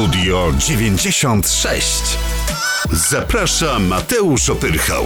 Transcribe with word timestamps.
Studio 0.00 0.52
96. 0.58 2.18
Zaprasza 2.92 3.78
Mateusz 3.78 4.50
Opyrchał. 4.50 5.04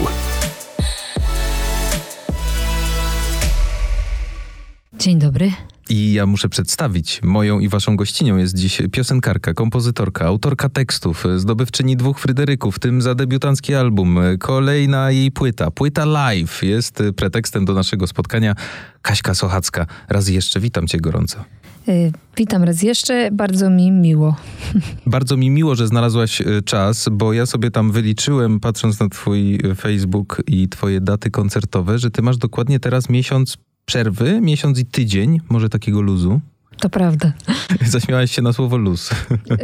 Dzień 4.93 5.19
dobry. 5.19 5.53
I 5.89 6.12
ja 6.12 6.27
muszę 6.27 6.48
przedstawić, 6.48 7.21
moją 7.23 7.59
i 7.59 7.69
waszą 7.69 7.96
gościnią 7.96 8.37
jest 8.37 8.55
dziś 8.55 8.83
piosenkarka, 8.93 9.55
kompozytorka, 9.55 10.27
autorka 10.27 10.69
tekstów, 10.69 11.25
zdobywczyni 11.37 11.96
dwóch 11.96 12.19
Fryderyków, 12.19 12.77
w 12.77 12.79
tym 12.79 13.03
za 13.03 13.14
debiutancki 13.14 13.75
album, 13.75 14.19
kolejna 14.39 15.11
jej 15.11 15.30
płyta, 15.30 15.70
płyta 15.70 16.05
live 16.05 16.62
jest 16.62 17.02
pretekstem 17.16 17.65
do 17.65 17.75
naszego 17.75 18.07
spotkania. 18.07 18.55
Kaśka 19.02 19.34
Sochacka, 19.34 19.87
raz 20.09 20.29
jeszcze 20.29 20.61
witam 20.61 20.87
cię 20.87 20.98
gorąco. 21.01 21.45
Y, 21.88 22.12
witam 22.37 22.65
raz 22.65 22.82
jeszcze, 22.82 23.29
bardzo 23.32 23.71
mi 23.71 23.91
miło. 23.91 24.37
Bardzo 25.07 25.37
mi 25.37 25.51
miło, 25.51 25.74
że 25.74 25.87
znalazłaś 25.87 26.41
y, 26.41 26.62
czas, 26.62 27.09
bo 27.12 27.32
ja 27.32 27.46
sobie 27.46 27.71
tam 27.71 27.93
wyliczyłem, 27.93 28.60
patrząc 28.60 29.01
na 29.01 29.09
twój 29.09 29.59
Facebook 29.77 30.43
i 30.46 30.69
twoje 30.69 31.01
daty 31.01 31.30
koncertowe, 31.30 31.98
że 31.98 32.10
ty 32.10 32.23
masz 32.23 32.37
dokładnie 32.37 32.80
teraz 32.80 33.09
miesiąc 33.09 33.57
przerwy, 33.84 34.41
miesiąc 34.41 34.79
i 34.79 34.87
tydzień, 34.87 35.41
może 35.48 35.69
takiego 35.69 36.01
luzu. 36.01 36.41
To 36.79 36.91
prawda. 36.91 37.33
Zaśmiałaś 37.87 38.30
się 38.30 38.43
na 38.43 38.52
słowo 38.52 38.77
luz. 38.77 39.10
Yy, 39.30 39.57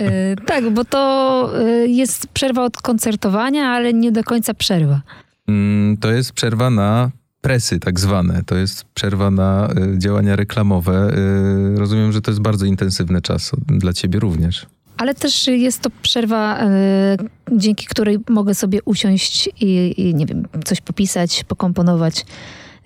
tak, 0.46 0.70
bo 0.70 0.84
to 0.84 1.52
yy, 1.58 1.88
jest 1.88 2.26
przerwa 2.26 2.64
od 2.64 2.76
koncertowania, 2.76 3.68
ale 3.68 3.92
nie 3.92 4.12
do 4.12 4.24
końca 4.24 4.54
przerwa. 4.54 5.02
Yy, 5.48 5.96
to 6.00 6.12
jest 6.12 6.32
przerwa 6.32 6.70
na 6.70 7.10
presy 7.40 7.78
tak 7.78 8.00
zwane. 8.00 8.42
To 8.46 8.56
jest 8.56 8.84
przerwa 8.84 9.30
na 9.30 9.68
y, 9.94 9.98
działania 9.98 10.36
reklamowe. 10.36 11.14
Y, 11.74 11.78
rozumiem, 11.78 12.12
że 12.12 12.20
to 12.20 12.30
jest 12.30 12.40
bardzo 12.40 12.66
intensywny 12.66 13.22
czas 13.22 13.52
dla 13.66 13.92
ciebie 13.92 14.18
również. 14.18 14.66
Ale 14.96 15.14
też 15.14 15.46
jest 15.46 15.80
to 15.80 15.90
przerwa, 16.02 16.58
dzięki 17.52 17.86
której 17.86 18.18
mogę 18.28 18.54
sobie 18.54 18.78
usiąść 18.84 19.50
i, 19.60 19.94
i 19.96 20.14
nie 20.14 20.26
wiem, 20.26 20.48
coś 20.64 20.80
popisać, 20.80 21.44
pokomponować. 21.44 22.24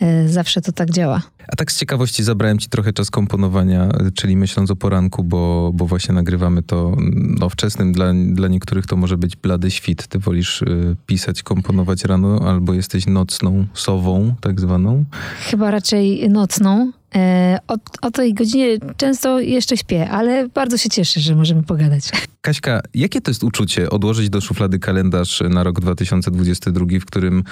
E, 0.01 0.29
zawsze 0.29 0.61
to 0.61 0.73
tak 0.73 0.91
działa. 0.91 1.23
A 1.49 1.57
tak 1.57 1.73
z 1.73 1.79
ciekawości 1.79 2.25
zabrałem 2.25 2.59
ci 2.59 2.69
trochę 2.69 2.93
czas 2.93 3.11
komponowania, 3.11 3.89
czyli 4.15 4.37
myśląc 4.37 4.71
o 4.71 4.77
poranku, 4.77 5.25
bo, 5.25 5.71
bo 5.75 5.87
właśnie 5.87 6.15
nagrywamy 6.15 6.63
to 6.63 6.97
no, 7.41 7.49
wczesnym. 7.49 7.93
Dla, 7.93 8.13
dla 8.27 8.49
niektórych 8.49 8.87
to 8.87 8.97
może 8.97 9.17
być 9.19 9.37
blady 9.37 9.71
świt. 9.71 10.07
Ty 10.07 10.19
wolisz 10.19 10.63
y, 10.63 10.97
pisać, 11.07 11.43
komponować 11.43 12.05
rano, 12.05 12.41
albo 12.49 12.75
jesteś 12.75 13.07
nocną 13.07 13.67
sową, 13.75 14.35
tak 14.41 14.61
zwaną? 14.61 15.05
Chyba 15.41 15.71
raczej 15.71 16.29
nocną. 16.31 16.93
E, 17.15 17.59
o, 17.69 17.77
o, 18.03 18.11
tej 18.11 18.35
godzinie 18.35 18.79
często 18.97 19.41
jeszcze 19.41 19.77
śpię, 19.77 20.11
ale 20.11 20.49
bardzo 20.49 20.79
się 20.79 20.89
cieszę, 20.89 21.21
że 21.21 21.35
możemy 21.35 21.63
pogadać. 21.63 22.11
Kaśka, 22.41 22.81
jakie 22.95 23.21
to 23.21 23.31
jest 23.31 23.45
uczucie 23.45 23.91
odłożyć 23.91 24.31
do 24.31 24.41
szuflady 24.41 24.79
kalendarz 24.79 25.43
na 25.51 25.65
rok 25.65 25.81
2022, 25.81 26.87
w 27.01 27.05
którym 27.05 27.45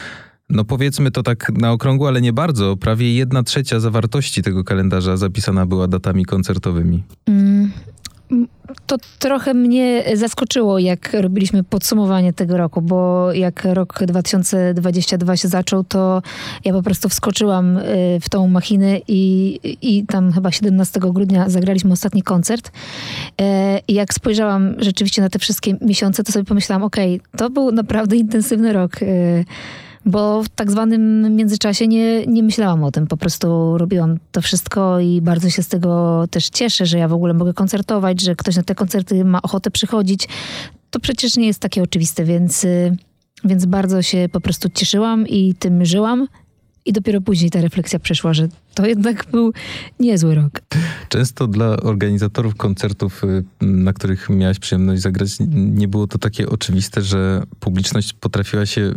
no 0.50 0.64
powiedzmy 0.64 1.10
to 1.10 1.22
tak 1.22 1.52
na 1.58 1.72
okrągło, 1.72 2.08
ale 2.08 2.20
nie 2.20 2.32
bardzo, 2.32 2.76
prawie 2.76 3.14
jedna 3.14 3.42
trzecia 3.42 3.80
zawartości 3.80 4.42
tego 4.42 4.64
kalendarza 4.64 5.16
zapisana 5.16 5.66
była 5.66 5.88
datami 5.88 6.24
koncertowymi. 6.24 7.02
Mm, 7.28 7.70
to 8.86 8.96
trochę 9.18 9.54
mnie 9.54 10.04
zaskoczyło, 10.14 10.78
jak 10.78 11.12
robiliśmy 11.12 11.64
podsumowanie 11.64 12.32
tego 12.32 12.56
roku, 12.56 12.82
bo 12.82 13.32
jak 13.32 13.64
rok 13.64 13.98
2022 14.06 15.36
się 15.36 15.48
zaczął, 15.48 15.84
to 15.84 16.22
ja 16.64 16.72
po 16.72 16.82
prostu 16.82 17.08
wskoczyłam 17.08 17.76
y, 17.76 18.18
w 18.22 18.28
tą 18.28 18.48
machinę 18.48 18.98
i, 19.08 19.58
i 19.82 20.06
tam 20.06 20.32
chyba 20.32 20.50
17 20.50 21.00
grudnia 21.00 21.48
zagraliśmy 21.48 21.92
ostatni 21.92 22.22
koncert. 22.22 22.72
E, 23.40 23.80
I 23.88 23.94
jak 23.94 24.14
spojrzałam 24.14 24.74
rzeczywiście 24.78 25.22
na 25.22 25.28
te 25.28 25.38
wszystkie 25.38 25.76
miesiące, 25.80 26.24
to 26.24 26.32
sobie 26.32 26.44
pomyślałam, 26.44 26.82
okej, 26.82 27.14
okay, 27.16 27.38
to 27.38 27.50
był 27.50 27.72
naprawdę 27.72 28.16
intensywny 28.16 28.72
rok 28.72 29.02
y, 29.02 29.44
bo 30.06 30.42
w 30.42 30.48
tak 30.48 30.70
zwanym 30.70 31.36
międzyczasie 31.36 31.88
nie, 31.88 32.26
nie 32.26 32.42
myślałam 32.42 32.84
o 32.84 32.90
tym. 32.90 33.06
Po 33.06 33.16
prostu 33.16 33.78
robiłam 33.78 34.18
to 34.32 34.40
wszystko 34.40 35.00
i 35.00 35.20
bardzo 35.20 35.50
się 35.50 35.62
z 35.62 35.68
tego 35.68 36.24
też 36.30 36.48
cieszę, 36.50 36.86
że 36.86 36.98
ja 36.98 37.08
w 37.08 37.12
ogóle 37.12 37.34
mogę 37.34 37.54
koncertować, 37.54 38.20
że 38.20 38.36
ktoś 38.36 38.56
na 38.56 38.62
te 38.62 38.74
koncerty 38.74 39.24
ma 39.24 39.42
ochotę 39.42 39.70
przychodzić. 39.70 40.28
To 40.90 41.00
przecież 41.00 41.36
nie 41.36 41.46
jest 41.46 41.60
takie 41.60 41.82
oczywiste, 41.82 42.24
więc, 42.24 42.66
więc 43.44 43.66
bardzo 43.66 44.02
się 44.02 44.28
po 44.32 44.40
prostu 44.40 44.68
cieszyłam 44.74 45.28
i 45.28 45.54
tym 45.54 45.84
żyłam. 45.84 46.28
I 46.84 46.92
dopiero 46.92 47.20
później 47.20 47.50
ta 47.50 47.60
refleksja 47.60 47.98
przeszła, 47.98 48.34
że 48.34 48.48
to 48.74 48.86
jednak 48.86 49.26
był 49.30 49.52
niezły 50.00 50.34
rok. 50.34 50.60
Często 51.08 51.46
dla 51.46 51.76
organizatorów 51.76 52.54
koncertów, 52.54 53.24
y, 53.24 53.44
na 53.60 53.92
których 53.92 54.30
miałaś 54.30 54.58
przyjemność 54.58 55.02
zagrać, 55.02 55.30
nie 55.54 55.88
było 55.88 56.06
to 56.06 56.18
takie 56.18 56.48
oczywiste, 56.48 57.02
że 57.02 57.42
publiczność 57.60 58.12
potrafiła 58.12 58.66
się 58.66 58.92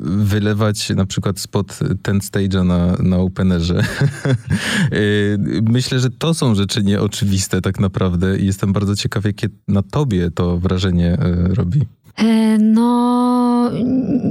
wylewać 0.00 0.90
na 0.90 1.06
przykład 1.06 1.40
spod 1.40 1.78
ten 2.02 2.18
stage'a 2.18 2.66
na, 2.66 2.96
na 3.02 3.16
openerze. 3.18 3.82
Y, 4.92 5.38
myślę, 5.62 6.00
że 6.00 6.10
to 6.10 6.34
są 6.34 6.54
rzeczy 6.54 6.82
nieoczywiste 6.82 7.60
tak 7.60 7.80
naprawdę 7.80 8.38
i 8.38 8.46
jestem 8.46 8.72
bardzo 8.72 8.96
ciekaw, 8.96 9.24
jakie 9.24 9.48
na 9.68 9.82
tobie 9.82 10.30
to 10.30 10.58
wrażenie 10.58 11.18
y, 11.50 11.54
robi. 11.54 11.80
E, 12.16 12.58
no, 12.58 13.70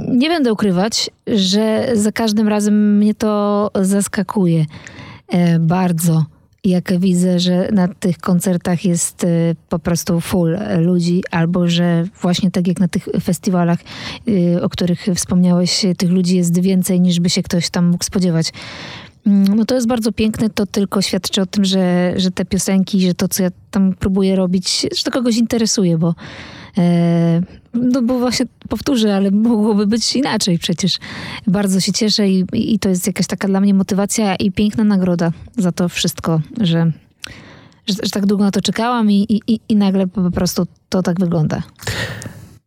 nie 0.08 0.28
będę 0.28 0.52
ukrywać, 0.52 1.10
że 1.26 1.88
za 1.94 2.12
każdym 2.12 2.48
razem 2.48 2.96
mnie 2.96 3.14
to 3.14 3.70
zaskakuje 3.82 4.66
e, 5.28 5.58
bardzo. 5.58 6.24
Jak 6.64 6.98
widzę, 6.98 7.40
że 7.40 7.68
na 7.72 7.88
tych 7.88 8.18
koncertach 8.18 8.84
jest 8.84 9.24
e, 9.24 9.28
po 9.68 9.78
prostu 9.78 10.20
full 10.20 10.58
ludzi, 10.78 11.22
albo 11.30 11.68
że 11.68 12.04
właśnie 12.22 12.50
tak 12.50 12.68
jak 12.68 12.80
na 12.80 12.88
tych 12.88 13.08
festiwalach, 13.22 13.78
o 14.62 14.68
których 14.68 15.06
wspomniałeś, 15.14 15.86
tych 15.98 16.10
ludzi 16.10 16.36
jest 16.36 16.60
więcej 16.60 17.00
niż 17.00 17.20
by 17.20 17.30
się 17.30 17.42
ktoś 17.42 17.70
tam 17.70 17.86
mógł 17.86 18.04
spodziewać. 18.04 18.52
Mm, 19.26 19.56
no 19.56 19.64
to 19.64 19.74
jest 19.74 19.86
bardzo 19.86 20.12
piękne, 20.12 20.50
to 20.50 20.66
tylko 20.66 21.02
świadczy 21.02 21.42
o 21.42 21.46
tym, 21.46 21.64
że, 21.64 22.14
że 22.16 22.30
te 22.30 22.44
piosenki, 22.44 23.06
że 23.06 23.14
to, 23.14 23.28
co 23.28 23.42
ja 23.42 23.50
tam 23.70 23.94
próbuję 23.98 24.36
robić, 24.36 24.86
że 24.96 25.04
to 25.04 25.10
kogoś 25.10 25.36
interesuje, 25.36 25.98
bo 25.98 26.14
e, 26.78 27.42
no 27.74 28.02
bo 28.02 28.18
właśnie 28.18 28.46
powtórzę, 28.68 29.16
ale 29.16 29.30
mogłoby 29.30 29.86
być 29.86 30.16
inaczej 30.16 30.58
przecież. 30.58 30.98
Bardzo 31.46 31.80
się 31.80 31.92
cieszę 31.92 32.28
i, 32.28 32.44
i 32.52 32.78
to 32.78 32.88
jest 32.88 33.06
jakaś 33.06 33.26
taka 33.26 33.48
dla 33.48 33.60
mnie 33.60 33.74
motywacja 33.74 34.36
i 34.36 34.52
piękna 34.52 34.84
nagroda 34.84 35.32
za 35.56 35.72
to 35.72 35.88
wszystko, 35.88 36.40
że, 36.60 36.92
że, 37.86 37.94
że 38.02 38.10
tak 38.10 38.26
długo 38.26 38.44
na 38.44 38.50
to 38.50 38.60
czekałam 38.60 39.10
i, 39.10 39.26
i, 39.46 39.60
i 39.68 39.76
nagle 39.76 40.06
po 40.06 40.30
prostu 40.30 40.66
to 40.88 41.02
tak 41.02 41.20
wygląda. 41.20 41.62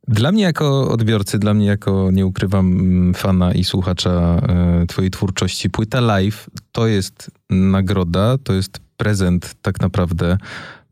Dla 0.09 0.31
mnie 0.31 0.43
jako 0.43 0.91
odbiorcy, 0.91 1.39
dla 1.39 1.53
mnie 1.53 1.65
jako, 1.65 2.09
nie 2.11 2.25
ukrywam, 2.25 3.13
fana 3.15 3.53
i 3.53 3.63
słuchacza 3.63 4.11
e, 4.11 4.85
twojej 4.87 5.11
twórczości, 5.11 5.69
płyta 5.69 5.99
live 5.99 6.49
to 6.71 6.87
jest 6.87 7.31
nagroda, 7.49 8.37
to 8.37 8.53
jest 8.53 8.79
prezent 8.97 9.55
tak 9.61 9.81
naprawdę 9.81 10.37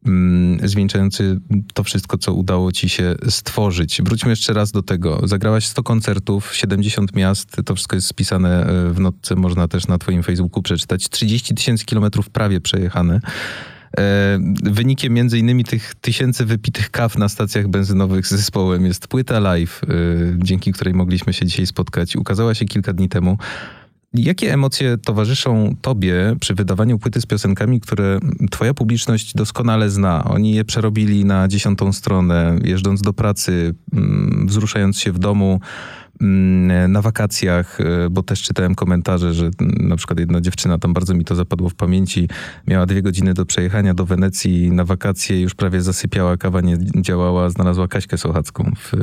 mm, 0.06 0.70
zwieńczający 0.70 1.40
to 1.74 1.84
wszystko, 1.84 2.18
co 2.18 2.34
udało 2.34 2.72
ci 2.72 2.90
się 2.90 3.16
stworzyć. 3.30 4.02
Wróćmy 4.02 4.30
jeszcze 4.30 4.54
raz 4.54 4.72
do 4.72 4.82
tego. 4.82 5.22
Zagrałaś 5.24 5.68
100 5.68 5.84
koncertów, 5.84 6.56
70 6.56 7.16
miast, 7.16 7.58
to 7.66 7.76
wszystko 7.76 7.96
jest 7.96 8.08
spisane 8.08 8.66
e, 8.66 8.90
w 8.94 9.00
notce, 9.00 9.36
można 9.36 9.68
też 9.68 9.88
na 9.88 9.98
twoim 9.98 10.24
Facebooku 10.24 10.62
przeczytać. 10.62 11.10
30 11.10 11.56
tysięcy 11.56 11.86
kilometrów 11.86 12.30
prawie 12.30 12.62
przejechane. 12.62 13.20
E, 13.98 14.40
wynikiem 14.64 15.14
między 15.14 15.40
innymi 15.40 15.64
tych 15.64 15.96
tysięcy 15.96 16.46
wypitych 16.46 16.92
kaw 16.92 17.18
na 17.18 17.30
stacjach 17.30 17.68
benzynowych 17.68 18.28
z 18.28 18.32
zespołem 18.32 18.86
jest 18.86 19.08
płyta 19.08 19.40
live, 19.40 19.82
e, 19.84 19.88
dzięki 20.38 20.72
której 20.72 20.94
mogliśmy 20.94 21.34
się 21.34 21.46
dzisiaj 21.46 21.68
spotkać. 21.68 22.16
Ukazała 22.16 22.54
się 22.54 22.66
kilka 22.66 22.94
dni 22.94 23.10
temu. 23.10 23.38
Jakie 24.14 24.54
emocje 24.54 24.98
towarzyszą 24.98 25.76
tobie 25.82 26.36
przy 26.40 26.56
wydawaniu 26.56 27.00
płyty 27.00 27.22
z 27.22 27.26
piosenkami, 27.26 27.80
które 27.80 28.20
twoja 28.52 28.74
publiczność 28.74 29.34
doskonale 29.34 29.90
zna? 29.90 30.24
Oni 30.24 30.56
je 30.56 30.66
przerobili 30.66 31.26
na 31.26 31.48
dziesiątą 31.48 31.94
stronę, 31.94 32.60
jeżdżąc 32.64 33.02
do 33.02 33.14
pracy, 33.14 33.74
mm, 33.94 34.48
wzruszając 34.48 35.00
się 35.00 35.12
w 35.12 35.20
domu, 35.20 35.62
na 36.88 37.02
wakacjach, 37.02 37.82
e, 37.82 38.10
bo 38.10 38.24
też 38.24 38.42
czytałem 38.42 38.76
komentarze, 38.76 39.34
że 39.34 39.50
na 39.80 39.96
przykład 39.96 40.20
jedna 40.20 40.42
dziewczyna, 40.42 40.78
tam 40.78 40.94
bardzo 40.94 41.14
mi 41.14 41.26
to 41.26 41.36
zapadło 41.36 41.70
w 41.70 41.76
pamięci, 41.76 42.30
miała 42.68 42.86
dwie 42.86 43.02
godziny 43.02 43.34
do 43.34 43.46
przejechania 43.46 43.94
do 43.94 44.06
Wenecji 44.06 44.72
na 44.72 44.86
wakacje, 44.86 45.42
już 45.42 45.56
prawie 45.56 45.82
zasypiała, 45.82 46.38
kawa 46.38 46.62
nie 46.62 46.78
działała, 47.02 47.50
znalazła 47.50 47.88
Kaśkę 47.88 48.18
Sochacką 48.18 48.72
w, 48.78 48.94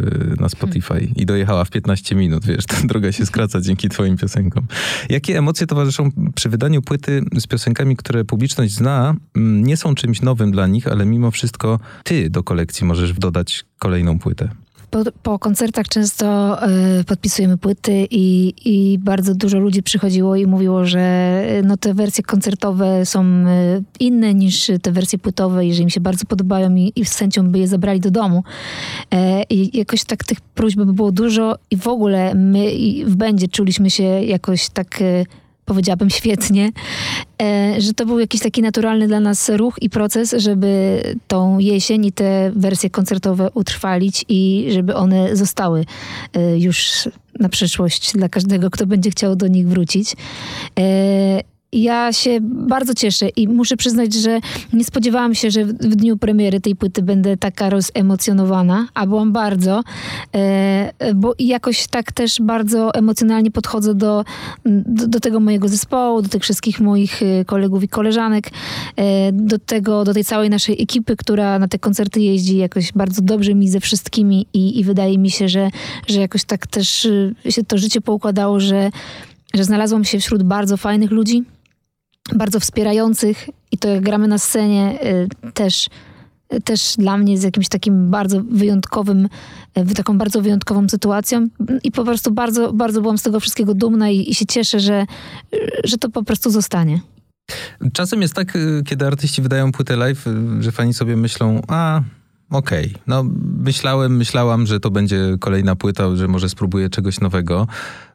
na 0.41 0.49
Spotify 0.49 1.09
i 1.17 1.27
dojechała 1.27 1.65
w 1.65 1.71
15 1.71 2.15
minut, 2.15 2.47
wiesz, 2.47 2.67
ta 2.67 2.77
droga 2.85 3.13
się 3.13 3.27
skraca 3.27 3.61
dzięki 3.61 3.89
twoim 3.89 4.17
piosenkom. 4.17 4.67
Jakie 5.11 5.39
emocje 5.39 5.67
towarzyszą 5.67 6.11
przy 6.35 6.49
wydaniu 6.49 6.83
płyty 6.83 7.23
z 7.39 7.47
piosenkami, 7.47 7.97
które 7.97 8.25
publiczność 8.25 8.75
zna, 8.75 9.15
mm, 9.37 9.67
nie 9.67 9.77
są 9.77 9.95
czymś 9.95 10.23
nowym 10.23 10.53
dla 10.53 10.67
nich, 10.67 10.89
ale 10.89 11.07
mimo 11.07 11.31
wszystko 11.31 11.79
ty 12.05 12.31
do 12.31 12.43
kolekcji 12.43 12.87
możesz 12.87 13.13
dodać 13.13 13.65
kolejną 13.79 14.19
płytę? 14.19 14.64
Po, 14.95 15.05
po 15.23 15.39
koncertach 15.39 15.89
często 15.89 16.59
y, 17.01 17.05
podpisujemy 17.05 17.59
płyty 17.59 18.07
i, 18.11 18.55
i 18.65 18.99
bardzo 18.99 19.35
dużo 19.35 19.59
ludzi 19.59 19.83
przychodziło 19.83 20.37
i 20.37 20.47
mówiło, 20.47 20.85
że 20.85 21.45
no, 21.65 21.77
te 21.77 21.95
wersje 21.95 22.25
koncertowe 22.25 23.07
są 23.07 23.25
y, 23.25 23.83
inne 24.01 24.35
niż 24.35 24.71
te 24.83 24.93
wersje 24.93 25.19
płytowe 25.19 25.67
i 25.67 25.75
że 25.75 25.83
im 25.83 25.91
się 25.91 26.01
bardzo 26.01 26.27
podobają 26.27 26.75
i, 26.75 26.93
i 26.97 27.05
z 27.05 27.19
chęcią 27.19 27.51
by 27.51 27.59
je 27.59 27.69
zabrali 27.69 28.01
do 28.01 28.11
domu. 28.11 28.45
E, 29.11 29.43
I 29.43 29.79
jakoś 29.79 30.05
tak 30.05 30.25
tych 30.25 30.41
próśb 30.41 30.79
by 30.79 30.93
było 30.93 31.13
dużo 31.13 31.59
i 31.71 31.77
w 31.77 31.89
ogóle 31.89 32.35
my 32.35 32.71
w 33.07 33.17
Będzie 33.17 33.49
czuliśmy 33.49 33.91
się 33.91 34.03
jakoś 34.05 34.69
tak 34.69 35.03
powiedziałabym 35.65 36.11
świetnie, 36.11 36.73
e, 37.43 37.75
że 37.81 37.95
to 37.95 38.07
był 38.07 38.19
jakiś 38.19 38.41
taki 38.41 38.63
naturalny 38.63 39.09
dla 39.09 39.21
nas 39.21 39.49
ruch 39.49 39.75
i 39.81 39.91
proces, 39.91 40.35
żeby 40.39 41.03
tą 41.29 41.59
jesień 41.59 42.07
i 42.07 42.13
te 42.13 42.53
wersje 42.57 42.91
koncertowe 42.91 43.51
utrwalić 43.51 44.25
i 44.29 44.67
żeby 44.71 44.95
one 44.95 45.37
zostały 45.37 45.85
e, 46.35 46.59
już 46.59 47.09
na 47.41 47.49
przyszłość 47.49 48.13
dla 48.13 48.29
każdego, 48.29 48.71
kto 48.71 48.87
będzie 48.87 49.11
chciał 49.11 49.37
do 49.37 49.47
nich 49.47 49.69
wrócić. 49.69 50.17
Ja 51.75 52.13
się 52.13 52.39
bardzo 52.43 52.95
cieszę 52.95 53.29
i 53.29 53.49
muszę 53.49 53.77
przyznać, 53.77 54.15
że 54.15 54.41
nie 54.73 54.85
spodziewałam 54.85 55.35
się, 55.35 55.51
że 55.51 55.65
w, 55.65 55.73
dniu 55.73 56.17
premiery 56.17 56.61
tej 56.61 56.77
płyty 56.77 57.03
będę 57.03 57.37
taka 57.37 57.71
rozemocjonowana, 57.71 58.89
a 58.95 59.07
byłam 59.07 59.33
bardzo, 59.33 59.83
e, 60.35 61.15
bo 61.15 61.35
jakoś 61.39 61.87
tak 61.87 62.13
też 62.13 62.41
bardzo 62.41 62.95
emocjonalnie 62.95 63.51
podchodzę 63.51 63.95
do, 63.95 64.25
do, 64.67 65.07
do, 65.07 65.21
tego 65.21 65.41
mojego 65.41 65.69
zespołu, 65.69 66.23
do 66.23 66.29
tych 66.29 66.43
wszystkich 66.43 66.81
moich 66.81 67.23
e, 67.23 67.45
kolegów 67.45 67.83
i 67.83 67.89
koleżanek, 67.89 68.51
e, 68.97 69.33
do 69.33 69.59
tego, 69.59 70.05
do 70.05 70.15
tej 70.15 70.25
całej 70.25 70.51
naszej 70.51 70.83
ekipy, 70.83 71.17
która 71.17 71.59
na 71.59 71.69
te 71.69 71.79
koncerty 71.79 72.21
jeździ 72.21 72.57
jakoś 72.57 72.93
bardzo 72.93 73.23
dobrze 73.23 73.55
mi 73.55 73.69
ze 73.69 73.81
wszystkimi 73.81 74.47
i, 74.53 74.81
i 74.81 74.85
wydaje 74.85 75.19
mi 75.19 75.31
się, 75.31 75.49
że, 75.49 75.71
że 76.09 76.21
jakoś 76.21 76.45
tak 76.45 76.67
też 76.67 77.09
e, 77.47 77.53
się 77.53 77.65
to 77.65 77.79
życie 77.79 78.01
poukładało, 78.01 78.61
że 78.61 78.91
że 79.55 79.65
znalazłam 79.65 80.05
się 80.05 80.19
wśród 80.19 80.43
bardzo 80.43 80.77
fajnych 80.77 81.11
ludzi, 81.11 81.45
bardzo 82.33 82.61
wspierających 82.61 83.49
i 83.73 83.79
to 83.79 83.89
jak 83.89 84.03
gramy 84.03 84.29
na 84.29 84.39
scenie 84.39 84.99
y, 85.47 85.53
też, 85.53 85.89
też 86.65 86.95
dla 86.99 87.17
mnie 87.17 87.33
jest 87.33 87.45
jakimś 87.45 87.69
takim 87.69 88.11
bardzo 88.11 88.43
wyjątkowym, 88.51 89.29
y, 89.79 89.95
taką 89.95 90.19
bardzo 90.19 90.43
wyjątkową 90.43 90.89
sytuacją 90.89 91.47
i 91.83 91.93
po 91.93 92.05
prostu 92.05 92.31
bardzo, 92.31 92.73
bardzo 92.73 93.01
byłam 93.01 93.19
z 93.19 93.23
tego 93.23 93.41
wszystkiego 93.41 93.75
dumna 93.75 94.11
i, 94.11 94.31
i 94.31 94.35
się 94.35 94.47
cieszę, 94.47 94.81
że, 94.81 95.07
że 95.85 95.99
to 95.99 96.09
po 96.09 96.23
prostu 96.23 96.51
zostanie. 96.51 97.01
Czasem 97.93 98.23
jest 98.23 98.35
tak, 98.35 98.57
y, 98.57 98.83
kiedy 98.87 99.07
artyści 99.07 99.43
wydają 99.43 99.73
płytę 99.73 99.97
live, 99.97 100.25
że 100.61 100.73
fani 100.73 100.95
sobie 100.95 101.17
myślą, 101.17 101.61
a 101.69 102.01
okej, 102.51 102.87
okay. 102.91 103.03
no 103.07 103.25
myślałem, 103.59 104.17
myślałam, 104.17 104.67
że 104.67 104.81
to 104.81 104.91
będzie 104.91 105.37
kolejna 105.41 105.77
płyta, 105.77 106.17
że 106.17 106.29
może 106.29 106.49
spróbuję 106.49 106.91
czegoś 106.91 107.21
nowego. 107.21 107.67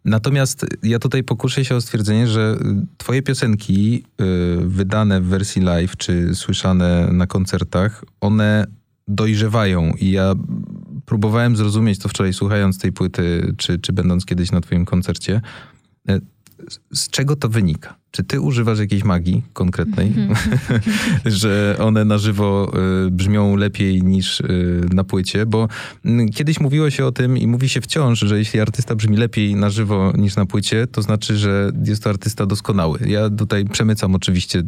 Natomiast 0.05 0.65
ja 0.83 0.99
tutaj 0.99 1.23
pokuszę 1.23 1.65
się 1.65 1.75
o 1.75 1.81
stwierdzenie, 1.81 2.27
że 2.27 2.57
twoje 2.97 3.21
piosenki 3.21 4.03
y, 4.21 4.57
wydane 4.65 5.21
w 5.21 5.25
wersji 5.25 5.61
live, 5.61 5.97
czy 5.97 6.35
słyszane 6.35 7.09
na 7.11 7.27
koncertach, 7.27 8.05
one 8.21 8.65
dojrzewają 9.07 9.93
i 9.99 10.11
ja 10.11 10.33
próbowałem 11.05 11.55
zrozumieć 11.55 11.99
to 11.99 12.09
wczoraj 12.09 12.33
słuchając 12.33 12.79
tej 12.79 12.91
płyty, 12.91 13.53
czy, 13.57 13.79
czy 13.79 13.93
będąc 13.93 14.25
kiedyś 14.25 14.51
na 14.51 14.61
twoim 14.61 14.85
koncercie, 14.85 15.41
y, 16.09 16.21
z 16.93 17.09
czego 17.09 17.35
to 17.35 17.49
wynika? 17.49 17.95
Czy 18.11 18.23
ty 18.23 18.41
używasz 18.41 18.79
jakiejś 18.79 19.03
magii 19.03 19.43
konkretnej, 19.53 20.07
mhm. 20.07 20.59
że 21.25 21.75
one 21.79 22.05
na 22.05 22.17
żywo 22.17 22.71
y, 23.07 23.11
brzmią 23.11 23.55
lepiej 23.55 24.03
niż 24.03 24.39
y, 24.39 24.81
na 24.93 25.03
płycie? 25.03 25.45
Bo 25.45 25.67
y, 26.05 26.25
kiedyś 26.35 26.59
mówiło 26.59 26.89
się 26.89 27.05
o 27.05 27.11
tym 27.11 27.37
i 27.37 27.47
mówi 27.47 27.69
się 27.69 27.81
wciąż, 27.81 28.19
że 28.19 28.37
jeśli 28.37 28.59
artysta 28.59 28.95
brzmi 28.95 29.17
lepiej 29.17 29.55
na 29.55 29.69
żywo 29.69 30.13
niż 30.17 30.35
na 30.35 30.45
płycie, 30.45 30.87
to 30.87 31.01
znaczy, 31.01 31.37
że 31.37 31.71
jest 31.85 32.03
to 32.03 32.09
artysta 32.09 32.45
doskonały. 32.45 32.99
Ja 33.05 33.29
tutaj 33.29 33.65
przemycam 33.65 34.15
oczywiście 34.15 34.63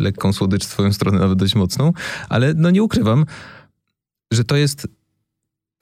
lekką 0.00 0.32
słodycz 0.32 0.64
w 0.64 0.68
swoją 0.68 0.92
stronę, 0.92 1.18
nawet 1.18 1.38
dość 1.38 1.54
mocną, 1.54 1.92
ale 2.28 2.54
no 2.54 2.70
nie 2.70 2.82
ukrywam, 2.82 3.26
że 4.32 4.44
to 4.44 4.56
jest, 4.56 4.88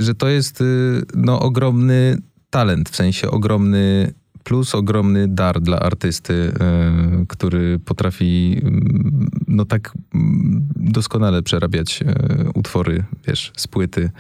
że 0.01 0.15
to 0.15 0.29
jest 0.29 0.61
y, 0.61 1.03
no, 1.15 1.41
ogromny 1.41 2.19
talent, 2.51 2.91
w 2.91 2.97
sensie 2.97 3.31
ogromny 3.31 4.13
plus 4.45 4.75
ogromny 4.75 5.29
dar 5.29 5.61
dla 5.61 5.81
artysty, 5.81 6.53
e, 6.61 7.25
który 7.29 7.79
potrafi 7.79 8.61
mm, 8.63 9.31
no 9.49 9.65
tak 9.65 9.93
mm, 10.15 10.69
doskonale 10.77 11.43
przerabiać 11.43 12.03
e, 12.03 12.51
utwory, 12.55 13.05
wiesz, 13.27 13.53
z 13.57 13.69
płyty 13.69 14.11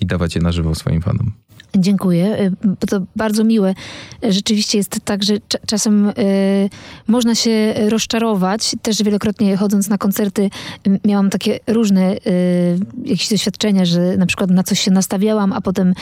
i 0.00 0.06
dawać 0.06 0.34
je 0.34 0.42
na 0.42 0.52
żywo 0.52 0.74
swoim 0.74 1.02
fanom. 1.02 1.32
Dziękuję. 1.78 2.50
Y, 2.82 2.86
to 2.86 3.00
bardzo 3.16 3.44
miłe. 3.44 3.74
Rzeczywiście 4.22 4.78
jest 4.78 5.00
tak, 5.04 5.24
że 5.24 5.34
czasem 5.66 6.08
y, 6.08 6.12
można 7.06 7.34
się 7.34 7.74
rozczarować. 7.88 8.76
Też 8.82 9.02
wielokrotnie 9.02 9.56
chodząc 9.56 9.88
na 9.88 9.98
koncerty 9.98 10.50
miałam 11.04 11.30
takie 11.30 11.60
różne 11.66 12.12
y, 12.12 12.20
jakieś 13.04 13.28
doświadczenia, 13.28 13.84
że 13.84 14.16
na 14.16 14.26
przykład 14.26 14.50
na 14.50 14.62
coś 14.62 14.80
się 14.80 14.90
nastawiałam, 14.90 15.52
a 15.52 15.60
potem 15.60 15.94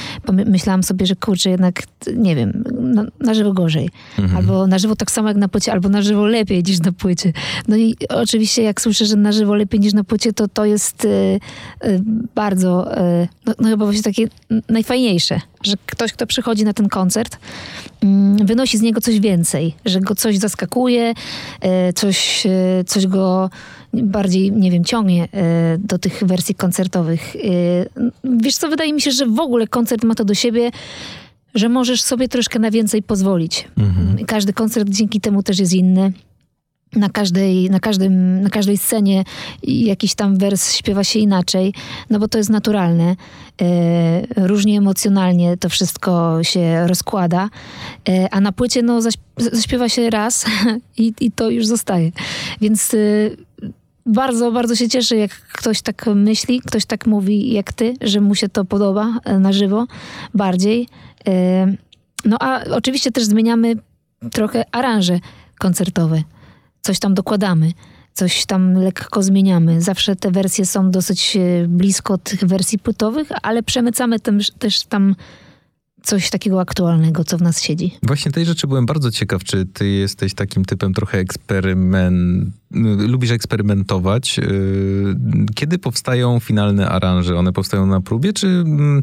myślałam 0.47 0.83
sobie, 0.83 1.07
że 1.07 1.17
kurczę, 1.17 1.51
jednak 1.51 1.83
nie 2.17 2.37
wiem, 2.37 2.65
na, 2.81 3.05
na 3.21 3.35
żywo 3.35 3.53
gorzej. 3.53 3.91
Mhm. 4.19 4.37
Albo 4.37 4.67
na 4.67 4.79
żywo 4.79 4.97
tak 4.97 5.11
samo 5.11 5.29
jak 5.29 5.37
na 5.37 5.49
płycie, 5.49 5.73
albo 5.73 5.89
na 5.89 6.03
żywo 6.03 6.27
lepiej 6.27 6.63
niż 6.63 6.81
na 6.81 6.93
płycie. 6.93 7.33
No 7.69 7.77
i 7.77 7.97
oczywiście 8.09 8.63
jak 8.63 8.81
słyszę, 8.81 9.07
że 9.07 9.17
na 9.17 9.33
żywo 9.33 9.55
lepiej 9.55 9.81
niż 9.81 9.93
na 9.93 10.05
płycie, 10.05 10.33
to 10.33 10.49
to 10.49 10.65
jest 10.65 11.07
bardzo, 12.35 12.91
no, 13.47 13.55
no 13.59 13.69
chyba 13.69 13.85
właśnie 13.85 14.03
takie 14.03 14.29
najfajniejsze 14.69 15.41
że 15.63 15.75
ktoś, 15.87 16.13
kto 16.13 16.27
przychodzi 16.27 16.65
na 16.65 16.73
ten 16.73 16.89
koncert, 16.89 17.39
mm, 18.03 18.47
wynosi 18.47 18.79
z 18.79 18.83
niego 18.83 19.01
coś 19.01 19.21
więcej, 19.21 19.75
że 19.85 20.01
go 20.01 20.15
coś 20.15 20.39
zaskakuje, 20.39 21.15
e, 21.61 21.93
coś, 21.93 22.47
e, 22.47 22.85
coś 22.87 23.07
go 23.07 23.51
bardziej, 23.93 24.53
nie 24.53 24.71
wiem, 24.71 24.85
ciągnie 24.85 25.29
e, 25.33 25.79
do 25.79 25.99
tych 25.99 26.25
wersji 26.25 26.55
koncertowych. 26.55 27.37
Wiesz 28.25 28.57
co, 28.57 28.69
wydaje 28.69 28.93
mi 28.93 29.01
się, 29.01 29.11
że 29.11 29.27
w 29.27 29.41
ogóle 29.41 29.67
koncert 29.67 30.05
ma 30.05 30.15
to 30.15 30.25
do 30.25 30.35
siebie, 30.35 30.71
że 31.55 31.69
możesz 31.69 32.03
sobie 32.03 32.29
troszkę 32.29 32.59
na 32.59 32.71
więcej 32.71 33.03
pozwolić. 33.03 33.69
Mhm. 33.79 34.27
Każdy 34.27 34.53
koncert 34.53 34.89
dzięki 34.89 35.21
temu 35.21 35.43
też 35.43 35.59
jest 35.59 35.73
inny 35.73 36.13
na 36.97 37.09
każdej, 37.09 37.71
na, 37.71 37.81
każdym, 37.81 38.43
na 38.43 38.51
każdej 38.51 38.79
scenie 38.79 39.25
jakiś 39.63 40.15
tam 40.15 40.39
wers 40.39 40.75
śpiewa 40.75 41.05
się 41.05 41.19
inaczej, 41.19 41.75
no 42.11 42.19
bo 42.19 42.29
to 42.29 42.39
jest 42.39 42.51
naturalne. 42.51 43.17
E, 43.63 44.47
różnie 44.47 44.79
emocjonalnie 44.79 45.57
to 45.57 45.69
wszystko 45.69 46.39
się 46.43 46.87
rozkłada, 46.87 47.49
e, 48.09 48.29
a 48.31 48.41
na 48.41 48.53
płycie 48.53 48.83
no, 48.83 49.01
zaśpiewa 49.37 49.89
się 49.89 50.11
raz 50.11 50.47
i, 50.99 51.13
i 51.21 51.31
to 51.31 51.51
już 51.51 51.67
zostaje. 51.67 52.13
Więc 52.61 52.95
e, 52.95 52.99
bardzo, 54.07 54.53
bardzo 54.53 54.77
się 54.77 54.89
cieszę, 54.89 55.17
jak 55.17 55.31
ktoś 55.31 55.83
tak 55.83 56.07
myśli, 56.07 56.61
ktoś 56.61 56.85
tak 56.85 57.07
mówi 57.07 57.53
jak 57.53 57.73
ty, 57.73 57.95
że 58.01 58.21
mu 58.21 58.35
się 58.35 58.49
to 58.49 58.65
podoba 58.65 59.19
e, 59.25 59.39
na 59.39 59.53
żywo 59.53 59.87
bardziej. 60.35 60.89
E, 61.29 61.67
no 62.25 62.37
a 62.41 62.65
oczywiście 62.65 63.13
też 63.13 63.25
zmieniamy 63.25 63.75
trochę 64.33 64.65
aranże 64.73 65.19
koncertowe 65.59 66.23
coś 66.83 66.99
tam 66.99 67.15
dokładamy, 67.15 67.73
coś 68.13 68.47
tam 68.47 68.75
lekko 68.75 69.23
zmieniamy. 69.23 69.81
Zawsze 69.81 70.17
te 70.17 70.31
wersje 70.31 70.67
są 70.67 70.91
dosyć 70.91 71.37
e, 71.37 71.69
blisko 71.69 72.19
tych 72.19 72.45
wersji 72.45 72.79
płytowych, 72.79 73.29
ale 73.43 73.63
przemycamy 73.63 74.17
też 74.59 74.83
tam 74.89 75.15
coś 76.03 76.31
takiego 76.31 76.61
aktualnego, 76.61 77.25
co 77.25 77.39
w 77.39 77.43
nas 77.43 77.63
siedzi. 77.63 77.99
Właśnie 78.03 78.33
tej 78.33 78.45
rzeczy 78.45 78.67
byłem 78.67 78.87
bardzo 78.87 79.11
ciekaw, 79.11 79.45
czy 79.45 79.67
ty 79.67 79.89
jesteś 79.89 80.35
takim 80.35 80.65
typem 80.65 80.95
trochę 80.95 81.19
eksperyment... 81.19 82.53
Lubisz 82.99 83.31
eksperymentować. 83.31 84.39
E, 84.39 84.43
kiedy 85.55 85.79
powstają 85.79 86.41
finalne 86.41 86.89
aranże? 86.89 87.39
One 87.39 87.53
powstają 87.53 87.87
na 87.87 88.01
próbie, 88.01 88.33
czy 88.33 88.47
mm, 88.47 89.01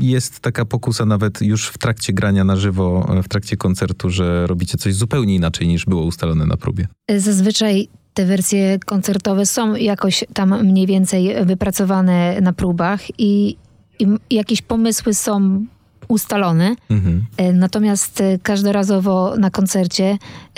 jest 0.00 0.40
taka 0.40 0.64
pokusa 0.64 1.06
nawet 1.06 1.42
już 1.42 1.68
w 1.68 1.78
trakcie 1.78 2.12
grania 2.12 2.44
na 2.44 2.56
żywo, 2.56 3.08
w 3.22 3.28
trakcie 3.28 3.56
koncertu, 3.56 4.10
że 4.10 4.46
robicie 4.46 4.78
coś 4.78 4.94
zupełnie 4.94 5.34
inaczej 5.34 5.68
niż 5.68 5.86
było 5.86 6.02
ustalone 6.02 6.46
na 6.46 6.56
próbie? 6.56 6.86
Zazwyczaj 7.16 7.88
te 8.14 8.26
wersje 8.26 8.78
koncertowe 8.86 9.46
są 9.46 9.74
jakoś 9.74 10.24
tam 10.34 10.66
mniej 10.66 10.86
więcej 10.86 11.44
wypracowane 11.44 12.40
na 12.40 12.52
próbach 12.52 13.20
i, 13.20 13.56
i 13.98 14.06
jakieś 14.30 14.62
pomysły 14.62 15.14
są 15.14 15.64
ustalone. 16.08 16.76
Mhm. 16.90 17.24
E, 17.36 17.52
natomiast 17.52 18.20
e, 18.20 18.38
każdorazowo 18.38 19.36
na 19.36 19.50
koncercie 19.50 20.04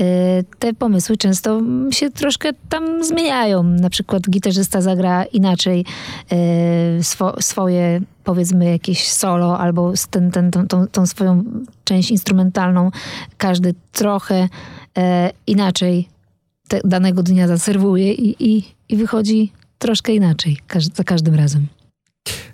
e, 0.01 0.43
te 0.59 0.75
pomysły 0.75 1.17
często 1.17 1.61
się 1.91 2.11
troszkę 2.11 2.53
tam 2.69 3.05
zmieniają. 3.05 3.63
Na 3.63 3.91
przykład 3.91 4.31
gitarzysta 4.31 4.81
zagra 4.81 5.25
inaczej 5.25 5.85
swo, 7.03 7.43
swoje 7.43 8.01
powiedzmy 8.31 8.71
jakieś 8.71 9.09
solo 9.09 9.59
albo 9.59 9.93
ten, 10.11 10.31
ten, 10.31 10.51
tą, 10.51 10.69
tą, 10.69 10.87
tą 10.87 11.07
swoją 11.07 11.45
część 11.85 12.11
instrumentalną. 12.11 12.91
Każdy 13.37 13.75
trochę 13.93 14.49
inaczej 15.47 16.09
danego 16.85 17.23
dnia 17.23 17.49
zaserwuje 17.49 18.13
i, 18.13 18.51
i, 18.51 18.65
i 18.89 18.97
wychodzi 18.97 19.53
troszkę 19.79 20.15
inaczej 20.15 20.59
za 20.95 21.05
każdym 21.05 21.35
razem. 21.35 21.67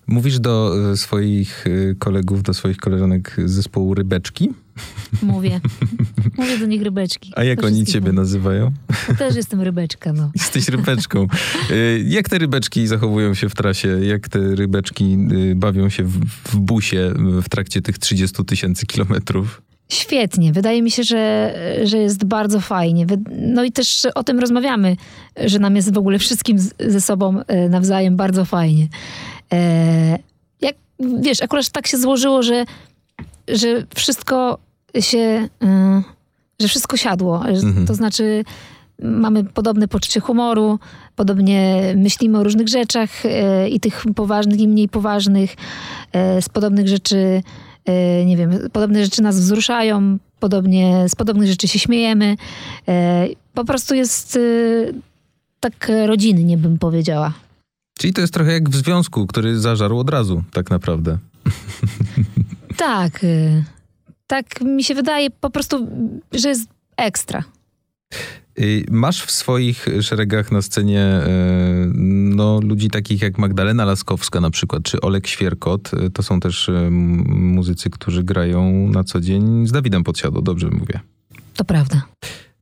Mówisz 0.07 0.39
do 0.41 0.73
e, 0.93 0.97
swoich 0.97 1.65
e, 1.91 1.95
kolegów, 1.95 2.43
do 2.43 2.55
swoich 2.55 2.77
koleżanek 2.77 3.37
z 3.45 3.51
zespołu 3.51 3.95
Rybeczki? 3.95 4.51
Mówię. 5.23 5.61
Mówię 6.39 6.59
do 6.59 6.67
nich 6.67 6.83
rybeczki. 6.83 7.33
A 7.37 7.45
jak 7.45 7.65
oni 7.65 7.85
ciebie 7.85 8.01
mówię. 8.07 8.13
nazywają? 8.13 8.73
Ja 9.09 9.15
Też 9.15 9.37
jestem 9.37 9.61
rybeczka, 9.61 10.13
no. 10.13 10.31
Jesteś 10.35 10.69
rybeczką. 10.69 11.27
E, 11.71 11.99
Jak 11.99 12.29
te 12.29 12.39
rybeczki 12.39 12.87
zachowują 12.87 13.35
się 13.35 13.49
w 13.49 13.55
trasie? 13.55 13.89
Jak 13.89 14.29
te 14.29 14.39
rybeczki 14.55 15.19
bawią 15.57 15.89
się 15.89 16.05
w, 16.05 16.21
w 16.45 16.57
busie 16.57 17.13
w 17.43 17.49
trakcie 17.49 17.83
tych 17.83 17.99
30 17.99 18.45
tysięcy 18.45 18.87
kilometrów? 18.87 19.63
Świetnie. 19.89 20.53
Wydaje 20.53 20.83
mi 20.83 20.91
się, 20.91 21.05
że, 21.05 21.55
że 21.85 21.99
jest 21.99 22.25
bardzo 22.25 22.61
fajnie. 22.61 23.07
No 23.39 23.65
i 23.65 23.73
też 23.73 24.07
o 24.15 24.25
tym 24.25 24.39
rozmawiamy, 24.39 24.97
że 25.45 25.59
nam 25.59 25.77
jest 25.77 25.95
w 25.95 25.99
ogóle 25.99 26.19
wszystkim 26.19 26.59
ze 26.89 27.01
sobą 27.01 27.41
nawzajem 27.71 28.17
bardzo 28.17 28.45
fajnie. 28.45 28.89
E, 29.53 30.19
Jak, 30.61 30.75
wiesz, 31.21 31.43
akurat 31.43 31.69
tak 31.71 31.87
się 31.87 31.99
złożyło, 31.99 32.43
że, 32.43 32.65
że 33.49 33.87
wszystko 33.95 34.59
się, 35.01 35.49
e, 35.63 36.03
że 36.61 36.69
wszystko 36.69 36.97
siadło. 36.97 37.47
Mhm. 37.49 37.87
To 37.87 37.95
znaczy 37.95 38.45
mamy 39.03 39.45
podobne 39.45 39.89
poczucie 39.89 40.21
humoru, 40.21 40.79
podobnie 41.17 41.83
myślimy 41.97 42.39
o 42.39 42.45
różnych 42.45 42.69
rzeczach 42.69 43.27
e, 43.27 43.69
i 43.69 43.81
tych 43.81 44.05
poważnych 44.15 44.61
i 44.61 44.69
mniej 44.69 44.89
poważnych. 44.89 45.57
E, 46.13 46.43
Z 46.43 46.49
podobnych 46.49 46.89
rzeczy, 46.89 47.43
nie 48.27 48.37
wiem, 48.37 48.59
podobne 48.73 49.05
rzeczy 49.05 49.23
nas 49.23 49.41
wzruszają, 49.41 50.19
podobnie, 50.41 51.09
z 51.09 51.15
podobnych 51.15 51.49
rzeczy 51.49 51.69
się 51.69 51.79
śmiejemy. 51.79 52.37
Po 53.55 53.65
prostu 53.65 53.95
jest 53.95 54.37
e, 54.37 54.41
tak 55.61 55.93
rodzinnie, 56.07 56.57
bym 56.57 56.79
powiedziała. 56.79 57.33
Czyli 57.99 58.13
to 58.13 58.21
jest 58.21 58.35
trochę 58.35 58.53
jak 58.53 58.71
w 58.71 58.77
związku, 58.77 59.27
który 59.27 59.61
zażarł 59.61 59.99
od 59.99 60.11
razu, 60.11 60.43
tak 60.53 60.71
naprawdę. 60.71 61.19
Tak, 62.77 63.25
e, 63.25 63.65
tak 64.27 64.61
mi 64.61 64.85
się 64.85 64.95
wydaje 64.95 65.31
po 65.31 65.51
prostu, 65.51 65.89
że 66.33 66.49
jest 66.49 66.69
ekstra. 66.97 67.45
Y, 68.61 68.85
Masz 68.91 69.25
w 69.25 69.31
swoich 69.31 69.87
szeregach 70.01 70.53
na 70.53 70.63
scenie 70.63 71.01
e, 71.01 71.29
no, 71.95 72.61
ludzi 72.61 72.91
takich 72.91 73.23
jak 73.23 73.39
Magdalena 73.39 73.85
Laskowska 73.85 74.41
na 74.41 74.51
przykład, 74.51 74.83
czy 74.83 75.01
Olek 75.01 75.27
Świerkot. 75.27 75.91
To 76.15 76.23
są 76.23 76.41
też 76.41 76.71
muzycy, 77.29 77.91
którzy 77.91 78.25
grają 78.25 78.89
na 78.89 79.05
co 79.05 79.21
dzień 79.21 79.67
z 79.67 79.73
Dawidem 79.73 80.05
Podsiadło, 80.05 80.43
dobrze 80.43 80.69
mówię. 80.69 81.01
To 81.55 81.65
prawda. 81.65 82.03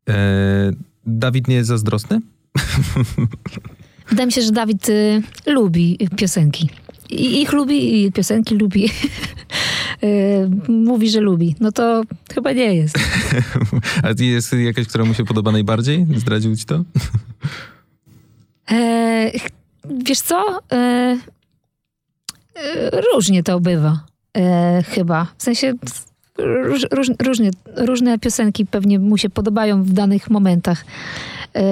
E, 0.08 0.72
Dawid 1.06 1.48
nie 1.48 1.54
jest 1.54 1.68
zazdrosny? 1.68 2.20
Wydaje 4.08 4.26
mi 4.26 4.32
się, 4.32 4.42
że 4.42 4.52
Dawid 4.52 4.88
y, 4.88 5.22
lubi 5.46 5.98
piosenki. 6.16 6.68
I 7.10 7.42
ich 7.42 7.52
lubi, 7.52 8.04
i 8.04 8.12
piosenki 8.12 8.54
lubi. 8.54 8.90
Y, 10.04 10.50
Mówi, 10.68 11.10
że 11.10 11.20
lubi. 11.20 11.56
No 11.60 11.72
to 11.72 12.02
chyba 12.34 12.52
nie 12.52 12.74
jest. 12.74 12.98
A 14.02 14.22
jest 14.22 14.52
jakaś, 14.52 14.86
która 14.86 15.04
mu 15.04 15.14
się 15.14 15.24
podoba 15.24 15.52
najbardziej? 15.52 16.06
Zdradził 16.16 16.56
ci 16.56 16.64
to? 16.64 16.84
E, 18.70 19.30
wiesz 19.90 20.20
co? 20.20 20.58
E, 20.72 20.76
e, 20.76 21.18
różnie 23.12 23.42
to 23.42 23.60
bywa. 23.60 24.04
E, 24.36 24.82
chyba. 24.82 25.26
W 25.38 25.42
sensie 25.42 25.74
róż, 26.38 26.86
róż, 26.92 27.08
różnie, 27.22 27.50
różne 27.76 28.18
piosenki 28.18 28.66
pewnie 28.66 28.98
mu 28.98 29.18
się 29.18 29.30
podobają 29.30 29.82
w 29.84 29.92
danych 29.92 30.30
momentach. 30.30 30.84
E, 31.56 31.62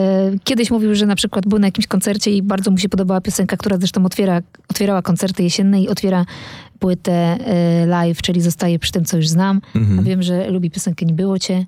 Kiedyś 0.45 0.71
mówił, 0.71 0.95
że 0.95 1.07
na 1.07 1.16
przykład 1.16 1.47
był 1.47 1.59
na 1.59 1.66
jakimś 1.66 1.87
koncercie 1.87 2.31
i 2.31 2.42
bardzo 2.42 2.71
mu 2.71 2.78
się 2.78 2.88
podobała 2.88 3.21
piosenka, 3.21 3.57
która 3.57 3.76
zresztą 3.78 4.04
otwiera, 4.07 4.40
otwierała 4.69 5.02
koncerty 5.02 5.42
jesienne 5.42 5.83
i 5.83 5.88
otwiera 5.88 6.26
płytę 6.78 7.12
e, 7.12 7.87
live, 7.87 8.23
czyli 8.23 8.40
zostaje 8.40 8.78
przy 8.78 8.92
tym, 8.92 9.04
co 9.04 9.16
już 9.16 9.28
znam. 9.28 9.61
A 9.75 9.78
Mhm. 9.78 10.04
wiem, 10.04 10.23
że 10.23 10.50
lubi 10.50 10.71
piosenkę 10.71 11.07
Nie 11.07 11.14
było 11.14 11.38
cię. 11.38 11.66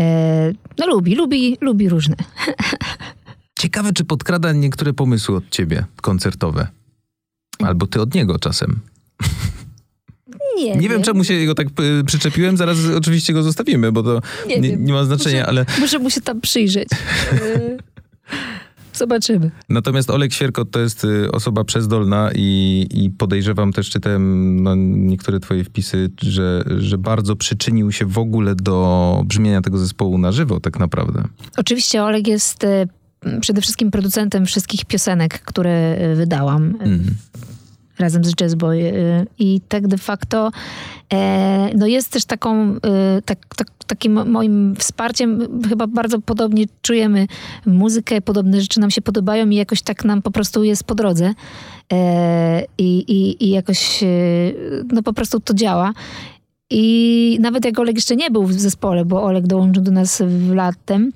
E, 0.00 0.52
No 0.78 0.86
lubi, 0.86 1.14
lubi, 1.14 1.56
lubi 1.60 1.88
różne. 1.88 2.16
Ciekawe, 3.58 3.92
czy 3.92 4.04
podkrada 4.04 4.52
niektóre 4.52 4.92
pomysły 4.92 5.36
od 5.36 5.50
ciebie, 5.50 5.84
koncertowe. 6.02 6.66
Albo 7.58 7.86
ty 7.86 8.00
od 8.00 8.14
niego 8.14 8.38
czasem. 8.38 8.80
Nie, 10.56 10.76
Nie 10.76 10.88
wiem, 10.88 11.02
czemu 11.02 11.24
się 11.24 11.34
jego 11.34 11.54
tak 11.54 11.66
y, 12.00 12.04
przyczepiłem. 12.06 12.56
Zaraz 12.56 12.78
oczywiście 12.96 13.32
go 13.32 13.42
zostawimy, 13.42 13.92
bo 13.92 14.02
to 14.02 14.20
Nie 14.48 14.60
nie, 14.60 14.76
nie 14.76 14.92
ma 14.92 15.04
znaczenia, 15.04 15.40
Muszę- 15.40 15.48
ale 15.48 15.66
Muszę 15.80 15.98
mu 15.98 16.10
się 16.10 16.20
tam 16.20 16.40
przyjrzeć. 16.40 16.88
Y, 17.32 17.76
Zobaczymy. 18.92 19.50
Natomiast 19.68 20.10
Olek 20.10 20.32
Świerkot 20.32 20.70
to 20.70 20.80
jest 20.80 21.04
y, 21.04 21.32
osoba 21.32 21.64
przezdolna 21.64 22.30
i, 22.34 22.86
i 22.94 23.10
podejrzewam, 23.10 23.72
też 23.72 23.90
czytałem 23.90 24.62
no, 24.62 24.74
niektóre 24.74 25.40
twoje 25.40 25.64
wpisy, 25.64 26.10
że, 26.22 26.64
że 26.78 26.98
bardzo 26.98 27.36
przyczynił 27.36 27.92
się 27.92 28.06
w 28.06 28.18
ogóle 28.18 28.54
do 28.54 29.22
brzmienia 29.26 29.60
tego 29.62 29.78
zespołu 29.78 30.18
na 30.18 30.32
żywo 30.32 30.60
tak 30.60 30.78
naprawdę. 30.78 31.22
Oczywiście 31.56 32.02
Oleg 32.02 32.26
jest 32.28 32.64
e, 32.64 32.86
przede 33.40 33.60
wszystkim 33.60 33.90
producentem 33.90 34.46
wszystkich 34.46 34.84
piosenek, 34.84 35.40
które 35.42 35.96
e, 35.96 36.14
wydałam 36.14 36.74
e, 36.80 36.84
Mm. 36.84 37.04
Razem 37.98 38.24
z 38.24 38.32
Jazzboy. 38.40 38.82
e, 38.82 39.26
I 39.38 39.60
tak 39.68 39.86
de 39.86 39.98
facto 39.98 40.50
e, 41.12 41.70
no 41.74 41.86
jest 41.86 42.10
też 42.10 42.24
taką, 42.24 42.62
e, 42.62 43.22
tak, 43.24 43.38
tak, 43.56 43.68
takim 43.86 44.30
moim 44.30 44.76
wsparciem. 44.76 45.62
Chyba 45.68 45.86
bardzo 45.86 46.20
podobnie 46.20 46.64
czujemy 46.82 47.26
muzykę, 47.66 48.20
podobne 48.20 48.60
rzeczy 48.60 48.80
nam 48.80 48.90
się 48.90 49.02
podobają 49.02 49.50
i 49.50 49.56
jakoś 49.56 49.82
tak 49.82 50.04
nam 50.04 50.22
po 50.22 50.30
prostu 50.30 50.64
jest 50.64 50.84
po 50.84 50.94
drodze. 50.94 51.34
E, 51.92 52.62
I, 52.78 52.98
i, 52.98 53.44
i 53.44 53.50
jakoś 53.50 54.02
e, 54.02 54.06
no 54.92 55.02
po 55.02 55.12
prostu 55.12 55.40
to 55.40 55.54
działa. 55.54 55.92
I 56.70 57.38
nawet 57.40 57.64
jak 57.64 57.78
Oleg 57.78 57.96
jeszcze 57.96 58.16
nie 58.16 58.30
był 58.30 58.44
w 58.44 58.52
zespole, 58.52 59.04
bo 59.04 59.22
Oleg 59.22 59.46
dołączył 59.46 59.82
do 59.82 59.90
nas 59.90 60.22
w 60.26 60.54
latem, 60.54 61.12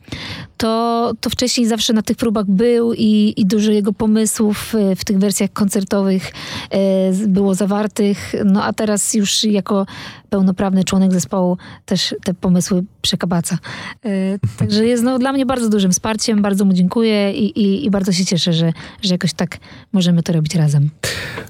to, 0.56 1.12
to 1.20 1.30
wcześniej 1.30 1.66
zawsze 1.66 1.92
na 1.92 2.02
tych 2.02 2.16
próbach 2.16 2.46
był 2.46 2.94
i, 2.94 3.34
i 3.36 3.46
dużo 3.46 3.72
jego 3.72 3.92
pomysłów 3.92 4.74
e, 4.74 4.96
w 4.96 5.04
tych 5.04 5.18
wersjach 5.18 5.52
koncertowych 5.52 6.32
e, 6.70 7.12
było 7.12 7.54
zawartych. 7.54 8.32
No 8.44 8.64
a 8.64 8.72
teraz 8.72 9.14
już 9.14 9.44
jako 9.44 9.86
pełnoprawny 10.30 10.84
członek 10.84 11.12
zespołu 11.12 11.56
też 11.86 12.14
te 12.24 12.34
pomysły 12.34 12.84
przekabaca. 13.02 13.58
E, 14.04 14.38
Także 14.56 14.86
jest 14.86 15.02
no, 15.02 15.18
dla 15.18 15.32
mnie 15.32 15.46
bardzo 15.46 15.68
dużym 15.68 15.90
wsparciem, 15.90 16.42
bardzo 16.42 16.64
mu 16.64 16.72
dziękuję 16.72 17.32
i, 17.32 17.60
i, 17.60 17.86
i 17.86 17.90
bardzo 17.90 18.12
się 18.12 18.24
cieszę, 18.24 18.52
że, 18.52 18.72
że 19.02 19.14
jakoś 19.14 19.32
tak 19.32 19.58
możemy 19.92 20.22
to 20.22 20.32
robić 20.32 20.54
razem. 20.54 20.90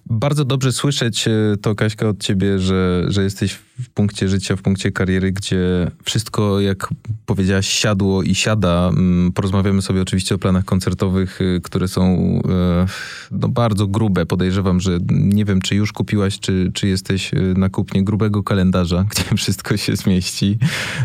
Bardzo 0.06 0.44
dobrze 0.44 0.72
słyszeć 0.72 1.28
e, 1.28 1.32
to, 1.62 1.74
Kaśka, 1.74 2.08
od 2.08 2.20
ciebie, 2.20 2.58
że, 2.58 3.04
że 3.08 3.22
jesteś 3.22 3.52
w 3.52 3.88
punkcie 3.94 4.28
życia, 4.28 4.56
w 4.56 4.62
punkcie 4.62 4.92
kariery, 4.92 5.32
gdzie 5.32 5.90
wszystko, 6.04 6.60
jak 6.60 6.88
powiedziałaś, 7.26 7.68
siadło 7.68 8.22
i 8.22 8.34
siada. 8.34 8.88
Mm, 8.88 9.32
Porozmawiamy 9.32 9.82
sobie 9.82 10.02
oczywiście 10.02 10.34
o 10.34 10.38
planach 10.38 10.64
koncertowych, 10.64 11.38
e, 11.40 11.60
które 11.60 11.88
są 11.88 12.00
no, 13.30 13.48
bardzo 13.48 13.86
grube. 13.86 14.26
Podejrzewam, 14.26 14.80
że 14.80 14.98
nie 15.10 15.44
wiem, 15.44 15.60
czy 15.60 15.74
już 15.74 15.92
kupiłaś, 15.92 16.38
czy, 16.38 16.70
czy 16.74 16.88
jesteś 16.88 17.30
na 17.56 17.68
kupnie 17.68 18.04
grubego 18.04 18.42
kalendarza, 18.42 18.69
gdzie 19.10 19.36
wszystko 19.36 19.76
się 19.76 19.96
zmieści. 19.96 20.58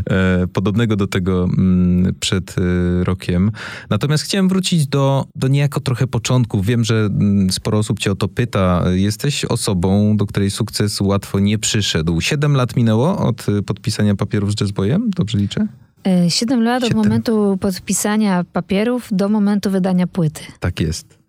E, 0.10 0.48
Podobnego 0.48 0.96
do 0.96 1.08
tego 1.08 1.44
mm, 1.44 2.16
przed 2.20 2.56
e, 2.58 3.04
rokiem. 3.04 3.52
Natomiast 3.90 4.24
chciałem 4.24 4.50
wrócić 4.50 4.88
do, 4.88 5.26
do 5.36 5.48
niejako 5.48 5.80
trochę 5.80 6.08
początków. 6.08 6.66
Wiem, 6.66 6.84
że 6.84 6.96
mm, 6.96 7.52
sporo 7.52 7.78
osób 7.78 8.00
cię 8.00 8.12
o 8.12 8.16
to 8.16 8.28
pyta. 8.28 8.84
Jesteś 8.94 9.46
osobą, 9.46 10.18
do 10.18 10.26
której 10.26 10.52
sukces 10.52 11.02
łatwo 11.02 11.40
nie 11.40 11.58
przyszedł. 11.60 12.22
Siedem 12.22 12.56
lat 12.56 12.76
minęło 12.76 13.18
od 13.18 13.50
y, 13.50 13.64
podpisania 13.64 14.16
papierów 14.16 14.52
z 14.52 14.62
Jazzboyem? 14.62 15.10
Dobrze 15.10 15.38
liczę? 15.38 15.68
E, 16.08 16.30
Siedem 16.30 16.64
lat 16.64 16.84
Siedem. 16.84 17.00
od 17.00 17.06
momentu 17.06 17.58
podpisania 17.62 18.44
papierów 18.54 19.10
do 19.12 19.30
momentu 19.30 19.72
wydania 19.72 20.08
płyty. 20.08 20.42
Tak 20.60 20.80
jest. 20.80 21.25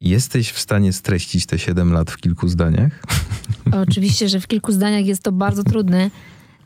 Jesteś 0.00 0.50
w 0.52 0.58
stanie 0.58 0.92
streścić 0.92 1.46
te 1.46 1.58
siedem 1.58 1.92
lat 1.92 2.10
w 2.10 2.16
kilku 2.16 2.48
zdaniach? 2.48 3.02
Oczywiście, 3.88 4.28
że 4.28 4.40
w 4.40 4.46
kilku 4.46 4.72
zdaniach 4.72 5.06
jest 5.06 5.22
to 5.22 5.32
bardzo 5.32 5.64
trudne. 5.64 6.10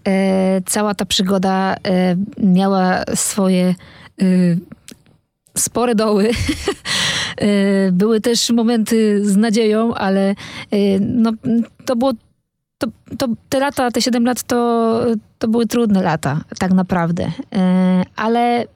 E, 0.07 0.61
cała 0.67 0.95
ta 0.95 1.05
przygoda 1.05 1.75
e, 1.75 2.17
miała 2.39 3.05
swoje 3.15 3.75
e, 4.23 4.25
spore 5.57 5.95
doły. 5.95 6.31
e, 7.37 7.93
były 7.93 8.21
też 8.21 8.51
momenty 8.51 9.25
z 9.25 9.37
nadzieją, 9.37 9.95
ale 9.95 10.31
e, 10.71 11.01
no, 11.01 11.33
to 11.85 11.97
było. 11.97 12.13
To, 12.79 12.87
to, 13.19 13.29
te 13.49 13.59
lata, 13.59 13.91
te 13.91 14.03
7 14.03 14.25
lat, 14.25 14.43
to, 14.43 15.01
to 15.39 15.49
były 15.49 15.67
trudne 15.67 16.03
lata, 16.03 16.41
tak 16.59 16.73
naprawdę. 16.73 17.33
E, 17.53 18.03
ale 18.17 18.67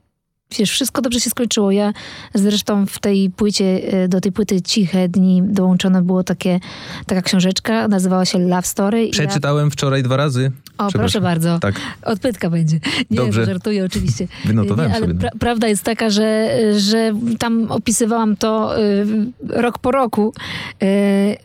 wiesz, 0.58 0.70
wszystko 0.70 1.02
dobrze 1.02 1.20
się 1.20 1.30
skończyło. 1.30 1.70
Ja 1.70 1.92
zresztą 2.34 2.86
w 2.86 2.98
tej 2.98 3.30
płycie, 3.30 3.64
e, 3.64 4.08
do 4.08 4.20
tej 4.20 4.32
płyty 4.32 4.62
Ciche 4.62 5.08
Dni 5.08 5.42
dołączone 5.44 6.02
było 6.02 6.24
takie, 6.24 6.60
taka 7.06 7.22
książeczka, 7.22 7.88
nazywała 7.88 8.24
się 8.24 8.38
Love 8.38 8.62
Story. 8.62 9.02
i 9.02 9.06
ja- 9.06 9.12
Przeczytałem 9.12 9.70
wczoraj 9.70 10.02
dwa 10.02 10.16
razy. 10.16 10.50
O, 10.78 10.88
proszę 10.92 11.20
bardzo. 11.20 11.58
Tak, 11.58 11.74
Odpytka 12.02 12.50
będzie. 12.50 12.80
Nie, 13.10 13.16
Dobrze. 13.16 13.46
żartuję 13.46 13.84
oczywiście. 13.84 14.28
wynotowałem 14.44 14.90
Nie, 14.90 14.96
ale 14.96 15.06
sobie. 15.06 15.18
pra- 15.28 15.38
prawda 15.38 15.68
jest 15.68 15.82
taka, 15.82 16.10
że, 16.10 16.50
że 16.80 17.12
tam 17.38 17.66
opisywałam 17.72 18.36
to 18.36 18.80
y, 18.82 19.06
rok 19.48 19.78
po 19.78 19.90
roku. 19.90 20.32
Y, 20.82 21.36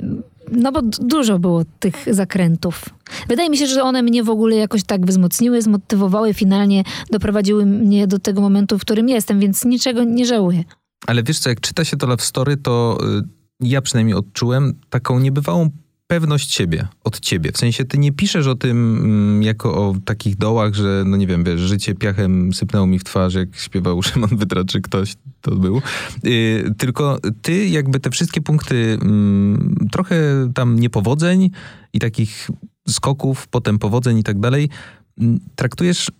no 0.51 0.71
bo 0.71 0.81
dużo 0.99 1.39
było 1.39 1.63
tych 1.79 2.05
zakrętów. 2.11 2.85
Wydaje 3.29 3.49
mi 3.49 3.57
się, 3.57 3.67
że 3.67 3.83
one 3.83 4.03
mnie 4.03 4.23
w 4.23 4.29
ogóle 4.29 4.55
jakoś 4.55 4.83
tak 4.83 5.05
wzmocniły, 5.05 5.61
zmotywowały, 5.61 6.33
finalnie 6.33 6.83
doprowadziły 7.11 7.65
mnie 7.65 8.07
do 8.07 8.19
tego 8.19 8.41
momentu, 8.41 8.79
w 8.79 8.81
którym 8.81 9.09
jestem, 9.09 9.39
więc 9.39 9.65
niczego 9.65 10.03
nie 10.03 10.25
żałuję. 10.25 10.63
Ale 11.07 11.23
wiesz 11.23 11.39
co, 11.39 11.49
jak 11.49 11.61
czyta 11.61 11.85
się 11.85 11.97
to 11.97 12.07
Love 12.07 12.23
Story, 12.23 12.57
to 12.57 12.97
y, 13.19 13.23
ja 13.59 13.81
przynajmniej 13.81 14.15
odczułem 14.15 14.79
taką 14.89 15.19
niebywałą 15.19 15.69
pewność 16.07 16.53
siebie, 16.53 16.87
od 17.03 17.19
ciebie. 17.19 17.51
W 17.51 17.57
sensie 17.57 17.85
ty 17.85 17.97
nie 17.97 18.11
piszesz 18.11 18.47
o 18.47 18.55
tym 18.55 18.97
mm, 18.97 19.43
jako 19.43 19.89
o 19.89 19.95
takich 20.05 20.37
dołach, 20.37 20.73
że 20.73 21.03
no 21.05 21.17
nie 21.17 21.27
wiem, 21.27 21.43
wiesz, 21.43 21.59
życie 21.59 21.95
piachem 21.95 22.53
sypnęło 22.53 22.87
mi 22.87 22.99
w 22.99 23.03
twarz, 23.03 23.33
jak 23.33 23.55
śpiewał 23.55 24.01
Szymon 24.03 24.29
Wytra, 24.37 24.63
czy 24.63 24.81
ktoś 24.81 25.15
to 25.41 25.55
był. 25.55 25.81
Y, 26.25 26.73
tylko 26.77 27.19
ty 27.41 27.67
jakby 27.67 27.99
te 27.99 28.09
wszystkie 28.09 28.41
punkty 28.41 28.97
mm, 29.01 29.87
trochę 29.91 30.49
tam 30.53 30.79
niepowodzeń 30.79 31.49
i 31.93 31.99
takich 31.99 32.49
skoków, 32.87 33.47
potem 33.47 33.79
powodzeń 33.79 34.17
i 34.17 34.23
tak 34.23 34.39
dalej, 34.39 34.69
mm, 35.19 35.39
traktujesz 35.55 36.11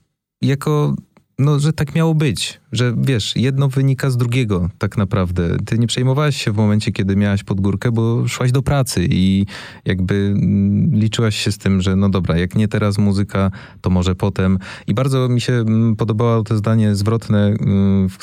jako 0.42 0.96
no, 1.40 1.60
że 1.60 1.74
tak 1.74 1.96
miało 1.96 2.16
być, 2.16 2.60
że 2.72 2.94
wiesz, 2.98 3.36
jedno 3.36 3.68
wynika 3.68 4.10
z 4.10 4.18
drugiego 4.18 4.70
tak 4.78 4.98
naprawdę. 4.98 5.58
Ty 5.66 5.78
nie 5.78 5.88
przejmowałaś 5.88 6.44
się 6.44 6.52
w 6.52 6.56
momencie, 6.56 6.92
kiedy 6.92 7.16
miałaś 7.16 7.44
pod 7.44 7.62
górkę, 7.62 7.92
bo 7.92 8.28
szłaś 8.28 8.52
do 8.52 8.62
pracy 8.62 9.08
i 9.10 9.46
jakby 9.86 10.16
mm, 10.16 10.96
liczyłaś 10.96 11.36
się 11.36 11.52
z 11.52 11.58
tym, 11.58 11.82
że 11.82 11.96
no 11.96 12.10
dobra, 12.10 12.38
jak 12.38 12.56
nie 12.56 12.68
teraz 12.68 12.98
muzyka, 12.98 13.52
to 13.82 13.90
może 13.90 14.16
potem. 14.16 14.60
I 14.88 14.94
bardzo 14.94 15.30
mi 15.30 15.42
się 15.42 15.54
mm, 15.54 15.96
podobało 15.96 16.44
to 16.44 16.58
zdanie 16.58 16.96
zwrotne, 16.96 17.48
mm, 17.48 18.10
w, 18.10 18.18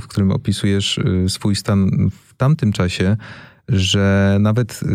w 0.00 0.08
którym 0.08 0.30
opisujesz 0.30 0.98
y, 0.98 1.28
swój 1.28 1.56
stan 1.56 2.10
w 2.10 2.34
tamtym 2.34 2.72
czasie, 2.72 3.16
że 3.68 4.36
nawet 4.40 4.72
y, 4.72 4.86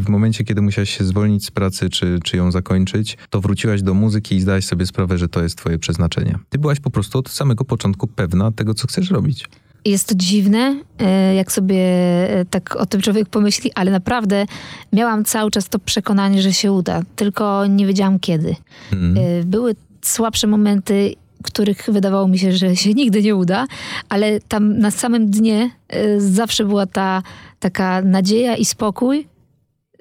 w 0.00 0.08
momencie, 0.08 0.44
kiedy 0.44 0.62
musiałaś 0.62 0.98
się 0.98 1.04
zwolnić 1.04 1.46
z 1.46 1.50
pracy, 1.50 1.90
czy, 1.90 2.18
czy 2.24 2.36
ją 2.36 2.50
zakończyć, 2.50 3.18
to 3.30 3.40
wróciłaś 3.40 3.82
do 3.82 3.94
muzyki 3.94 4.36
i 4.36 4.40
zdałaś 4.40 4.64
sobie 4.64 4.86
sprawę, 4.86 5.18
że 5.18 5.28
to 5.28 5.42
jest 5.42 5.56
twoje 5.58 5.78
przeznaczenie. 5.78 6.38
Ty 6.48 6.58
byłaś 6.58 6.80
po 6.80 6.90
prostu 6.90 7.18
od 7.18 7.28
samego 7.28 7.64
początku 7.64 8.06
pewna 8.06 8.52
tego, 8.52 8.74
co 8.74 8.86
chcesz 8.86 9.10
robić. 9.10 9.48
Jest 9.84 10.08
to 10.08 10.14
dziwne, 10.14 10.82
e, 10.98 11.34
jak 11.34 11.52
sobie 11.52 11.76
e, 11.76 12.44
tak 12.44 12.76
o 12.76 12.86
tym 12.86 13.00
człowiek 13.00 13.28
pomyśli, 13.28 13.72
ale 13.74 13.90
naprawdę 13.90 14.46
miałam 14.92 15.24
cały 15.24 15.50
czas 15.50 15.68
to 15.68 15.78
przekonanie, 15.78 16.42
że 16.42 16.52
się 16.52 16.72
uda, 16.72 17.02
tylko 17.16 17.66
nie 17.66 17.86
wiedziałam 17.86 18.18
kiedy. 18.18 18.56
E, 18.92 19.44
Były 19.44 19.74
słabsze 20.02 20.46
momenty, 20.46 21.14
których 21.42 21.88
wydawało 21.92 22.28
mi 22.28 22.38
się, 22.38 22.52
że 22.52 22.76
się 22.76 22.94
nigdy 22.94 23.22
nie 23.22 23.36
uda, 23.36 23.66
ale 24.08 24.40
tam 24.40 24.78
na 24.78 24.90
samym 24.90 25.30
dnie 25.30 25.70
zawsze 26.18 26.64
była 26.64 26.86
ta 26.86 27.22
taka 27.62 28.02
nadzieja 28.02 28.56
i 28.56 28.64
spokój, 28.64 29.28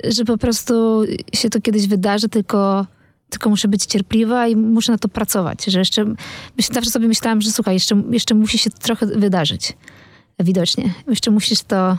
że 0.04 0.26
po 0.26 0.38
prostu 0.38 1.04
się 1.34 1.50
to 1.50 1.62
kiedyś 1.62 1.88
wydarzy, 1.88 2.30
tylko, 2.30 2.86
tylko 3.30 3.50
muszę 3.50 3.68
być 3.68 3.86
cierpliwa 3.86 4.48
i 4.48 4.56
muszę 4.56 4.92
na 4.92 4.98
to 4.98 5.08
pracować. 5.08 5.66
Że 5.66 5.80
jeszcze, 5.80 6.06
zawsze 6.72 6.92
sobie 6.92 7.08
myślałam, 7.08 7.42
że 7.42 7.52
słuchaj, 7.52 7.74
jeszcze, 7.74 8.04
jeszcze 8.12 8.36
musi 8.36 8.58
się 8.58 8.70
trochę 8.70 9.06
wydarzyć. 9.06 9.74
Widocznie. 10.40 10.94
Jeszcze 11.08 11.32
musisz 11.32 11.62
to... 11.62 11.98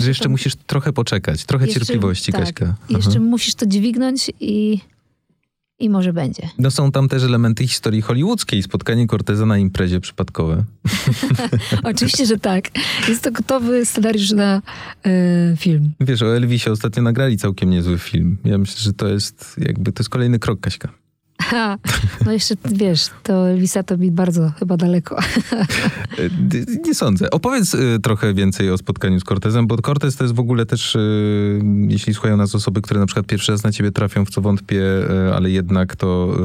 Że 0.00 0.08
jeszcze 0.08 0.24
to- 0.24 0.30
musisz 0.30 0.54
trochę 0.66 0.92
poczekać, 0.92 1.44
trochę 1.44 1.66
jeszcze- 1.66 1.80
cierpliwości, 1.80 2.32
tak. 2.32 2.40
Kaśka. 2.40 2.74
I 2.88 2.92
jeszcze 2.92 3.10
Aha. 3.10 3.20
musisz 3.20 3.54
to 3.54 3.66
dźwignąć 3.66 4.30
i, 4.40 4.80
i 5.78 5.90
może 5.90 6.12
będzie. 6.12 6.48
No 6.58 6.70
są 6.70 6.92
tam 6.92 7.08
też 7.08 7.22
elementy 7.22 7.66
historii 7.66 8.02
hollywoodzkiej, 8.02 8.62
spotkanie 8.62 9.06
Corteza 9.06 9.46
na 9.46 9.58
imprezie 9.58 10.00
przypadkowe. 10.00 10.64
Oczywiście, 11.82 12.26
że 12.26 12.38
tak. 12.38 12.70
Jest 13.08 13.22
to 13.22 13.32
gotowy 13.32 13.86
scenariusz 13.86 14.32
na 14.32 14.62
e, 15.06 15.56
film. 15.56 15.92
Wiesz, 16.00 16.22
o 16.22 16.36
Elvisie 16.36 16.70
ostatnio 16.70 17.02
nagrali 17.02 17.36
całkiem 17.36 17.70
niezły 17.70 17.98
film. 17.98 18.38
Ja 18.44 18.58
myślę, 18.58 18.80
że 18.80 18.92
to 18.92 19.08
jest 19.08 19.56
jakby, 19.58 19.92
to 19.92 20.02
jest 20.02 20.10
kolejny 20.10 20.38
krok, 20.38 20.60
Kaśka. 20.60 21.03
No 22.26 22.32
jeszcze, 22.32 22.54
wiesz, 22.64 23.06
to 23.22 23.48
Elvisa 23.48 23.82
to 23.82 23.96
mi 23.96 24.10
bardzo 24.10 24.52
chyba 24.58 24.76
daleko. 24.76 25.18
E, 26.18 26.28
d- 26.30 26.64
Nie 26.84 26.94
sądzę. 26.94 27.30
Opowiedz 27.30 27.74
y, 27.74 27.98
trochę 28.02 28.34
więcej 28.34 28.70
o 28.70 28.78
spotkaniu 28.78 29.20
z 29.20 29.24
Cortezem, 29.24 29.66
bo 29.66 29.76
Cortez 29.82 30.16
to 30.16 30.24
jest 30.24 30.34
w 30.34 30.40
ogóle 30.40 30.66
też, 30.66 30.94
y, 30.96 31.60
jeśli 31.88 32.14
słuchają 32.14 32.36
nas 32.36 32.54
osoby, 32.54 32.82
które 32.82 33.00
na 33.00 33.06
przykład 33.06 33.26
pierwszy 33.26 33.52
raz 33.52 33.64
na 33.64 33.72
ciebie 33.72 33.92
trafią, 33.92 34.24
w 34.24 34.30
co 34.30 34.40
wątpię, 34.40 34.82
y, 35.28 35.34
ale 35.34 35.50
jednak 35.50 35.96
to, 35.96 36.36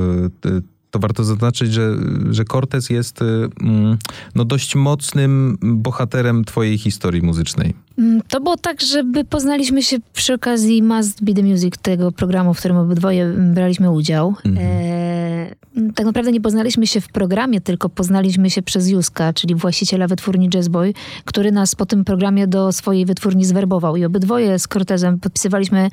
y, 0.45 0.49
y, 0.49 0.61
to 0.91 0.99
warto 0.99 1.23
zaznaczyć, 1.23 1.73
że, 1.73 1.95
że 2.29 2.45
Cortez 2.45 2.89
jest 2.89 3.21
y, 3.21 3.25
mm, 3.61 3.97
no, 4.35 4.45
dość 4.45 4.75
mocnym 4.75 5.57
bohaterem 5.61 6.45
twojej 6.45 6.77
historii 6.77 7.21
muzycznej. 7.21 7.73
Mm, 7.97 8.21
To 8.27 8.41
było 8.41 8.57
tak, 8.57 8.81
żeby 8.81 9.25
poznaliśmy 9.25 9.83
się 9.83 9.97
przy 10.13 10.33
okazji 10.33 10.83
Must 10.83 11.23
Be 11.23 11.33
The 11.33 11.43
Music, 11.43 11.73
tego 11.81 12.11
programu, 12.11 12.53
w 12.53 12.59
którym 12.59 12.77
obydwoje 12.77 13.23
mm, 13.23 13.53
braliśmy 13.53 13.91
udział. 13.91 14.35
E, 14.57 15.55
tak 15.95 16.05
naprawdę 16.05 16.31
nie 16.31 16.41
poznaliśmy 16.41 16.87
się 16.87 17.01
w 17.01 17.07
programie, 17.07 17.61
tylko 17.61 17.89
poznaliśmy 17.89 18.49
się 18.49 18.61
przez 18.61 18.89
Juska, 18.89 19.33
czyli 19.33 19.55
właściciela 19.55 20.07
wytwórni 20.07 20.49
Jazzboy, 20.53 20.93
który 21.25 21.51
nas 21.51 21.75
po 21.75 21.85
tym 21.85 22.05
programie 22.05 22.47
do 22.47 22.71
swojej 22.71 23.05
wytwórni 23.05 23.45
zwerbował. 23.45 23.95
I 23.95 24.05
obydwoje 24.05 24.59
z 24.59 24.67
Cortezem 24.67 25.19
podpisywaliśmy 25.19 25.89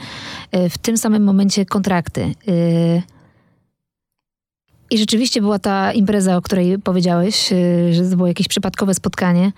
e, 0.52 0.70
w 0.70 0.78
tym 0.78 0.98
samym 0.98 1.24
momencie 1.24 1.66
kontrakty. 1.66 2.22
E, 2.48 3.15
I 4.90 4.98
rzeczywiście 4.98 5.40
była 5.40 5.58
ta 5.58 5.92
impreza, 5.92 6.36
o 6.36 6.42
której 6.42 6.78
powiedziałeś, 6.78 7.52
e, 7.52 7.94
że 7.94 8.10
to 8.10 8.16
było 8.16 8.28
jakieś 8.28 8.48
przypadkowe 8.48 8.94
spotkanie, 8.94 9.52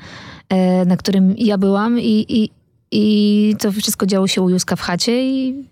e, 0.49 0.85
na 0.85 0.97
którym 0.97 1.35
ja 1.37 1.59
byłam 1.59 2.01
i, 2.01 2.27
i, 2.29 2.51
i 2.91 3.57
to 3.59 3.73
wszystko 3.73 4.07
działo 4.07 4.27
się 4.27 4.43
u 4.43 4.51
Józka 4.51 4.77
w 4.77 4.81
chacie 4.81 5.31
i 5.31 5.65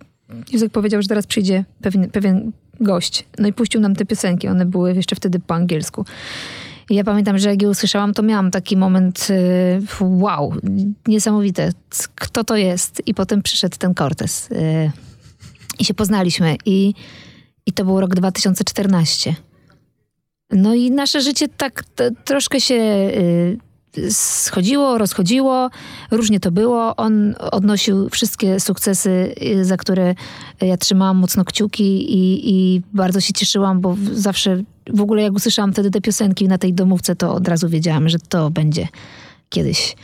Józek 0.52 0.72
powiedział, 0.72 1.02
że 1.02 1.08
teraz 1.08 1.26
przyjdzie 1.26 1.64
pewien, 1.82 2.10
pewien 2.10 2.52
gość. 2.80 3.24
No 3.38 3.48
i 3.48 3.52
puścił 3.52 3.80
nam 3.80 3.96
te 3.96 4.04
piosenki, 4.04 4.48
one 4.48 4.66
były 4.66 4.94
jeszcze 4.94 5.16
wtedy 5.16 5.38
po 5.38 5.54
angielsku. 5.54 6.04
I 6.90 6.94
ja 6.94 7.04
pamiętam, 7.04 7.38
że 7.38 7.50
jak 7.50 7.62
je 7.62 7.68
usłyszałam, 7.68 8.14
to 8.14 8.22
miałam 8.22 8.50
taki 8.50 8.76
moment 8.76 9.28
e, 9.30 9.80
wow, 10.00 10.54
niesamowite. 11.06 11.72
Kto 12.14 12.44
to 12.44 12.56
jest? 12.56 13.02
I 13.06 13.14
potem 13.14 13.42
przyszedł 13.42 13.76
ten 13.78 13.94
Cortez. 13.94 14.48
e, 14.52 14.90
I 15.78 15.84
się 15.84 15.94
poznaliśmy 15.94 16.56
i, 16.64 16.94
i 17.66 17.72
to 17.72 17.84
był 17.84 18.00
rok 18.00 18.14
2014. 18.14 19.34
No 20.50 20.74
i 20.74 20.90
nasze 20.90 21.20
życie 21.20 21.48
tak 21.48 21.84
troszkę 22.24 22.60
się 22.60 22.74
y, 22.74 23.58
schodziło, 24.10 24.98
rozchodziło, 24.98 25.70
różnie 26.10 26.40
to 26.40 26.50
było. 26.50 26.96
On 26.96 27.34
odnosił 27.50 28.08
wszystkie 28.08 28.60
sukcesy, 28.60 29.34
y, 29.42 29.64
za 29.64 29.76
które 29.76 30.14
ja 30.60 30.76
trzymałam 30.76 31.16
mocno 31.16 31.44
kciuki 31.44 32.14
i, 32.14 32.50
i 32.50 32.82
bardzo 32.92 33.20
się 33.20 33.32
cieszyłam, 33.32 33.80
bo 33.80 33.96
zawsze 34.12 34.62
w 34.94 35.00
ogóle 35.00 35.22
jak 35.22 35.32
usłyszałam 35.32 35.72
wtedy 35.72 35.90
te 35.90 36.00
piosenki 36.00 36.48
na 36.48 36.58
tej 36.58 36.74
domówce, 36.74 37.16
to 37.16 37.34
od 37.34 37.48
razu 37.48 37.68
wiedziałam, 37.68 38.08
że 38.08 38.18
to 38.18 38.50
będzie 38.50 38.88
kiedyś 39.48 39.96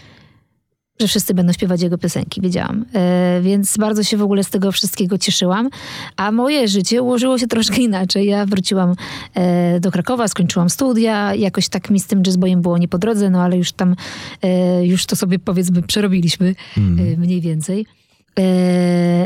że 1.03 1.09
wszyscy 1.09 1.35
będą 1.35 1.53
śpiewać 1.53 1.83
jego 1.83 1.99
piosenki, 1.99 2.41
wiedziałam. 2.41 2.85
E, 2.95 3.41
więc 3.43 3.77
bardzo 3.79 4.03
się 4.03 4.17
w 4.17 4.23
ogóle 4.23 4.45
z 4.45 4.51
tego 4.51 4.73
wszystkiego 4.73 5.19
cieszyłam. 5.19 5.71
A 6.17 6.33
moje 6.33 6.69
życie 6.69 7.03
ułożyło 7.03 7.39
się 7.39 7.47
troszkę 7.47 7.77
inaczej. 7.77 8.27
Ja 8.27 8.47
wróciłam 8.47 8.95
e, 9.35 9.81
do 9.81 9.91
Krakowa, 9.91 10.29
skończyłam 10.29 10.71
studia. 10.71 11.35
Jakoś 11.35 11.69
tak 11.69 11.91
mi 11.91 12.01
z 12.01 12.07
tym 12.07 12.23
jazzboyem 12.27 12.63
było 12.63 12.79
nie 12.79 12.89
po 12.89 12.99
drodze, 12.99 13.31
no 13.31 13.43
ale 13.43 13.57
już 13.57 13.73
tam, 13.73 13.97
e, 14.43 14.87
już 14.87 15.07
to 15.07 15.17
sobie 15.17 15.39
powiedzmy 15.39 15.83
przerobiliśmy 15.83 16.55
e, 16.77 16.81
mniej 17.17 17.41
więcej. 17.41 17.87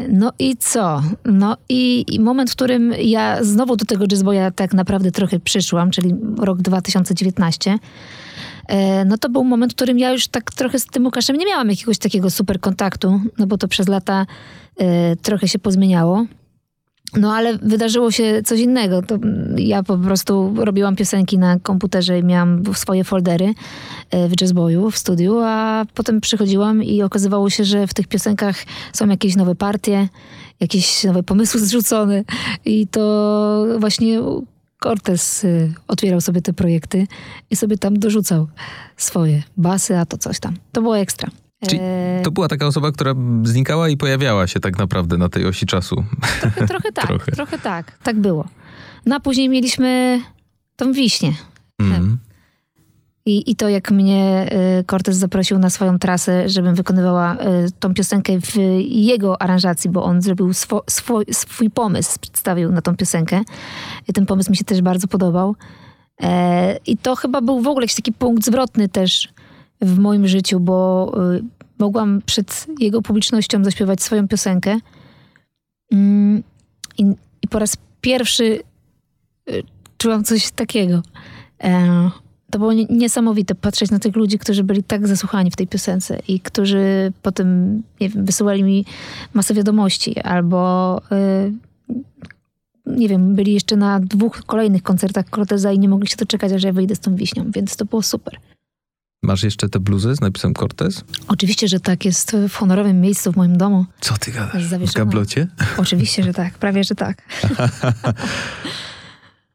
No 0.08 0.32
i 0.38 0.56
co? 0.56 1.02
No 1.24 1.56
i, 1.68 2.04
i 2.08 2.20
moment, 2.20 2.50
w 2.50 2.52
którym 2.52 2.94
ja 3.02 3.44
znowu 3.44 3.76
do 3.76 3.84
tego 3.84 4.04
jazzboya 4.10 4.50
tak 4.54 4.74
naprawdę 4.74 5.10
trochę 5.10 5.40
przyszłam, 5.40 5.90
czyli 5.90 6.14
rok 6.38 6.62
2019, 6.62 7.70
E, 7.70 7.78
no 9.06 9.18
to 9.18 9.28
był 9.28 9.44
moment, 9.44 9.72
w 9.72 9.76
którym 9.76 9.98
ja 9.98 10.12
już 10.12 10.28
tak 10.28 10.52
trochę 10.52 10.78
z 10.78 10.86
tym 10.86 11.04
Łukaszem 11.04 11.36
nie 11.36 11.46
miałam 11.46 11.70
jakiegoś 11.70 11.98
takiego 11.98 12.30
super 12.30 12.60
kontaktu, 12.60 13.20
no 13.38 13.46
bo 13.46 13.58
to 13.58 13.68
przez 13.68 13.88
lata 13.88 14.26
e, 14.76 15.16
trochę 15.16 15.48
się 15.48 15.58
pozmieniało. 15.58 16.26
No 17.16 17.34
ale 17.34 17.58
wydarzyło 17.58 18.10
się 18.10 18.42
coś 18.44 18.60
innego. 18.60 19.02
To 19.02 19.14
mm, 19.14 19.58
ja 19.58 19.82
po 19.82 19.98
prostu 19.98 20.54
robiłam 20.56 20.96
piosenki 20.96 21.38
na 21.38 21.58
komputerze 21.58 22.18
i 22.18 22.24
miałam 22.24 22.62
swoje 22.74 23.04
foldery 23.04 23.54
e, 24.10 24.28
w 24.28 24.40
jazzboyu, 24.40 24.90
w 24.90 24.98
studiu, 24.98 25.38
a 25.44 25.84
potem 25.94 26.20
przychodziłam 26.20 26.82
i 26.82 27.02
okazywało 27.02 27.50
się, 27.50 27.64
że 27.64 27.86
w 27.86 27.94
tych 27.94 28.08
piosenkach 28.08 28.56
są 28.92 29.08
jakieś 29.08 29.36
nowe 29.36 29.54
partie, 29.54 30.08
jakieś 30.60 31.04
nowe 31.04 31.22
pomysły 31.22 31.60
zrzucone 31.66 32.24
i 32.64 32.86
to 32.86 33.66
właśnie 33.78 34.20
Cortez 34.82 35.44
y, 35.44 35.74
otwierał 35.88 36.20
sobie 36.20 36.42
te 36.42 36.52
projekty 36.52 37.06
i 37.50 37.56
sobie 37.56 37.78
tam 37.78 37.98
dorzucał 37.98 38.48
swoje 38.96 39.42
basy, 39.56 39.98
a 39.98 40.06
to 40.06 40.18
coś 40.18 40.40
tam. 40.40 40.56
To 40.72 40.82
było 40.82 40.98
ekstra. 40.98 41.30
Czyli 41.68 41.80
E, 41.82 42.20
To 42.24 42.30
była 42.30 42.48
taka 42.48 42.66
osoba, 42.66 42.92
która 42.92 43.14
znikała 43.42 43.88
i 43.88 43.96
pojawiała 43.96 44.46
się 44.46 44.60
tak 44.60 44.78
naprawdę 44.78 45.18
na 45.18 45.28
tej 45.28 45.46
osi 45.46 45.66
czasu. 45.66 46.04
trochę, 46.40 46.66
trochę 46.66 46.92
tak, 47.00 47.06
trochę. 47.06 47.32
trochę. 47.32 47.58
tak. 47.58 47.98
Tak 48.02 48.16
było. 48.20 48.48
No 49.06 49.16
a 49.16 49.20
później 49.20 49.48
mieliśmy 49.48 50.20
tą 50.76 50.92
wiśnię. 50.92 51.32
Mhm. 51.80 52.15
I, 53.26 53.50
I 53.50 53.56
to, 53.56 53.68
jak 53.68 53.90
mnie 53.90 54.48
y, 54.80 54.84
Cortez 54.84 55.16
zaprosił 55.16 55.58
na 55.58 55.70
swoją 55.70 55.98
trasę, 55.98 56.48
żebym 56.48 56.74
wykonywała 56.74 57.34
y, 57.34 57.38
tą 57.80 57.94
piosenkę 57.94 58.40
w 58.40 58.56
jego 58.88 59.42
aranżacji, 59.42 59.90
bo 59.90 60.04
on 60.04 60.22
zrobił 60.22 60.52
swo, 60.52 60.84
swój, 60.90 61.24
swój 61.32 61.70
pomysł, 61.70 62.18
przedstawił 62.20 62.72
na 62.72 62.82
tą 62.82 62.96
piosenkę. 62.96 63.42
I 64.08 64.12
ten 64.12 64.26
pomysł 64.26 64.50
mi 64.50 64.56
się 64.56 64.64
też 64.64 64.82
bardzo 64.82 65.08
podobał. 65.08 65.56
E, 66.22 66.78
I 66.86 66.96
to 66.96 67.16
chyba 67.16 67.40
był 67.40 67.60
w 67.60 67.66
ogóle 67.66 67.84
jakiś 67.84 67.96
taki 67.96 68.12
punkt 68.12 68.44
zwrotny 68.44 68.88
też 68.88 69.28
w 69.80 69.98
moim 69.98 70.28
życiu, 70.28 70.60
bo 70.60 71.12
y, 71.34 71.42
mogłam 71.78 72.22
przed 72.26 72.66
jego 72.80 73.02
publicznością 73.02 73.64
zaśpiewać 73.64 74.02
swoją 74.02 74.28
piosenkę. 74.28 74.78
Mm, 75.92 76.42
I, 76.98 77.02
i 77.42 77.48
po 77.48 77.58
raz 77.58 77.76
pierwszy 78.00 78.60
czułam 79.98 80.24
coś 80.24 80.50
takiego. 80.50 81.02
To 82.50 82.58
było 82.58 82.72
niesamowite 82.72 83.54
patrzeć 83.54 83.90
na 83.90 83.98
tych 83.98 84.16
ludzi, 84.16 84.38
którzy 84.38 84.64
byli 84.64 84.82
tak 84.82 85.06
zasłuchani 85.06 85.50
w 85.50 85.56
tej 85.56 85.66
piosence 85.66 86.18
i 86.28 86.40
którzy 86.40 87.12
potem 87.22 87.74
nie 88.00 88.08
wiem, 88.08 88.24
wysyłali 88.24 88.64
mi 88.64 88.84
masę 89.34 89.54
wiadomości 89.54 90.20
albo 90.20 91.00
yy, 91.10 91.52
nie 92.86 93.08
wiem, 93.08 93.34
byli 93.34 93.52
jeszcze 93.52 93.76
na 93.76 94.00
dwóch 94.00 94.42
kolejnych 94.46 94.82
koncertach 94.82 95.24
Corteza 95.30 95.72
i 95.72 95.78
nie 95.78 95.88
mogli 95.88 96.08
się 96.08 96.16
doczekać, 96.16 96.52
aż 96.52 96.62
ja 96.62 96.72
wyjdę 96.72 96.96
z 96.96 97.00
tą 97.00 97.16
wiśnią, 97.16 97.50
więc 97.54 97.76
to 97.76 97.84
było 97.84 98.02
super. 98.02 98.38
Masz 99.22 99.42
jeszcze 99.42 99.68
te 99.68 99.80
bluzy 99.80 100.14
z 100.14 100.20
napisem 100.20 100.54
Cortez? 100.54 101.04
Oczywiście, 101.28 101.68
że 101.68 101.80
tak. 101.80 102.04
Jest 102.04 102.36
w 102.48 102.54
honorowym 102.54 103.00
miejscu 103.00 103.32
w 103.32 103.36
moim 103.36 103.58
domu. 103.58 103.84
Co 104.00 104.14
ty 104.18 104.32
gadasz? 104.32 104.66
W 104.66 104.94
gablocie? 104.94 105.46
Oczywiście, 105.76 106.22
że 106.22 106.34
tak. 106.34 106.58
Prawie, 106.58 106.84
że 106.84 106.94
tak. 106.94 107.22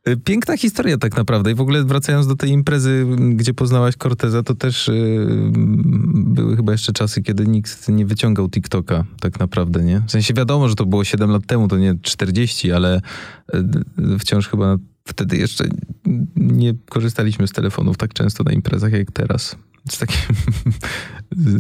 Y, 0.08 0.18
piękna 0.18 0.58
historia 0.58 0.98
tak 0.98 1.18
naprawdę. 1.18 1.52
I 1.52 1.56
w 1.56 1.62
ogóle 1.62 1.84
wracając 1.84 2.28
do 2.28 2.36
tej 2.36 2.50
imprezy, 2.50 3.06
gdzie 3.36 3.54
poznałaś 3.54 3.96
Corteza, 3.96 4.44
to 4.44 4.56
też 4.56 4.88
yy, 4.88 5.52
były 6.14 6.56
chyba 6.56 6.72
jeszcze 6.72 6.94
czasy, 6.94 7.22
kiedy 7.22 7.48
nikt 7.48 7.90
nie 7.90 8.06
wyciągał 8.06 8.50
TikToka 8.50 9.04
tak 9.20 9.40
naprawdę, 9.40 9.84
nie? 9.84 10.02
W 10.08 10.12
sensie 10.12 10.34
wiadomo, 10.34 10.70
że 10.70 10.76
to 10.76 10.86
było 10.86 11.04
7 11.04 11.32
lat 11.32 11.46
temu, 11.46 11.68
to 11.68 11.78
nie 11.78 11.96
40, 12.02 12.72
ale 12.72 13.02
yy, 13.98 14.20
wciąż 14.20 14.48
chyba 14.48 14.78
wtedy 15.06 15.38
jeszcze 15.38 15.66
nie 16.36 16.74
korzystaliśmy 16.90 17.48
z 17.48 17.52
telefonów 17.52 17.98
tak 17.98 18.14
często 18.14 18.44
na 18.44 18.52
imprezach 18.52 18.92
jak 18.92 19.12
teraz. 19.12 19.56
Takie... 20.00 20.18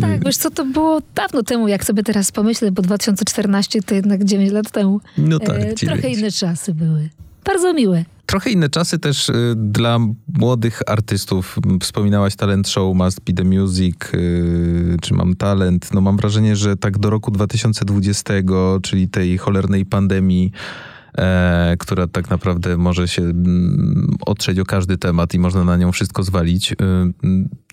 Tak, 0.01 0.25
wiesz 0.25 0.37
co, 0.37 0.51
to 0.51 0.65
było 0.65 1.01
dawno 1.15 1.43
temu, 1.43 1.67
jak 1.67 1.85
sobie 1.85 2.03
teraz 2.03 2.31
pomyślę, 2.31 2.71
bo 2.71 2.81
2014 2.81 3.81
to 3.81 3.95
jednak 3.95 4.23
9 4.23 4.51
lat 4.51 4.71
temu. 4.71 5.01
No 5.17 5.39
tak, 5.39 5.57
e, 5.57 5.73
Trochę 5.73 6.09
inne 6.09 6.31
czasy 6.31 6.73
były. 6.73 7.09
Bardzo 7.45 7.73
miłe. 7.73 8.05
Trochę 8.31 8.49
inne 8.49 8.69
czasy 8.69 8.99
też 8.99 9.29
y, 9.29 9.53
dla 9.55 9.99
młodych 10.33 10.81
artystów. 10.87 11.57
Wspominałaś 11.81 12.35
talent 12.35 12.69
show 12.69 12.95
Must 12.95 13.21
Be 13.21 13.33
The 13.33 13.43
Music, 13.43 13.95
y, 14.13 14.97
czy 15.01 15.13
Mam 15.13 15.35
Talent. 15.35 15.93
No 15.93 16.01
mam 16.01 16.17
wrażenie, 16.17 16.55
że 16.55 16.77
tak 16.77 16.97
do 16.97 17.09
roku 17.09 17.31
2020, 17.31 18.33
czyli 18.81 19.09
tej 19.09 19.37
cholernej 19.37 19.85
pandemii, 19.85 20.51
e, 21.17 21.75
która 21.79 22.07
tak 22.07 22.29
naprawdę 22.29 22.77
może 22.77 23.07
się 23.07 23.21
mm, 23.21 24.15
otrzeć 24.25 24.59
o 24.59 24.65
każdy 24.65 24.97
temat 24.97 25.33
i 25.33 25.39
można 25.39 25.63
na 25.63 25.77
nią 25.77 25.91
wszystko 25.91 26.23
zwalić. 26.23 26.71
Y, 26.71 26.75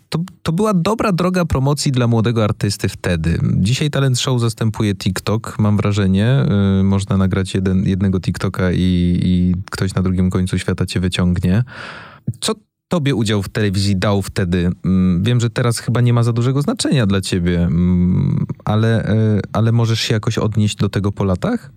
to, 0.09 0.18
to 0.42 0.53
była 0.53 0.75
dobra 0.75 1.12
droga 1.12 1.44
promocji 1.44 1.92
dla 1.92 2.07
młodego 2.07 2.44
artysty 2.44 2.88
wtedy. 2.88 3.38
Dzisiaj 3.55 3.90
talent 3.90 4.18
show 4.18 4.40
zastępuje 4.40 4.94
TikTok, 4.94 5.59
mam 5.59 5.77
wrażenie. 5.77 6.44
Yy, 6.79 6.85
można 6.85 7.16
nagrać 7.16 7.55
jeden, 7.55 7.85
jednego 7.85 8.21
TikToka 8.21 8.73
i, 8.73 9.18
i 9.23 9.55
ktoś 9.71 9.94
na 9.94 10.03
drugim 10.03 10.31
końcu 10.31 10.59
świata 10.59 10.87
cię 10.87 11.01
wyciągnie. 11.01 11.64
Co 12.40 12.55
tobie 12.88 13.14
udział 13.14 13.42
w 13.42 13.49
telewizji 13.49 13.97
dał 13.97 14.23
wtedy? 14.23 14.59
Yy, 14.85 15.21
wiem, 15.21 15.40
że 15.40 15.51
teraz 15.51 15.79
chyba 15.79 16.01
nie 16.01 16.12
ma 16.12 16.23
za 16.23 16.33
dużego 16.33 16.62
znaczenia 16.62 17.07
dla 17.07 17.21
ciebie, 17.21 17.53
yy, 17.53 18.47
ale, 18.64 19.14
yy, 19.35 19.40
ale 19.53 19.73
możesz 19.73 20.01
się 20.01 20.14
jakoś 20.14 20.38
odnieść 20.38 20.77
do 20.77 20.88
tego 20.88 21.12
po 21.12 21.25
latach? 21.25 21.71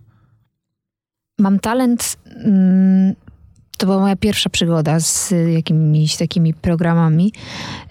Mam 1.39 1.59
talent 1.59 2.17
mm, 2.25 3.15
to 3.77 3.85
była 3.85 3.99
moja 3.99 4.15
pierwsza 4.15 4.49
przygoda 4.49 4.99
z 4.99 5.33
jakimiś 5.53 6.17
takimi 6.17 6.53
programami. 6.53 7.33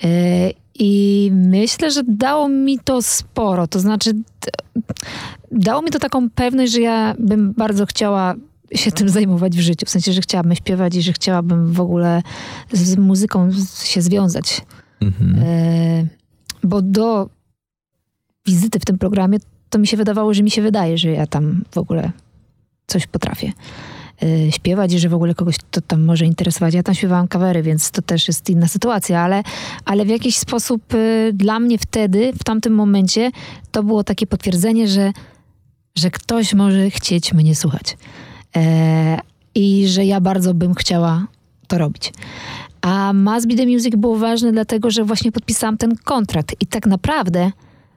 E, 0.04 0.50
I 0.74 1.30
myślę, 1.34 1.90
że 1.90 2.02
dało 2.08 2.48
mi 2.48 2.78
to 2.78 3.02
sporo. 3.02 3.66
To 3.66 3.80
znaczy, 3.80 4.12
dało 5.52 5.82
mi 5.82 5.90
to 5.90 5.98
taką 5.98 6.30
pewność, 6.30 6.72
że 6.72 6.80
ja 6.80 7.14
bym 7.18 7.52
bardzo 7.52 7.86
chciała 7.86 8.34
się 8.74 8.92
tym 8.92 9.08
zajmować 9.08 9.56
w 9.56 9.60
życiu. 9.60 9.86
W 9.86 9.90
sensie, 9.90 10.12
że 10.12 10.20
chciałabym 10.20 10.54
śpiewać 10.54 10.96
i 10.96 11.02
że 11.02 11.12
chciałabym 11.12 11.72
w 11.72 11.80
ogóle 11.80 12.22
z 12.72 12.96
muzyką 12.96 13.50
się 13.84 14.02
związać. 14.02 14.60
Mhm. 15.00 15.42
E, 15.42 16.06
bo 16.62 16.82
do 16.82 17.28
wizyty 18.46 18.80
w 18.80 18.84
tym 18.84 18.98
programie 18.98 19.38
to 19.70 19.78
mi 19.78 19.86
się 19.86 19.96
wydawało, 19.96 20.34
że 20.34 20.42
mi 20.42 20.50
się 20.50 20.62
wydaje, 20.62 20.98
że 20.98 21.10
ja 21.10 21.26
tam 21.26 21.64
w 21.70 21.78
ogóle 21.78 22.12
coś 22.86 23.06
potrafię. 23.06 23.52
Y, 24.22 24.52
śpiewać 24.52 24.92
i 24.92 24.98
że 24.98 25.08
w 25.08 25.14
ogóle 25.14 25.34
kogoś 25.34 25.56
to 25.70 25.80
tam 25.80 26.04
może 26.04 26.24
interesować. 26.24 26.74
Ja 26.74 26.82
tam 26.82 26.94
śpiewałam 26.94 27.28
kawery, 27.28 27.62
więc 27.62 27.90
to 27.90 28.02
też 28.02 28.28
jest 28.28 28.50
inna 28.50 28.68
sytuacja, 28.68 29.20
ale, 29.20 29.42
ale 29.84 30.04
w 30.04 30.08
jakiś 30.08 30.36
sposób 30.36 30.94
y, 30.94 31.30
dla 31.34 31.60
mnie 31.60 31.78
wtedy, 31.78 32.32
w 32.40 32.44
tamtym 32.44 32.74
momencie, 32.74 33.30
to 33.70 33.82
było 33.82 34.04
takie 34.04 34.26
potwierdzenie, 34.26 34.88
że, 34.88 35.12
że 35.98 36.10
ktoś 36.10 36.54
może 36.54 36.90
chcieć 36.90 37.32
mnie 37.32 37.54
słuchać. 37.54 37.96
E, 38.56 39.18
I 39.54 39.88
że 39.88 40.04
ja 40.04 40.20
bardzo 40.20 40.54
bym 40.54 40.74
chciała 40.74 41.26
to 41.68 41.78
robić. 41.78 42.12
A 42.80 43.12
Must 43.12 43.48
Be 43.48 43.54
The 43.54 43.66
Music 43.66 43.96
było 43.96 44.16
ważne 44.16 44.52
dlatego, 44.52 44.90
że 44.90 45.04
właśnie 45.04 45.32
podpisałam 45.32 45.76
ten 45.76 45.96
kontrakt 45.96 46.56
i 46.60 46.66
tak 46.66 46.86
naprawdę 46.86 47.52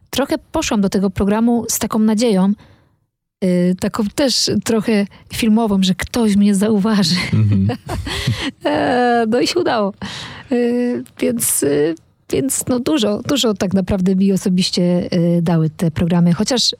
trochę 0.09 0.35
poszłam 0.37 0.81
do 0.81 0.89
tego 0.89 1.09
programu 1.09 1.65
z 1.69 1.79
taką 1.79 1.99
nadzieją, 1.99 2.53
taką 3.79 4.03
też 4.15 4.51
trochę 4.63 5.05
filmową, 5.33 5.83
że 5.83 5.95
ktoś 5.95 6.35
mnie 6.35 6.55
zauważy. 6.55 7.15
Mm-hmm. 7.15 7.77
no 9.31 9.39
i 9.39 9.47
się 9.47 9.59
udało. 9.59 9.93
Y, 10.51 11.03
więc, 11.19 11.63
y, 11.63 11.95
więc 12.29 12.67
no 12.67 12.79
dużo, 12.79 13.21
dużo 13.21 13.53
tak 13.53 13.73
naprawdę 13.73 14.15
mi 14.15 14.31
osobiście 14.31 15.09
dały 15.41 15.69
te 15.69 15.91
programy. 15.91 16.33
Chociaż 16.33 16.75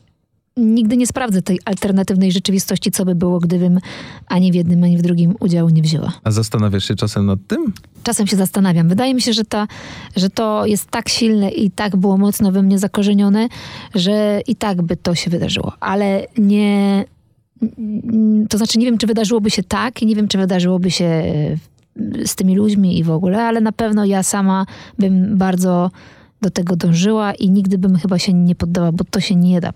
nigdy 0.58 0.98
nie 0.98 1.08
sprawdzę 1.08 1.42
tej 1.42 1.60
alternatywnej 1.66 2.32
rzeczywistości, 2.32 2.92
co 2.92 3.06
by 3.06 3.16
było, 3.16 3.40
gdybym 3.40 3.80
ani 4.28 4.52
w 4.52 4.56
jednym, 4.56 4.84
ani 4.84 4.98
w 4.98 5.02
drugim 5.02 5.36
udziału 5.40 5.70
nie 5.70 5.82
wzięła. 5.82 6.14
A 6.24 6.32
zastanawiasz 6.32 6.88
się 6.88 6.96
czasem 6.96 7.26
nad 7.26 7.40
tym? 7.48 7.74
Czasem 8.04 8.28
się 8.28 8.38
zastanawiam. 8.38 8.90
Wydaje 8.90 9.14
mi 9.14 9.22
się, 9.22 9.34
że, 9.34 9.46
ta, 9.46 9.68
że 10.16 10.30
to 10.30 10.66
jest 10.66 10.92
tak 10.92 11.10
silne 11.10 11.50
i 11.50 11.72
tak 11.72 11.96
było 11.96 12.18
mocno 12.18 12.52
we 12.52 12.64
mnie 12.64 12.80
zakorzenione, 12.80 13.48
że 13.96 14.42
i 14.48 14.56
tak 14.56 14.82
by 14.82 14.98
to 14.98 15.16
się 15.16 15.32
wydarzyło. 15.32 15.74
Ale 15.80 16.28
nie... 16.38 17.06
To 18.50 18.58
znaczy 18.58 18.80
nie 18.80 18.86
wiem, 18.86 18.98
czy 18.98 19.08
wydarzyłoby 19.08 19.50
się 19.50 19.64
tak 19.64 20.02
i 20.02 20.06
nie 20.06 20.16
wiem, 20.16 20.28
czy 20.28 20.38
wydarzyłoby 20.38 20.92
się 20.92 21.24
z 22.26 22.36
tymi 22.36 22.56
ludźmi 22.56 23.00
i 23.00 23.04
w 23.04 23.12
ogóle, 23.12 23.44
ale 23.44 23.62
na 23.62 23.72
pewno 23.72 24.06
ja 24.06 24.24
sama 24.24 24.66
bym 25.00 25.38
bardzo 25.38 25.92
do 26.42 26.50
tego 26.50 26.76
dążyła 26.76 27.34
i 27.34 27.50
nigdy 27.50 27.78
bym 27.78 27.98
chyba 27.98 28.20
się 28.20 28.34
nie 28.34 28.56
poddała, 28.56 28.92
bo 28.92 29.04
to 29.04 29.20
się 29.20 29.36
nie 29.36 29.62
da 29.62 29.74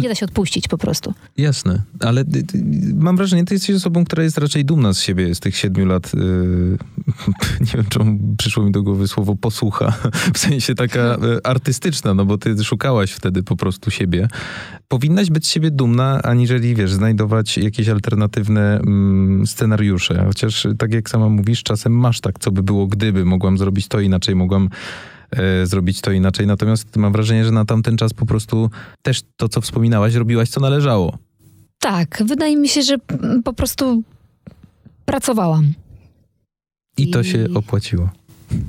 nie 0.00 0.08
da 0.08 0.14
się 0.14 0.26
odpuścić 0.26 0.68
po 0.68 0.78
prostu. 0.78 1.14
Jasne, 1.36 1.82
ale 2.00 2.24
mam 2.94 3.16
wrażenie, 3.16 3.44
ty 3.44 3.54
jesteś 3.54 3.76
osobą, 3.76 4.04
która 4.04 4.22
jest 4.22 4.38
raczej 4.38 4.64
dumna 4.64 4.94
z 4.94 5.00
siebie 5.00 5.34
z 5.34 5.40
tych 5.40 5.56
siedmiu 5.56 5.86
lat. 5.86 6.14
Yy, 6.14 6.78
nie 7.66 7.72
wiem, 7.74 7.84
czemu 7.88 8.36
przyszło 8.38 8.64
mi 8.64 8.72
do 8.72 8.82
głowy 8.82 9.08
słowo 9.08 9.36
posłucha, 9.36 9.92
w 10.34 10.38
sensie 10.38 10.74
taka 10.74 10.98
yy, 11.22 11.40
artystyczna, 11.44 12.14
no 12.14 12.24
bo 12.24 12.38
ty 12.38 12.64
szukałaś 12.64 13.12
wtedy 13.12 13.42
po 13.42 13.56
prostu 13.56 13.90
siebie. 13.90 14.28
Powinnaś 14.88 15.30
być 15.30 15.46
z 15.46 15.50
siebie 15.50 15.70
dumna, 15.70 16.22
aniżeli, 16.22 16.74
wiesz, 16.74 16.92
znajdować 16.92 17.58
jakieś 17.58 17.88
alternatywne 17.88 18.80
mm, 18.80 19.46
scenariusze. 19.46 20.24
Chociaż, 20.26 20.66
tak 20.78 20.94
jak 20.94 21.10
sama 21.10 21.28
mówisz, 21.28 21.62
czasem 21.62 21.92
masz 21.92 22.20
tak, 22.20 22.38
co 22.38 22.50
by 22.50 22.62
było 22.62 22.86
gdyby. 22.86 23.24
Mogłam 23.24 23.58
zrobić 23.58 23.88
to 23.88 24.00
inaczej, 24.00 24.34
mogłam 24.34 24.64
e, 24.64 24.68
zrobić 25.64 26.00
to 26.00 26.12
inaczej. 26.12 26.46
Natomiast 26.46 26.96
mam 26.96 27.12
wrażenie, 27.12 27.44
że 27.44 27.50
na 27.50 27.64
tamten 27.64 27.96
czas 27.96 28.14
po 28.14 28.26
prostu 28.26 28.70
też 29.02 29.22
to, 29.36 29.48
co 29.48 29.60
wspominałaś, 29.60 30.14
robiłaś 30.14 30.48
co 30.48 30.60
należało. 30.60 31.18
Tak, 31.78 32.22
wydaje 32.26 32.56
mi 32.56 32.68
się, 32.68 32.82
że 32.82 32.96
po 33.44 33.52
prostu 33.52 34.02
pracowałam. 35.04 35.72
I 36.96 37.10
to 37.10 37.22
się 37.22 37.46
opłaciło. 37.54 38.10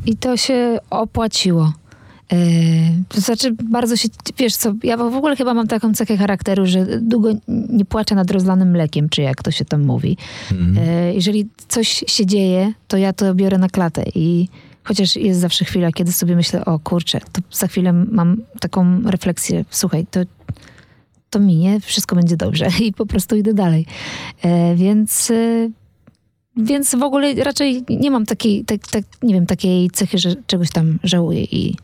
I 0.06 0.17
to 0.17 0.38
się 0.38 0.80
opłaciło. 0.89 1.73
E, 2.34 2.38
to 3.10 3.21
znaczy, 3.21 3.56
bardzo 3.63 3.95
się, 3.95 4.10
wiesz 4.38 4.56
co, 4.56 4.73
ja 4.84 4.97
w 4.97 5.15
ogóle 5.15 5.36
chyba 5.36 5.54
mam 5.54 5.67
taką 5.67 5.93
cechę 5.93 6.17
charakteru, 6.17 6.65
że 6.65 6.86
długo 7.02 7.30
nie 7.47 7.86
płaczę 7.86 8.15
nad 8.15 8.32
rozlanym 8.32 8.71
mlekiem, 8.71 9.10
czy 9.10 9.21
jak 9.21 9.43
to 9.43 9.52
się 9.52 9.65
tam 9.65 9.84
mówi. 9.84 10.17
Mm. 10.52 10.78
Jeżeli 11.13 11.47
coś 11.67 12.04
się 12.08 12.26
dzieje, 12.26 12.73
to 12.88 12.97
ja 12.97 13.13
to 13.13 13.36
biorę 13.36 13.58
na 13.58 13.69
klatę 13.69 14.04
i 14.15 14.47
Chociaż 14.84 15.15
jest 15.15 15.39
zawsze 15.39 15.65
chwila, 15.65 15.91
kiedy 15.91 16.12
sobie 16.12 16.36
myślę, 16.36 16.65
o 16.65 16.80
kurczę, 16.80 17.19
to 17.32 17.41
za 17.52 17.67
chwilę 17.67 17.93
mam 17.93 18.38
taką 18.60 19.02
refleksję, 19.02 19.65
słuchaj, 19.69 20.06
to, 20.12 20.19
to 21.30 21.39
minie, 21.39 21.80
wszystko 21.80 22.15
będzie 22.15 22.38
dobrze 22.38 22.67
i 22.86 22.93
po 22.93 23.06
prostu 23.06 23.36
idę 23.36 23.54
dalej. 23.54 23.86
E, 24.41 24.76
więc, 24.76 25.32
e, 25.32 25.69
więc 26.58 26.96
w 26.96 27.04
ogóle 27.04 27.34
raczej 27.34 27.84
nie 27.89 28.12
mam 28.12 28.26
takiej, 28.26 28.65
tak, 28.65 28.88
tak, 28.88 29.04
nie 29.24 29.34
wiem, 29.34 29.46
takiej 29.46 29.89
cechy, 29.89 30.17
że 30.17 30.36
czegoś 30.48 30.69
tam 30.69 31.00
żałuję 31.04 31.43
i, 31.43 31.76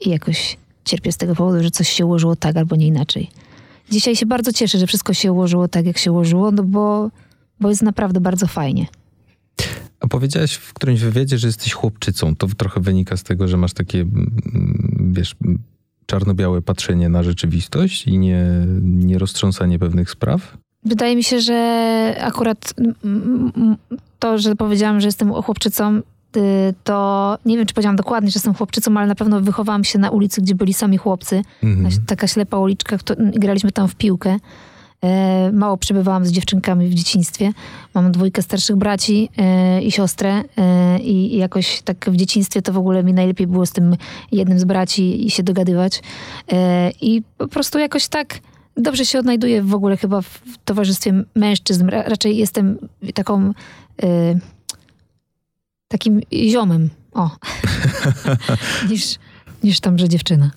i 0.00 0.10
jakoś 0.10 0.56
cierpię 0.84 1.12
z 1.12 1.16
tego 1.16 1.34
powodu, 1.34 1.62
że 1.62 1.70
coś 1.70 1.88
się 1.88 2.06
ułożyło 2.06 2.36
tak 2.36 2.56
albo 2.56 2.76
nie 2.76 2.86
inaczej. 2.86 3.30
Dzisiaj 3.90 4.16
się 4.16 4.26
bardzo 4.26 4.52
cieszę, 4.52 4.78
że 4.78 4.86
wszystko 4.86 5.14
się 5.14 5.32
ułożyło 5.32 5.68
tak, 5.68 5.86
jak 5.86 5.98
się 5.98 6.12
ułożyło, 6.12 6.50
no 6.50 6.62
bo, 6.62 7.10
bo 7.60 7.68
jest 7.68 7.82
naprawdę 7.82 8.20
bardzo 8.20 8.46
fajnie. 8.46 8.86
A 10.06 10.08
powiedziałaś 10.08 10.54
w 10.54 10.74
którymś 10.74 11.00
wywiadzie, 11.00 11.38
że 11.38 11.46
jesteś 11.46 11.72
chłopczycą. 11.72 12.36
To 12.36 12.46
trochę 12.56 12.80
wynika 12.80 13.16
z 13.16 13.22
tego, 13.22 13.48
że 13.48 13.56
masz 13.56 13.72
takie, 13.72 14.00
mm, 14.00 15.12
wiesz, 15.12 15.36
czarno-białe 16.06 16.62
patrzenie 16.62 17.08
na 17.08 17.22
rzeczywistość 17.22 18.06
i 18.06 18.18
nie, 18.18 18.44
nie 18.82 19.18
roztrząsanie 19.18 19.78
pewnych 19.78 20.10
spraw? 20.10 20.56
Wydaje 20.84 21.16
mi 21.16 21.24
się, 21.24 21.40
że 21.40 22.16
akurat 22.20 22.74
mm, 22.78 23.52
mm, 23.56 23.76
to, 24.18 24.38
że 24.38 24.56
powiedziałam, 24.56 25.00
że 25.00 25.08
jestem 25.08 25.32
chłopczycą, 25.32 25.96
y, 26.36 26.74
to 26.84 27.38
nie 27.44 27.56
wiem, 27.56 27.66
czy 27.66 27.74
powiedziałam 27.74 27.96
dokładnie, 27.96 28.30
że 28.30 28.36
jestem 28.36 28.54
chłopczycą, 28.54 28.96
ale 28.96 29.06
na 29.06 29.14
pewno 29.14 29.40
wychowałam 29.40 29.84
się 29.84 29.98
na 29.98 30.10
ulicy, 30.10 30.42
gdzie 30.42 30.54
byli 30.54 30.74
sami 30.74 30.96
chłopcy. 30.96 31.42
Mhm. 31.62 31.90
Taka 32.06 32.26
ślepa 32.26 32.58
uliczka, 32.58 32.98
kto- 32.98 33.14
graliśmy 33.18 33.72
tam 33.72 33.88
w 33.88 33.94
piłkę. 33.94 34.36
E, 35.04 35.50
Mało 35.52 35.76
przebywałam 35.76 36.26
z 36.26 36.30
dziewczynkami 36.32 36.88
w 36.88 36.94
dzieciństwie. 36.94 37.52
Mam 37.94 38.12
dwójkę 38.12 38.42
starszych 38.42 38.76
braci 38.76 39.28
e, 39.38 39.82
i 39.82 39.92
siostrę 39.92 40.42
e, 40.58 40.98
i 40.98 41.36
jakoś 41.36 41.82
tak 41.82 42.10
w 42.10 42.16
dzieciństwie 42.16 42.62
to 42.62 42.72
w 42.72 42.78
ogóle 42.78 43.04
mi 43.04 43.12
najlepiej 43.12 43.46
było 43.46 43.66
z 43.66 43.72
tym 43.72 43.96
jednym 44.32 44.58
z 44.58 44.64
braci 44.64 45.26
i 45.26 45.30
się 45.30 45.42
dogadywać. 45.42 46.02
I 47.00 47.22
po 47.38 47.48
prostu 47.48 47.78
jakoś 47.78 48.08
tak 48.08 48.38
dobrze 48.76 49.04
się 49.04 49.18
odnajduję 49.18 49.62
w 49.62 49.74
ogóle 49.74 49.96
chyba 49.96 50.22
w 50.22 50.40
towarzystwie 50.64 51.24
mężczyzn. 51.34 51.88
Ra- 51.88 52.02
Raczej 52.02 52.36
jestem 52.36 52.78
taką 53.14 53.52
takim 55.88 56.20
ziomem, 56.32 56.90
o, 57.12 57.30
niż, 58.90 59.18
niż 59.64 59.80
tam, 59.80 59.98
że 59.98 60.08
dziewczyna. 60.08 60.50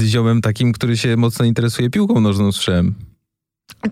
Ziomem 0.00 0.40
takim, 0.40 0.72
który 0.72 0.96
się 0.96 1.16
mocno 1.16 1.44
interesuje 1.44 1.90
piłką 1.90 2.20
nożną, 2.20 2.52
słyszałem. 2.52 2.94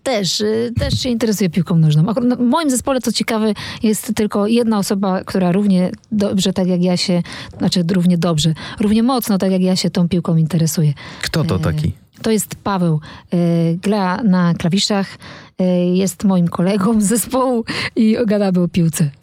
Też, 0.03 0.41
y, 0.41 0.73
też 0.79 0.95
się 1.01 1.09
interesuje 1.09 1.51
piłką 1.51 1.77
nożną. 1.77 2.03
No, 2.23 2.37
W 2.37 2.41
moim 2.41 2.71
zespole, 2.71 3.01
co 3.01 3.13
ciekawe, 3.13 3.55
jest 3.83 4.15
tylko 4.15 4.47
jedna 4.47 4.79
osoba, 4.79 5.25
która 5.25 5.53
równie 5.53 5.91
dobrze, 6.13 6.53
tak 6.53 6.67
jak 6.69 6.83
ja 6.83 6.97
się, 6.97 7.23
znaczy 7.59 7.85
równie 7.93 8.19
dobrze, 8.19 8.55
równie 8.81 9.03
mocno, 9.03 9.39
tak 9.39 9.51
jak 9.53 9.63
ja 9.63 9.77
się 9.77 9.91
tą 9.91 10.09
piłką 10.09 10.37
interesuje. 10.37 10.93
Kto 11.23 11.45
to 11.45 11.57
E, 11.57 11.59
taki? 11.59 11.93
To 12.23 12.31
jest 12.31 12.55
Paweł. 12.55 13.01
Y, 13.35 13.79
Gra 13.83 14.23
na 14.23 14.55
klawiszach, 14.55 15.19
y, 15.61 15.65
jest 15.95 16.25
moim 16.25 16.49
kolegą 16.49 17.01
z 17.01 17.05
zespołu 17.05 17.65
i 17.97 18.17
gadamy 18.27 18.61
o 18.61 18.69
piłce. 18.69 19.11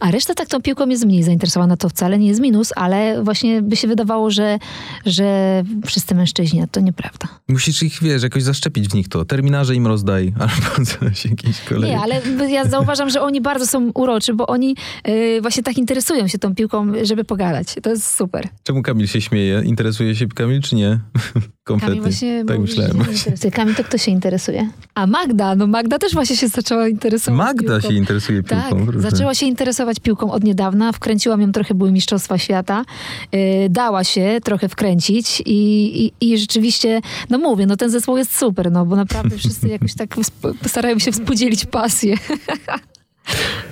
A 0.00 0.10
reszta 0.10 0.34
tak 0.34 0.48
tą 0.48 0.62
piłką 0.62 0.88
jest 0.88 1.04
mniej 1.04 1.22
zainteresowana. 1.22 1.76
To 1.76 1.88
wcale 1.88 2.18
nie 2.18 2.28
jest 2.28 2.40
minus, 2.40 2.72
ale 2.76 3.22
właśnie 3.22 3.62
by 3.62 3.76
się 3.76 3.88
wydawało, 3.88 4.30
że, 4.30 4.58
że 5.06 5.62
wszyscy 5.86 6.14
mężczyźni, 6.14 6.62
a 6.62 6.66
to 6.66 6.80
nieprawda. 6.80 7.28
Musisz 7.48 7.82
ich, 7.82 7.98
wiesz, 8.02 8.22
jakoś 8.22 8.42
zaszczepić 8.42 8.88
w 8.88 8.94
nich 8.94 9.08
to. 9.08 9.24
Terminarze 9.24 9.74
im 9.74 9.86
rozdaj, 9.86 10.32
albo 10.40 10.86
coś, 10.86 11.24
jakiś 11.24 11.60
kolej. 11.60 11.90
Nie, 11.90 12.00
ale 12.00 12.22
ja 12.48 12.64
zauważam, 12.64 13.10
że 13.10 13.20
oni 13.22 13.40
bardzo 13.40 13.66
są 13.66 13.90
uroczy, 13.94 14.34
bo 14.34 14.46
oni 14.46 14.76
y, 15.08 15.38
właśnie 15.42 15.62
tak 15.62 15.78
interesują 15.78 16.28
się 16.28 16.38
tą 16.38 16.54
piłką, 16.54 16.92
żeby 17.02 17.24
pogadać. 17.24 17.74
To 17.82 17.90
jest 17.90 18.16
super. 18.16 18.48
Czemu 18.62 18.82
Kamil 18.82 19.06
się 19.06 19.20
śmieje? 19.20 19.62
Interesuje 19.64 20.16
się 20.16 20.28
Kamil, 20.28 20.62
czy 20.62 20.74
nie? 20.74 20.98
Kompletnie. 21.66 21.94
Kamil 21.96 22.02
właśnie 22.02 22.44
tak 22.44 22.58
myślałem. 22.58 22.92
że 22.92 22.96
się 22.96 23.10
nie 23.10 23.14
interesuje. 23.16 23.50
Kamil 23.50 23.74
to 23.74 23.84
kto 23.84 23.98
się 23.98 24.10
interesuje? 24.10 24.68
A 24.94 25.06
Magda, 25.06 25.54
no 25.54 25.66
Magda 25.66 25.98
też 25.98 26.12
właśnie 26.12 26.36
się 26.36 26.48
zaczęła 26.48 26.88
interesować 26.88 27.38
Magda 27.38 27.74
piłką. 27.74 27.88
się 27.88 27.94
interesuje 27.94 28.42
piłką. 28.42 28.86
Tak, 28.86 29.00
zaczęła 29.00 29.34
się 29.34 29.46
interesować 29.46 30.00
piłką 30.00 30.32
od 30.32 30.44
niedawna. 30.44 30.92
Wkręciłam 30.92 31.40
ją 31.40 31.52
trochę, 31.52 31.74
były 31.74 31.92
Mistrzostwa 31.92 32.38
Świata. 32.38 32.84
Yy, 33.32 33.40
dała 33.70 34.04
się 34.04 34.38
trochę 34.44 34.68
wkręcić 34.68 35.42
i, 35.46 36.04
i, 36.04 36.12
i 36.20 36.38
rzeczywiście, 36.38 37.00
no 37.30 37.38
mówię, 37.38 37.66
no 37.66 37.76
ten 37.76 37.90
zespół 37.90 38.16
jest 38.16 38.38
super, 38.38 38.72
no 38.72 38.86
bo 38.86 38.96
naprawdę 38.96 39.36
wszyscy 39.36 39.68
jakoś 39.68 39.94
tak 39.94 40.16
starają 40.66 40.98
się 40.98 41.12
współdzielić 41.12 41.64
pasję. 41.64 42.16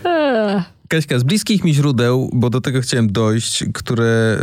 Kaśka, 0.88 1.18
z 1.18 1.22
bliskich 1.22 1.64
mi 1.64 1.74
źródeł, 1.74 2.30
bo 2.32 2.50
do 2.50 2.60
tego 2.60 2.80
chciałem 2.80 3.12
dojść, 3.12 3.64
które 3.74 4.38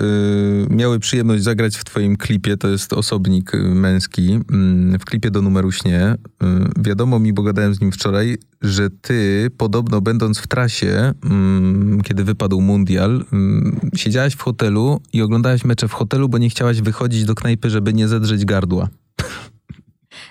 y, 0.70 0.76
miały 0.76 1.00
przyjemność 1.00 1.44
zagrać 1.44 1.78
w 1.78 1.84
twoim 1.84 2.18
klipie, 2.18 2.58
to 2.58 2.68
jest 2.68 2.94
osobnik 2.94 3.54
y, 3.54 3.58
męski, 3.58 4.40
mm, 4.52 5.00
w 5.00 5.06
klipie 5.06 5.32
do 5.32 5.42
numeru 5.42 5.72
śnie. 5.72 6.16
Y, 6.44 6.48
wiadomo 6.78 7.20
mi, 7.20 7.34
bo 7.34 7.44
gadałem 7.44 7.76
z 7.76 7.82
nim 7.82 7.92
wczoraj, 7.92 8.38
że 8.62 8.90
ty, 8.90 9.50
podobno 9.58 10.02
będąc 10.02 10.40
w 10.40 10.48
trasie, 10.48 11.14
mm, 11.24 12.02
kiedy 12.02 12.24
wypadł 12.24 12.62
mundial, 12.62 13.26
mm, 13.34 13.80
siedziałaś 13.96 14.34
w 14.34 14.42
hotelu 14.42 15.02
i 15.14 15.22
oglądałaś 15.22 15.66
mecze 15.66 15.88
w 15.88 15.94
hotelu, 15.94 16.30
bo 16.30 16.38
nie 16.38 16.50
chciałaś 16.50 16.82
wychodzić 16.82 17.26
do 17.26 17.36
knajpy, 17.36 17.70
żeby 17.70 17.94
nie 17.94 18.08
zedrzeć 18.08 18.46
gardła. 18.46 18.90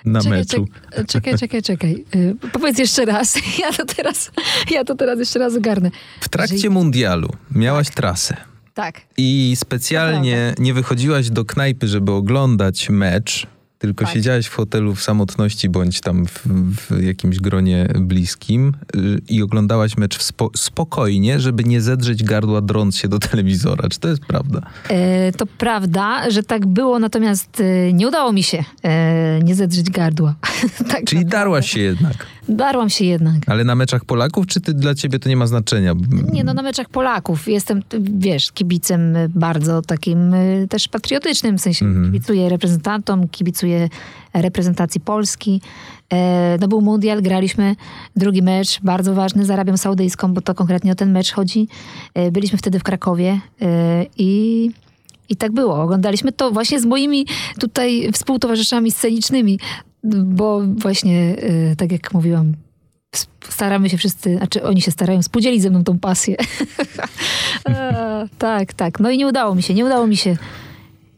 Na 0.04 0.20
Czekaj, 0.20 0.38
meczu. 0.38 0.66
czek- 0.96 1.06
czekaj, 1.06 1.38
czekaj, 1.38 1.62
czekaj. 1.62 2.04
Yy, 2.14 2.36
powiedz 2.52 2.78
jeszcze 2.78 3.04
raz. 3.04 3.34
Ja 3.60 3.72
to 3.72 3.84
teraz, 3.84 4.30
ja 4.70 4.84
to 4.84 4.94
teraz 4.94 5.18
jeszcze 5.18 5.38
raz 5.38 5.56
ogarnę. 5.56 5.90
W 6.20 6.28
trakcie 6.28 6.70
mundialu 6.70 7.28
miałaś 7.50 7.90
trasę. 7.90 8.36
Tak. 8.74 9.00
I 9.16 9.52
specjalnie 9.56 10.54
nie 10.58 10.74
wychodziłaś 10.74 11.30
do 11.30 11.44
knajpy, 11.44 11.88
żeby 11.88 12.12
oglądać 12.12 12.90
mecz, 12.90 13.46
tylko 13.80 14.04
Tak. 14.04 14.14
siedziałaś 14.14 14.46
w 14.46 14.54
hotelu 14.54 14.94
w 14.94 15.02
samotności 15.02 15.68
bądź 15.68 16.00
tam 16.00 16.26
w, 16.26 16.40
w 16.76 17.02
jakimś 17.02 17.38
gronie 17.38 17.88
bliskim 18.00 18.74
y, 18.96 19.20
i 19.28 19.42
oglądałaś 19.42 19.96
mecz 19.96 20.22
spo, 20.22 20.50
spokojnie, 20.56 21.40
żeby 21.40 21.64
nie 21.64 21.80
zedrzeć 21.80 22.24
gardła 22.24 22.60
drąc 22.60 22.96
się 22.96 23.08
do 23.08 23.18
telewizora. 23.18 23.88
Czy 23.88 24.00
to 24.00 24.08
jest 24.08 24.22
prawda? 24.24 24.60
E, 24.88 25.32
to 25.32 25.46
prawda, 25.46 26.30
że 26.30 26.42
tak 26.42 26.66
było, 26.66 26.98
natomiast 26.98 27.60
e, 27.60 27.92
nie 27.92 28.08
udało 28.08 28.32
mi 28.32 28.42
się 28.42 28.64
e, 28.84 29.40
nie 29.42 29.54
zedrzeć 29.54 29.90
gardła. 29.90 30.34
tak 30.78 30.88
Czyli 30.88 30.96
naprawdę. 30.96 31.24
darłaś 31.24 31.70
się 31.70 31.80
jednak. 31.80 32.26
Darłam 32.50 32.90
się 32.90 33.04
jednak. 33.04 33.36
Ale 33.46 33.64
na 33.64 33.74
meczach 33.74 34.04
Polaków, 34.04 34.46
czy 34.46 34.60
ty, 34.60 34.74
dla 34.74 34.94
ciebie 34.94 35.18
to 35.18 35.28
nie 35.28 35.36
ma 35.36 35.46
znaczenia? 35.46 35.94
Nie, 36.32 36.44
no 36.44 36.54
na 36.54 36.62
meczach 36.62 36.88
Polaków. 36.88 37.48
Jestem, 37.48 37.82
wiesz, 38.00 38.52
kibicem 38.52 39.16
bardzo 39.28 39.82
takim 39.82 40.34
e, 40.34 40.68
też 40.68 40.88
patriotycznym, 40.88 41.58
w 41.58 41.60
sensie 41.60 41.86
Mhm. 41.86 42.04
kibicuję 42.06 42.48
reprezentantom, 42.48 43.28
kibicuję 43.28 43.88
reprezentacji 44.34 45.00
Polski. 45.00 45.60
E, 46.12 46.58
no 46.60 46.68
był 46.68 46.80
mundial, 46.80 47.22
graliśmy 47.22 47.76
drugi 48.16 48.42
mecz, 48.42 48.80
bardzo 48.82 49.14
ważny 49.14 49.44
z 49.44 49.50
Arabią 49.50 49.76
Saudyjską, 49.76 50.34
bo 50.34 50.40
to 50.40 50.54
konkretnie 50.54 50.92
o 50.92 50.94
ten 50.94 51.12
mecz 51.12 51.32
chodzi. 51.32 51.68
E, 52.14 52.30
byliśmy 52.30 52.58
wtedy 52.58 52.78
w 52.78 52.82
Krakowie 52.82 53.40
e, 53.62 54.06
i... 54.18 54.70
I 55.28 55.36
tak 55.36 55.52
było. 55.52 55.82
Oglądaliśmy 55.82 56.32
to 56.32 56.50
właśnie 56.50 56.80
z 56.80 56.86
moimi 56.86 57.26
tutaj 57.60 58.10
współtowarzyszami 58.12 58.90
scenicznymi, 58.90 59.58
bo 60.24 60.60
właśnie, 60.66 61.36
e, 61.72 61.76
tak 61.76 61.92
jak 61.92 62.14
mówiłam, 62.14 62.54
staramy 63.48 63.90
się 63.90 63.98
wszyscy, 63.98 64.36
znaczy 64.36 64.62
oni 64.62 64.82
się 64.82 64.90
starają 64.90 65.22
spodzielić 65.22 65.62
ze 65.62 65.70
mną 65.70 65.84
tą 65.84 65.98
pasję. 65.98 66.36
E, 67.68 68.28
tak, 68.38 68.72
tak. 68.72 69.00
No 69.00 69.10
i 69.10 69.18
nie 69.18 69.26
udało 69.26 69.54
mi 69.54 69.62
się, 69.62 69.74
nie 69.74 69.84
udało 69.84 70.06
mi 70.06 70.16
się 70.16 70.36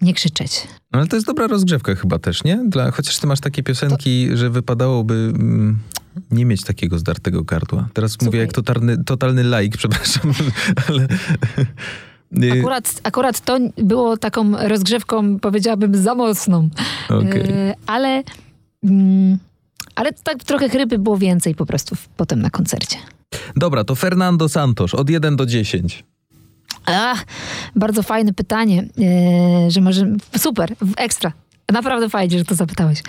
nie 0.02 0.14
krzyczeć. 0.14 0.68
No, 0.92 0.98
ale 0.98 1.08
to 1.08 1.16
jest 1.16 1.26
dobra 1.26 1.46
rozgrzewka 1.46 1.94
chyba 1.94 2.18
też, 2.18 2.44
nie? 2.44 2.64
Dla, 2.68 2.90
chociaż 2.90 3.18
ty 3.18 3.26
masz 3.26 3.40
takie 3.40 3.62
piosenki, 3.62 4.28
że 4.34 4.50
wypadałoby 4.50 5.14
mm, 5.14 5.78
nie 6.30 6.44
mieć 6.44 6.64
takiego 6.64 6.98
zdartego 6.98 7.44
gardła. 7.44 7.88
Teraz 7.92 8.22
mówię 8.22 8.38
jak 8.40 8.52
totalny, 8.52 9.04
totalny 9.04 9.44
laik, 9.44 9.76
przepraszam, 9.82 10.32
ale... 10.88 11.06
y, 12.44 12.60
Akurat, 12.60 13.00
akurat 13.02 13.40
to 13.40 13.58
było 13.78 14.16
taką 14.16 14.68
rozgrzewką, 14.68 15.38
powiedziałabym, 15.38 15.96
za 15.96 16.14
mocną. 16.14 16.68
E, 17.10 17.74
ale, 17.86 18.22
mm, 18.84 19.38
ale 19.94 20.12
tak 20.12 20.44
trochę 20.44 20.68
chrypy 20.68 20.98
było 20.98 21.18
więcej 21.18 21.54
po 21.54 21.66
prostu 21.66 21.94
w, 21.94 22.08
potem 22.08 22.42
na 22.42 22.50
koncercie. 22.50 22.96
Dobra, 23.56 23.84
to 23.84 23.94
Fernando 23.94 24.48
Santos, 24.48 24.94
od 24.94 25.10
1 25.10 25.36
do 25.36 25.46
10. 25.46 26.04
Ach, 26.84 27.24
bardzo 27.76 28.02
fajne 28.02 28.32
pytanie, 28.32 28.88
e, 29.66 29.70
że 29.70 29.80
może 29.80 30.06
super, 30.36 30.74
ekstra. 30.96 31.32
Naprawdę 31.72 32.08
fajnie, 32.08 32.38
że 32.38 32.44
to 32.44 32.54
zapytałeś. 32.54 33.02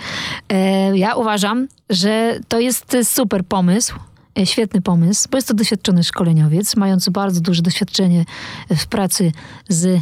E, 0.48 0.98
ja 0.98 1.14
uważam, 1.14 1.68
że 1.90 2.40
to 2.48 2.60
jest 2.60 2.96
super 3.02 3.44
pomysł, 3.44 3.94
e, 4.38 4.46
świetny 4.46 4.82
pomysł, 4.82 5.28
bo 5.30 5.38
jest 5.38 5.48
to 5.48 5.54
doświadczony 5.54 6.04
szkoleniowiec, 6.04 6.76
mający 6.76 7.10
bardzo 7.10 7.40
duże 7.40 7.62
doświadczenie 7.62 8.24
w 8.70 8.86
pracy 8.86 9.32
z 9.68 10.00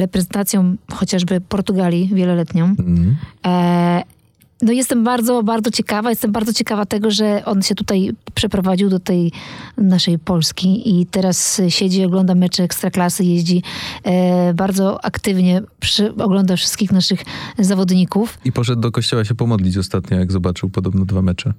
reprezentacją 0.00 0.76
chociażby 0.92 1.40
Portugalii 1.40 2.10
wieloletnią. 2.14 2.64
Mhm. 2.64 3.16
E, 4.62 4.66
no 4.66 4.72
jestem 4.72 5.04
bardzo, 5.04 5.42
bardzo 5.42 5.70
ciekawa. 5.70 6.10
Jestem 6.10 6.32
bardzo 6.32 6.52
ciekawa 6.52 6.86
tego, 6.86 7.10
że 7.10 7.42
on 7.44 7.62
się 7.62 7.74
tutaj 7.74 8.10
przeprowadził 8.34 8.88
do 8.88 9.00
tej 9.00 9.32
naszej 9.76 10.18
Polski 10.18 11.00
i 11.00 11.06
teraz 11.06 11.60
siedzi, 11.68 12.04
ogląda 12.04 12.34
mecze 12.34 12.62
Ekstraklasy, 12.62 13.24
jeździ 13.24 13.62
e, 14.04 14.54
bardzo 14.54 15.04
aktywnie, 15.04 15.62
przy, 15.80 16.14
ogląda 16.14 16.56
wszystkich 16.56 16.92
naszych 16.92 17.24
zawodników. 17.58 18.38
I 18.44 18.52
poszedł 18.52 18.80
do 18.80 18.90
kościoła 18.90 19.24
się 19.24 19.34
pomodlić 19.34 19.76
ostatnio, 19.76 20.18
jak 20.18 20.32
zobaczył 20.32 20.68
podobno 20.68 21.04
dwa 21.04 21.22
mecze. 21.22 21.52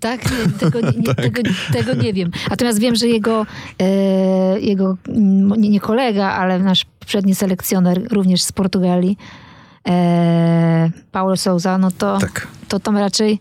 Tak? 0.00 0.24
Nie, 0.30 0.52
tego, 0.52 0.80
nie, 0.90 0.98
nie, 0.98 1.14
Tego, 1.14 1.42
tego 1.72 2.02
nie 2.02 2.12
wiem. 2.12 2.30
Natomiast 2.50 2.78
wiem, 2.78 2.94
że 2.94 3.08
jego, 3.08 3.46
e, 3.78 4.60
jego 4.60 4.96
nie, 5.56 5.70
nie 5.70 5.80
kolega, 5.80 6.32
ale 6.32 6.58
nasz 6.58 6.86
przedni 7.06 7.34
selekcjoner 7.34 8.02
również 8.10 8.42
z 8.42 8.52
Portugalii, 8.52 9.16
e, 9.88 10.90
Paulo 11.12 11.36
Souza, 11.36 11.78
no 11.78 11.90
to, 11.90 12.18
Tak. 12.18 12.46
to 12.68 12.80
tam 12.80 12.96
raczej 12.96 13.40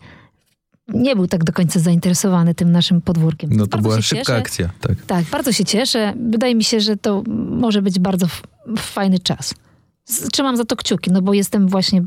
nie 0.93 1.15
był 1.15 1.27
tak 1.27 1.43
do 1.43 1.53
końca 1.53 1.79
zainteresowany 1.79 2.55
tym 2.55 2.71
naszym 2.71 3.01
podwórkiem. 3.01 3.49
No 3.53 3.63
to 3.67 3.69
Bardzo 3.69 3.89
była 3.89 4.01
szybka 4.01 4.23
cieszę. 4.25 4.37
akcja, 4.37 4.69
tak. 4.81 5.05
Tak, 5.07 5.25
bardzo 5.25 5.51
się 5.51 5.65
cieszę. 5.65 6.13
Wydaje 6.29 6.55
mi 6.55 6.63
się, 6.63 6.79
że 6.79 6.97
to 6.97 7.23
może 7.49 7.81
być 7.81 7.99
bardzo 7.99 8.27
fajny 8.77 9.19
czas. 9.19 9.53
Trzymam 10.31 10.57
za 10.57 10.65
to 10.65 10.75
kciuki, 10.75 11.11
no 11.11 11.21
bo 11.21 11.33
jestem 11.33 11.67
właśnie 11.67 12.03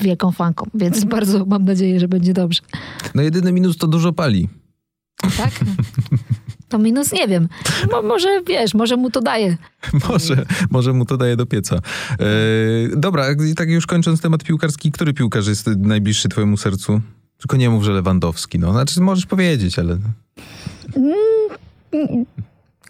wielką 0.00 0.32
fanką, 0.32 0.66
więc 0.74 1.04
bardzo 1.04 1.44
mam 1.46 1.64
nadzieję, 1.64 2.00
że 2.00 2.08
będzie 2.08 2.32
dobrze. 2.32 2.60
No 3.14 3.22
jedyny 3.22 3.52
minus 3.52 3.76
to 3.76 3.86
dużo 3.86 4.12
pali. 4.12 4.48
Tak? 5.36 5.50
To 6.70 6.78
minus 6.78 7.12
nie 7.12 7.28
wiem. 7.28 7.48
Mo, 7.92 8.02
może 8.02 8.42
wiesz, 8.46 8.74
może 8.74 8.96
mu 8.96 9.10
to 9.10 9.20
daje. 9.20 9.56
Może, 10.08 10.44
może 10.70 10.92
mu 10.92 11.04
to 11.04 11.16
daje 11.16 11.36
do 11.36 11.46
pieca. 11.46 11.76
E, 11.76 12.26
dobra, 12.96 13.26
i 13.50 13.54
tak 13.54 13.68
już 13.68 13.86
kończąc 13.86 14.20
temat 14.20 14.44
piłkarski, 14.44 14.92
który 14.92 15.14
piłkarz 15.14 15.46
jest 15.46 15.66
najbliższy 15.66 16.28
twojemu 16.28 16.56
sercu? 16.56 17.00
Tylko 17.38 17.56
nie 17.56 17.70
mów, 17.70 17.84
że 17.84 17.92
Lewandowski. 17.92 18.58
No, 18.58 18.72
znaczy 18.72 19.00
możesz 19.00 19.26
powiedzieć, 19.26 19.78
ale... 19.78 19.98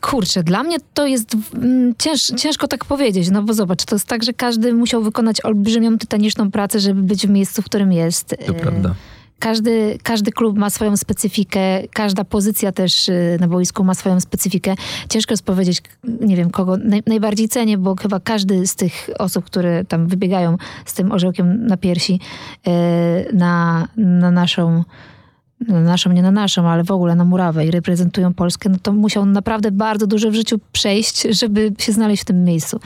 Kurczę, 0.01 0.43
dla 0.43 0.63
mnie 0.63 0.77
to 0.95 1.07
jest 1.07 1.37
mm, 1.55 1.95
cięż, 1.99 2.23
ciężko 2.37 2.69
tak 2.69 2.85
powiedzieć, 2.85 3.31
no 3.31 3.43
bo 3.43 3.55
zobacz, 3.55 3.85
to 3.85 3.95
jest 3.95 4.07
tak, 4.07 4.23
że 4.23 4.33
każdy 4.33 4.73
musiał 4.75 5.03
wykonać 5.03 5.45
olbrzymią, 5.45 5.99
tytaniczną 5.99 6.51
pracę, 6.51 6.81
żeby 6.81 7.03
być 7.03 7.27
w 7.27 7.31
miejscu, 7.31 7.63
w 7.63 7.65
którym 7.65 7.93
jest. 7.93 8.29
To 8.47 8.53
E, 8.53 8.55
prawda. 8.55 8.95
Każdy, 9.41 9.99
każdy 10.03 10.33
klub 10.33 10.59
ma 10.59 10.71
swoją 10.71 10.97
specyfikę, 10.97 11.83
każda 11.93 12.25
pozycja 12.25 12.73
też 12.73 13.09
y, 13.09 13.37
na 13.41 13.49
boisku 13.49 13.85
ma 13.85 13.95
swoją 13.95 14.21
specyfikę. 14.21 14.75
Ciężko 15.09 15.33
jest 15.33 15.43
powiedzieć, 15.43 15.83
nie 16.21 16.37
wiem, 16.37 16.51
kogo 16.51 16.77
naj, 16.77 17.03
najbardziej 17.07 17.49
cenię, 17.49 17.79
bo 17.79 17.97
chyba 17.97 18.21
każdy 18.21 18.67
z 18.67 18.77
tych 18.77 19.11
osób, 19.19 19.45
które 19.45 19.85
tam 19.85 20.07
wybiegają 20.07 20.57
z 20.85 20.95
tym 20.95 21.13
orzełkiem 21.13 21.67
na 21.67 21.77
piersi 21.77 22.21
y, 22.69 22.71
na, 23.33 23.89
na 23.97 24.31
naszą 24.31 24.85
na 25.69 25.81
naszą, 25.81 26.13
nie 26.13 26.23
na 26.23 26.31
naszą, 26.31 26.69
ale 26.69 26.85
w 26.85 26.91
ogóle 26.91 27.15
na 27.15 27.25
murawę 27.25 27.67
i 27.67 27.71
reprezentują 27.71 28.35
Polskę, 28.35 28.69
no 28.69 28.77
to 28.83 28.93
musiał 28.93 29.27
naprawdę 29.27 29.71
bardzo 29.71 30.07
dużo 30.07 30.31
w 30.31 30.35
życiu 30.35 30.61
przejść, 30.73 31.23
żeby 31.23 31.73
się 31.79 31.93
znaleźć 31.93 32.23
w 32.23 32.27
tym 32.27 32.45
miejscu. 32.45 32.81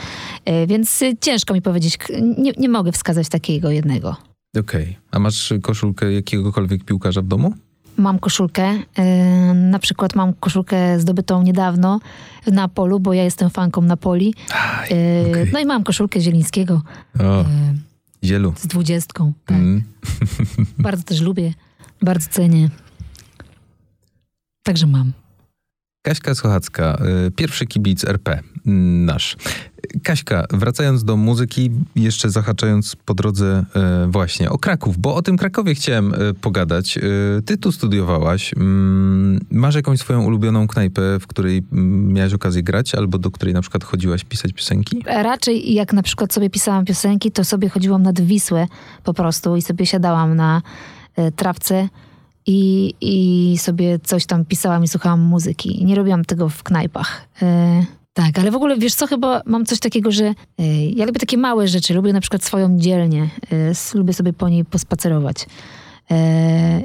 Y, 0.48 0.66
Więc 0.66 1.00
ciężko 1.20 1.54
mi 1.54 1.62
powiedzieć, 1.62 1.98
nie, 2.38 2.52
nie 2.58 2.68
mogę 2.68 2.92
wskazać 2.92 3.28
takiego 3.28 3.70
jednego. 3.70 4.34
Okej. 4.60 4.96
A 5.10 5.18
masz 5.18 5.54
koszulkę 5.62 6.12
jakiegokolwiek 6.12 6.84
piłkarza 6.84 7.22
w 7.22 7.26
domu? 7.26 7.54
Mam 7.96 8.18
koszulkę. 8.18 8.74
Yy, 8.74 9.54
na 9.54 9.78
przykład 9.78 10.14
mam 10.14 10.34
koszulkę 10.34 11.00
zdobytą 11.00 11.42
niedawno 11.42 12.00
w 12.46 12.52
Napolu, 12.52 13.00
bo 13.00 13.12
ja 13.12 13.24
jestem 13.24 13.50
fanką 13.50 13.82
Napoli. 13.82 14.26
Yy, 14.26 15.30
okej. 15.30 15.50
No 15.52 15.60
i 15.60 15.64
mam 15.66 15.84
koszulkę 15.84 16.20
Zielińskiego 16.20 16.82
O, 17.20 17.22
yy, 17.22 17.44
zielu. 18.24 18.52
z 18.56 18.66
dwudziestką. 18.66 19.32
Tak. 19.46 19.56
Mm. 19.56 19.82
Bardzo 20.78 21.02
też 21.02 21.20
lubię, 21.20 21.54
bardzo 22.02 22.28
cenię. 22.30 22.70
Także 24.62 24.86
mam. 24.86 25.12
Kaśka 26.04 26.34
Sochacka, 26.34 26.98
y, 27.26 27.30
pierwszy 27.30 27.66
kibic 27.66 28.04
RP, 28.04 28.40
mm, 28.66 29.04
nasz. 29.04 29.36
Kaśka, 30.02 30.44
wracając 30.50 31.04
do 31.04 31.16
muzyki, 31.16 31.70
jeszcze 31.96 32.30
zahaczając 32.30 32.96
po 32.96 33.14
drodze 33.14 33.64
y, 34.06 34.10
właśnie 34.10 34.50
o 34.50 34.58
Kraków, 34.58 34.98
bo 34.98 35.14
o 35.14 35.22
tym 35.22 35.36
Krakowie 35.36 35.74
chciałem 35.74 36.14
y, 36.14 36.34
pogadać. 36.34 36.98
Ty 37.46 37.58
tu 37.58 37.72
studiowałaś. 37.72 38.54
Mm, 38.56 39.40
Masz 39.50 39.74
jakąś 39.74 39.98
swoją 39.98 40.24
ulubioną 40.24 40.66
knajpę, 40.66 41.02
w 41.20 41.26
której 41.26 41.62
mm, 41.72 42.12
miałaś 42.12 42.32
okazję 42.32 42.62
grać, 42.62 42.94
albo 42.94 43.18
do 43.18 43.30
której 43.30 43.54
na 43.54 43.60
przykład 43.60 43.84
chodziłaś 43.84 44.24
pisać 44.24 44.52
piosenki? 44.52 45.02
Raczej 45.06 45.74
jak 45.74 45.92
na 45.92 46.02
przykład 46.02 46.32
sobie 46.32 46.50
pisałam 46.50 46.84
piosenki, 46.84 47.32
to 47.32 47.44
sobie 47.44 47.68
chodziłam 47.68 48.02
nad 48.02 48.20
Wisłę 48.20 48.66
po 49.04 49.14
prostu 49.14 49.56
i 49.56 49.62
sobie 49.62 49.86
siadałam 49.86 50.36
na 50.36 50.62
e, 51.16 51.32
trawce 51.32 51.88
i, 52.46 52.94
i 53.00 53.59
sobie 53.59 53.98
coś 53.98 54.26
tam 54.26 54.44
pisałam 54.44 54.85
i 54.85 54.88
słuchałam 54.88 55.20
muzyki. 55.20 55.85
Nie 55.85 55.94
robiłam 55.94 56.24
tego 56.24 56.48
w 56.48 56.62
knajpach. 56.62 57.28
E, 57.42 57.85
tak, 58.12 58.38
ale 58.38 58.50
w 58.50 58.54
ogóle 58.54 58.78
wiesz 58.78 58.94
co, 58.94 59.07
chyba 59.07 59.42
mam 59.46 59.64
coś 59.66 59.78
takiego, 59.78 60.12
że 60.12 60.24
e, 60.59 60.87
ja 60.87 61.07
lubię 61.07 61.20
takie 61.20 61.38
małe 61.38 61.68
rzeczy. 61.68 61.94
Lubię 61.94 62.12
na 62.12 62.20
przykład 62.20 62.44
swoją 62.44 62.78
dzielnię. 62.78 63.30
E, 63.52 63.98
lubię 63.98 64.12
sobie 64.14 64.33
po 64.33 64.48
niej 64.48 64.64
pospacerować. 64.64 65.46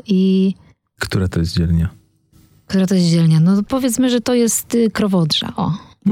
I 0.07 0.53
Która 0.99 1.27
to 1.27 1.39
jest 1.39 1.53
dzielnia? 1.55 1.89
która 2.67 2.87
to 2.87 2.95
jest 2.95 3.07
dzielnia? 3.07 3.39
No 3.39 3.63
powiedzmy, 3.63 4.09
że 4.09 4.21
to 4.21 4.33
jest 4.33 4.75
y, 4.75 4.89
Krowodrza. 4.91 5.53
O, 5.55 5.71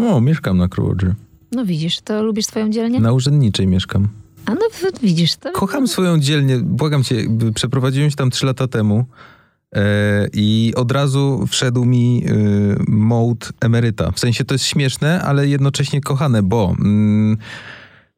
O, 0.10 0.21
mieszkam 0.21 0.57
na 0.57 0.67
Krowodrze. 0.67 1.13
no 1.51 1.65
widzisz, 1.65 2.01
to 2.01 2.23
lubisz 2.23 2.45
swoją 2.45 2.69
dzielnię? 2.69 2.99
Na 2.99 3.12
Urzędniczej 3.12 3.67
mieszkam. 3.67 4.07
A 4.45 4.53
no 4.53 4.62
widzisz, 5.03 5.36
to... 5.36 5.51
Kocham 5.51 5.88
swoją 5.88 6.19
dzielnię. 6.19 6.57
Błagam 6.57 7.03
cię, 7.03 7.15
przeprowadziłem 7.55 8.10
się 8.10 8.15
tam 8.15 8.29
trzy 8.29 8.45
lata 8.45 8.67
temu 8.67 9.05
i 10.34 10.73
od 10.75 10.91
razu 10.91 11.45
wszedł 11.47 11.86
mi 11.86 12.23
e, 12.25 12.32
mode 12.88 13.47
emeryta. 13.62 14.12
W 14.12 14.19
sensie 14.19 14.45
to 14.45 14.56
jest 14.56 14.65
śmieszne, 14.65 15.21
ale 15.21 15.47
jednocześnie 15.47 16.01
kochane, 16.01 16.43
bo 16.43 16.75
mm, 16.80 17.38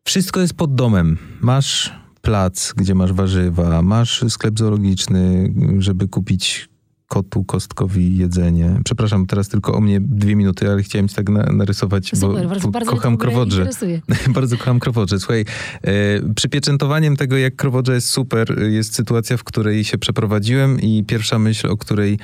wszystko 0.07 0.39
jest 0.39 0.53
pod 0.53 0.75
domem. 0.75 1.17
Masz 1.41 1.93
plac, 2.21 2.73
gdzie 2.77 2.95
masz 2.95 3.13
warzywa, 3.13 3.81
masz 3.81 4.25
sklep 4.29 4.59
zoologiczny, 4.59 5.53
żeby 5.77 6.07
kupić 6.07 6.69
kotu 7.09 7.43
kostkowi 7.43 8.17
jedzenie. 8.17 8.79
Przepraszam, 8.85 9.25
teraz 9.25 9.47
tylko 9.47 9.73
o 9.73 9.81
mnie 9.81 9.99
dwie 10.01 10.35
minuty, 10.35 10.71
ale 10.71 10.83
chciałem 10.83 11.07
ci 11.07 11.15
tak 11.15 11.29
na, 11.29 11.43
narysować, 11.43 12.11
Super, 12.15 12.43
bo, 12.43 12.49
bardzo, 12.49 12.67
bardzo 12.67 12.91
kocham 12.91 13.17
krowodrze. 13.17 13.69
Bardzo 14.35 14.57
kocham 14.57 14.79
krowodrze. 14.79 15.19
Słuchaj, 15.19 15.45
e, 15.81 16.33
przypieczętowaniem 16.35 17.17
tego, 17.17 17.37
jak 17.37 17.55
krowodrze 17.55 17.93
jest 17.93 18.09
super, 18.09 18.61
jest 18.63 18.95
sytuacja, 18.95 19.37
w 19.37 19.43
której 19.43 19.83
się 19.83 19.97
przeprowadziłem 19.97 20.81
i 20.81 21.03
pierwsza 21.03 21.39
myśl, 21.39 21.67
o 21.67 21.77
której, 21.77 22.19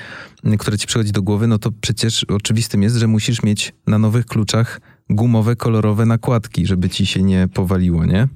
która 0.59 0.77
ci 0.77 0.87
przychodzi 0.87 1.11
do 1.11 1.21
głowy, 1.21 1.47
no 1.47 1.59
to 1.59 1.71
przecież 1.81 2.23
oczywistym 2.23 2.83
jest, 2.83 2.95
że 2.95 3.07
musisz 3.07 3.43
mieć 3.43 3.73
na 3.87 3.99
nowych 3.99 4.25
kluczach 4.25 4.81
gumowe, 5.09 5.55
kolorowe 5.55 6.05
nakładki, 6.05 6.65
żeby 6.65 6.89
ci 6.89 7.05
się 7.05 7.23
nie 7.23 7.47
powaliło, 7.53 8.05
nie? 8.05 8.27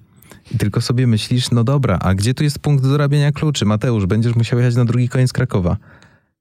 I 0.51 0.57
tylko 0.57 0.81
sobie 0.81 1.07
myślisz, 1.07 1.51
no 1.51 1.63
dobra, 1.63 1.99
a 2.01 2.15
gdzie 2.15 2.33
tu 2.33 2.43
jest 2.43 2.59
punkt 2.59 2.83
dorabiania 2.83 3.31
kluczy? 3.31 3.65
Mateusz, 3.65 4.05
będziesz 4.05 4.35
musiał 4.35 4.59
jechać 4.59 4.75
na 4.75 4.85
drugi 4.85 5.09
koniec 5.09 5.33
Krakowa. 5.33 5.77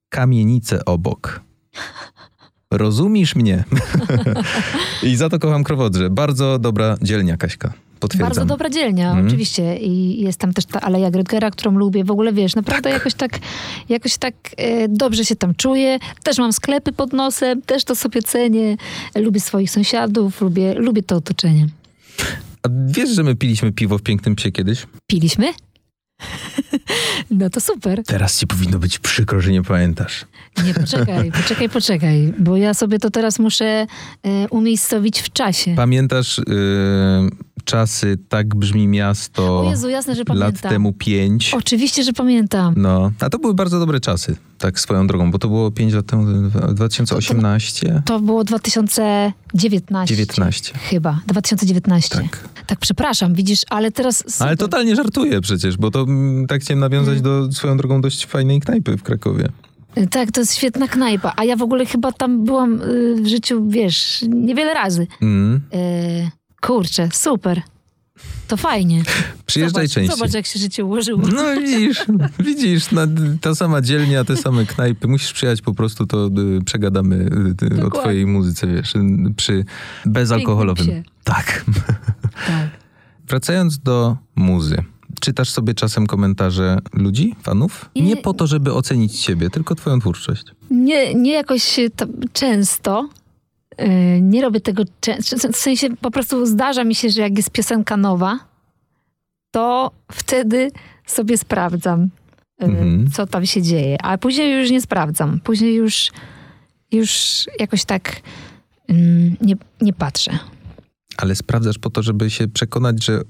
Kamienice 0.09 0.85
obok. 0.85 1.41
Rozumiesz 2.73 3.35
mnie? 3.37 3.65
I 5.03 5.17
za 5.17 5.29
to 5.29 5.39
kocham 5.39 5.65
Krowodrze. 5.65 6.11
Bardzo 6.11 6.59
dobra 6.59 6.97
dzielnia, 7.03 7.37
Kaśka. 7.37 7.73
Potwierdzam. 8.01 8.29
Bardzo 8.29 8.45
dobra 8.45 8.71
dzielnia, 8.71 9.09
Mhm. 9.09 9.27
oczywiście. 9.27 9.77
I 9.77 10.21
jest 10.23 10.39
tam 10.41 10.53
też 10.53 10.65
ta 10.65 10.81
Aleja 10.81 11.11
Grögera, 11.11 11.51
którą 11.51 11.71
lubię. 11.79 12.05
W 12.05 12.11
ogóle, 12.11 12.33
wiesz, 12.33 12.55
naprawdę 12.55 12.91
jakoś 12.91 13.15
tak, 13.15 13.39
jakoś 13.89 14.19
tak 14.19 14.35
e, 14.57 14.89
dobrze 14.89 15.25
się 15.25 15.37
tam 15.37 15.55
czuję. 15.55 15.99
Też 16.23 16.39
mam 16.39 16.53
sklepy 16.53 16.93
pod 16.93 17.13
nosem, 17.13 17.63
też 17.63 17.85
to 17.85 17.95
sobie 17.95 18.23
cenię. 18.23 18.77
Lubię 19.15 19.41
swoich 19.41 19.71
sąsiadów, 19.71 20.41
lubię, 20.41 20.75
lubię 20.75 21.03
to 21.03 21.17
otoczenie. 21.17 21.67
A 22.63 22.69
wiesz, 22.87 23.11
że 23.11 23.23
my 23.23 23.35
piliśmy 23.37 23.73
piwo 23.73 23.99
w 23.99 24.03
Pięknym 24.03 24.35
Psie 24.37 24.53
kiedyś? 24.53 24.87
Piliśmy? 25.07 25.53
no 27.31 27.51
to 27.51 27.61
super. 27.61 28.03
Teraz 28.07 28.39
ci 28.39 28.47
powinno 28.47 28.79
być 28.79 28.99
przykro, 28.99 29.41
że 29.41 29.53
nie 29.53 29.63
pamiętasz. 29.63 30.25
Nie, 30.65 30.75
poczekaj, 30.75 31.33
poczekaj, 31.43 31.69
poczekaj, 31.69 32.35
bo 32.39 32.57
ja 32.57 32.75
sobie 32.75 32.99
to 32.99 33.11
teraz 33.11 33.39
muszę 33.39 33.65
e, 33.65 34.49
umiejscowić 34.51 35.21
w 35.21 35.33
czasie. 35.33 35.75
Pamiętasz 35.77 36.39
y, 36.39 36.43
czasy 37.65 38.19
Tak 38.29 38.55
brzmi 38.55 38.87
miasto 38.87 39.61
O 39.61 39.71
Jezu, 39.71 39.89
jasne, 39.89 40.15
że 40.15 40.23
lat 40.29 40.39
pamiętam. 40.39 40.71
temu 40.71 40.93
pięć? 40.93 41.55
Oczywiście, 41.55 42.03
że 42.05 42.13
pamiętam. 42.13 42.75
No, 42.77 43.13
a 43.21 43.31
to 43.31 43.39
były 43.39 43.55
bardzo 43.55 43.79
dobre 43.79 44.01
czasy, 44.01 44.37
tak 44.59 44.81
swoją 44.81 45.07
drogą, 45.07 45.31
bo 45.31 45.39
to 45.39 45.49
było 45.49 45.71
pięć 45.71 45.93
lat 45.93 46.07
temu, 46.07 46.51
2018? 46.75 48.03
To 48.05 48.21
było 48.21 48.45
2019. 48.45 50.17
19. 50.17 50.79
Chyba, 50.79 51.21
2019. 51.27 52.19
Tak. 52.19 52.49
Tak, 52.67 52.79
przepraszam, 52.79 53.35
widzisz, 53.35 53.61
ale 53.71 53.93
teraz... 53.93 54.23
Ale 54.23 54.51
super. 54.51 54.59
totalnie 54.59 54.97
żartuję 54.97 55.41
przecież, 55.41 55.77
bo 55.77 55.91
to 55.91 56.01
mm, 56.01 56.47
tak 56.47 56.61
chciałem 56.61 56.81
nawiązać 56.81 57.21
do 57.21 57.53
swoją 57.53 57.77
drogą 57.77 58.01
dość 58.01 58.27
fajnej 58.27 58.61
knajpy 58.61 58.97
w 58.97 59.03
Krakowie. 59.03 59.49
Tak, 60.11 60.33
to 60.33 60.41
jest 60.41 60.57
świetna 60.57 60.89
knajpa, 60.89 61.33
a 61.37 61.45
ja 61.45 61.57
w 61.57 61.63
ogóle 61.63 61.87
chyba 61.87 62.13
tam 62.13 62.45
byłam 62.45 62.83
y, 62.83 63.17
w 63.23 63.27
życiu, 63.27 63.69
wiesz, 63.69 64.25
niewiele 64.29 64.75
razy. 64.75 65.07
Mm. 65.23 65.61
Y, 65.75 66.31
kurczę, 66.61 67.09
super. 67.13 67.63
To 68.49 68.57
fajnie. 68.57 69.03
Przyjeżdżaj 69.47 69.87
zobacz, 69.87 69.95
częściej. 69.95 70.17
Zobacz, 70.17 70.35
jak 70.35 70.47
się 70.47 70.59
życie 70.59 70.85
ułożyło. 70.85 71.23
No 71.29 71.61
widzisz, 71.61 72.05
widzisz, 72.39 72.85
ta 73.41 73.55
sama 73.55 73.81
dzielnia, 73.81 74.25
te 74.25 74.37
same 74.37 74.67
knajpy. 74.67 75.09
Musisz 75.09 75.33
przyjechać 75.33 75.63
po 75.63 75.75
prostu, 75.75 76.07
to 76.07 76.27
y, 76.59 76.65
przegadamy 76.65 77.31
y, 77.79 77.87
o 77.87 77.91
twojej 77.91 78.27
muzyce, 78.27 78.67
wiesz, 78.67 78.95
y, 78.95 79.01
przy 79.37 79.65
bezalkoholowym. 80.07 81.03
Tak. 81.25 81.65
Tak. 82.47 82.69
Wracając 83.29 83.79
do 83.79 84.17
muzy. 84.37 84.77
Czy 85.21 85.21
czytasz 85.21 85.51
sobie 85.51 85.75
czasem 85.75 86.07
komentarze 86.07 86.79
ludzi, 86.93 87.35
fanów? 87.43 87.91
Nie. 87.97 88.03
Nie 88.03 88.17
po 88.17 88.35
to, 88.35 88.47
żeby 88.47 88.75
ocenić 88.75 89.21
ciebie, 89.21 89.51
tylko 89.51 89.75
twoją 89.75 90.01
twórczość. 90.01 90.45
Nie, 90.71 91.15
nie 91.15 91.33
jakoś 91.33 91.81
to 91.97 92.07
często. 92.33 93.09
Yy, 93.79 94.21
Nie 94.21 94.43
robię 94.43 94.61
tego 94.61 94.83
często. 95.01 95.53
W 95.53 95.57
sensie 95.57 95.97
po 95.97 96.11
prostu 96.11 96.47
zdarza 96.47 96.85
mi 96.85 96.95
się, 96.95 97.11
że 97.11 97.21
jak 97.21 97.37
jest 97.37 97.51
piosenka 97.51 97.97
nowa, 97.97 98.39
to 99.51 99.91
wtedy 100.13 100.71
sobie 101.07 101.39
sprawdzam, 101.39 102.01
yy, 102.61 102.67
Mhm. 102.67 103.11
co 103.11 103.27
tam 103.27 103.47
się 103.47 103.63
dzieje. 103.63 103.97
A 104.03 104.19
później 104.19 104.61
już 104.61 104.71
nie 104.71 104.81
sprawdzam. 104.81 105.41
Później 105.41 105.75
już, 105.75 106.11
już 106.93 107.45
jakoś 107.61 107.85
tak 107.85 108.21
yy, 108.89 108.95
nie, 109.41 109.57
nie 109.81 109.93
patrzę. 109.93 110.39
Ale 111.17 111.35
sprawdzasz 111.37 111.79
po 111.79 111.91
to, 111.91 112.03
żeby 112.03 112.31
się 112.31 112.49
przekonać, 112.49 113.05
że 113.05 113.21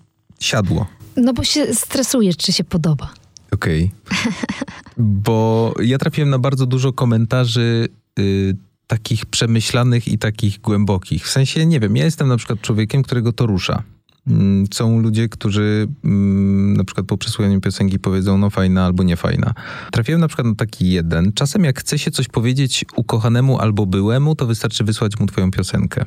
siadło. 0.40 0.86
No 1.16 1.32
bo 1.32 1.44
się 1.44 1.74
stresuję, 1.74 2.34
czy 2.34 2.53
się 2.53 2.64
podoba. 2.64 3.11
Okej. 3.53 3.90
Bo 4.96 5.74
ja 5.82 5.99
trafiłem 5.99 6.30
na 6.30 6.38
bardzo 6.38 6.66
dużo 6.66 6.92
komentarzy 6.92 7.88
y, 8.18 8.57
takich 8.89 9.26
przemyślanych 9.26 10.09
i 10.09 10.18
takich 10.18 10.61
głębokich. 10.61 11.24
W 11.24 11.30
sensie, 11.30 11.66
nie 11.66 11.80
wiem, 11.80 11.97
ja 11.97 12.05
jestem 12.05 12.28
na 12.28 12.36
przykład 12.36 12.61
człowiekiem, 12.61 13.03
którego 13.03 13.32
to 13.32 13.47
rusza. 13.47 13.82
Mm, 14.26 14.66
Są 14.74 15.01
ludzie, 15.01 15.28
którzy 15.28 15.89
mm, 16.05 16.76
na 16.76 16.84
przykład 16.84 17.07
po 17.07 17.18
przesłuchaniu 17.18 17.61
piosenki 17.61 17.99
powiedzą, 17.99 18.39
no 18.39 18.51
fajna 18.51 18.84
albo 18.84 19.03
nie 19.03 19.16
fajna. 19.16 19.55
Trafiłem 19.93 20.20
na 20.20 20.28
przykład 20.28 20.47
na 20.47 20.55
taki 20.55 20.91
jeden. 20.91 21.32
Czasem 21.32 21.64
jak 21.64 21.80
chce 21.80 21.99
się 21.99 22.11
coś 22.11 22.28
powiedzieć 22.28 22.84
ukochanemu 22.97 23.59
albo 23.59 23.86
byłemu, 23.86 24.34
to 24.34 24.47
wystarczy 24.47 24.84
wysłać 24.84 25.20
mu 25.20 25.26
twoją 25.26 25.51
piosenkę. 25.51 26.05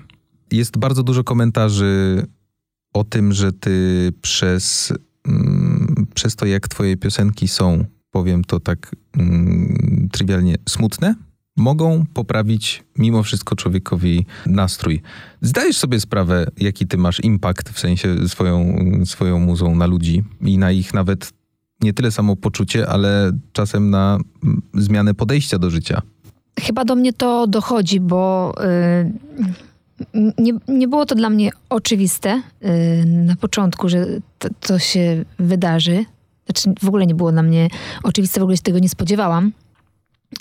Jest 0.51 0.77
bardzo 0.77 1.03
dużo 1.03 1.23
komentarzy 1.23 2.23
o 2.93 3.03
tym, 3.03 3.33
że 3.33 3.53
ty 3.53 4.09
przez, 4.21 4.93
mm, 5.27 6.07
przez 6.13 6.35
to, 6.35 6.45
jak 6.45 6.67
twoje 6.67 6.97
piosenki 6.97 7.47
są, 7.47 7.85
powiem 8.11 8.43
to 8.43 8.59
tak 8.59 8.95
mm, 9.17 10.09
trywialnie, 10.11 10.55
smutne, 10.69 11.15
mogą 11.61 12.05
poprawić 12.13 12.83
mimo 12.97 13.23
wszystko 13.23 13.55
człowiekowi 13.55 14.25
nastrój. 14.45 15.01
Zdajesz 15.41 15.77
sobie 15.77 15.99
sprawę, 15.99 16.47
jaki 16.57 16.87
ty 16.87 16.97
masz 16.97 17.19
impact, 17.23 17.69
w 17.69 17.79
sensie 17.79 18.27
swoją, 18.27 18.75
swoją 19.05 19.39
muzą 19.39 19.75
na 19.75 19.85
ludzi 19.85 20.23
i 20.41 20.57
na 20.57 20.71
ich 20.71 20.93
nawet 20.93 21.33
nie 21.81 21.93
tyle 21.93 22.11
samopoczucie, 22.11 22.87
ale 22.87 23.31
czasem 23.53 23.89
na 23.89 24.19
zmianę 24.73 25.13
podejścia 25.13 25.57
do 25.57 25.69
życia. 25.69 26.01
Chyba 26.59 26.85
do 26.85 26.95
mnie 26.95 27.13
to 27.13 27.47
dochodzi, 27.47 27.99
bo 27.99 28.53
y, 29.03 30.31
nie, 30.37 30.53
nie 30.67 30.87
było 30.87 31.05
to 31.05 31.15
dla 31.15 31.29
mnie 31.29 31.51
oczywiste 31.69 32.41
y, 32.65 33.05
na 33.05 33.35
początku, 33.35 33.89
że 33.89 34.05
to, 34.39 34.49
to 34.59 34.79
się 34.79 35.25
wydarzy. 35.39 36.05
Znaczy 36.45 36.73
w 36.81 36.87
ogóle 36.87 37.05
nie 37.07 37.15
było 37.15 37.31
dla 37.31 37.43
mnie 37.43 37.67
oczywiste, 38.03 38.39
w 38.39 38.43
ogóle 38.43 38.57
się 38.57 38.63
tego 38.63 38.79
nie 38.79 38.89
spodziewałam. 38.89 39.51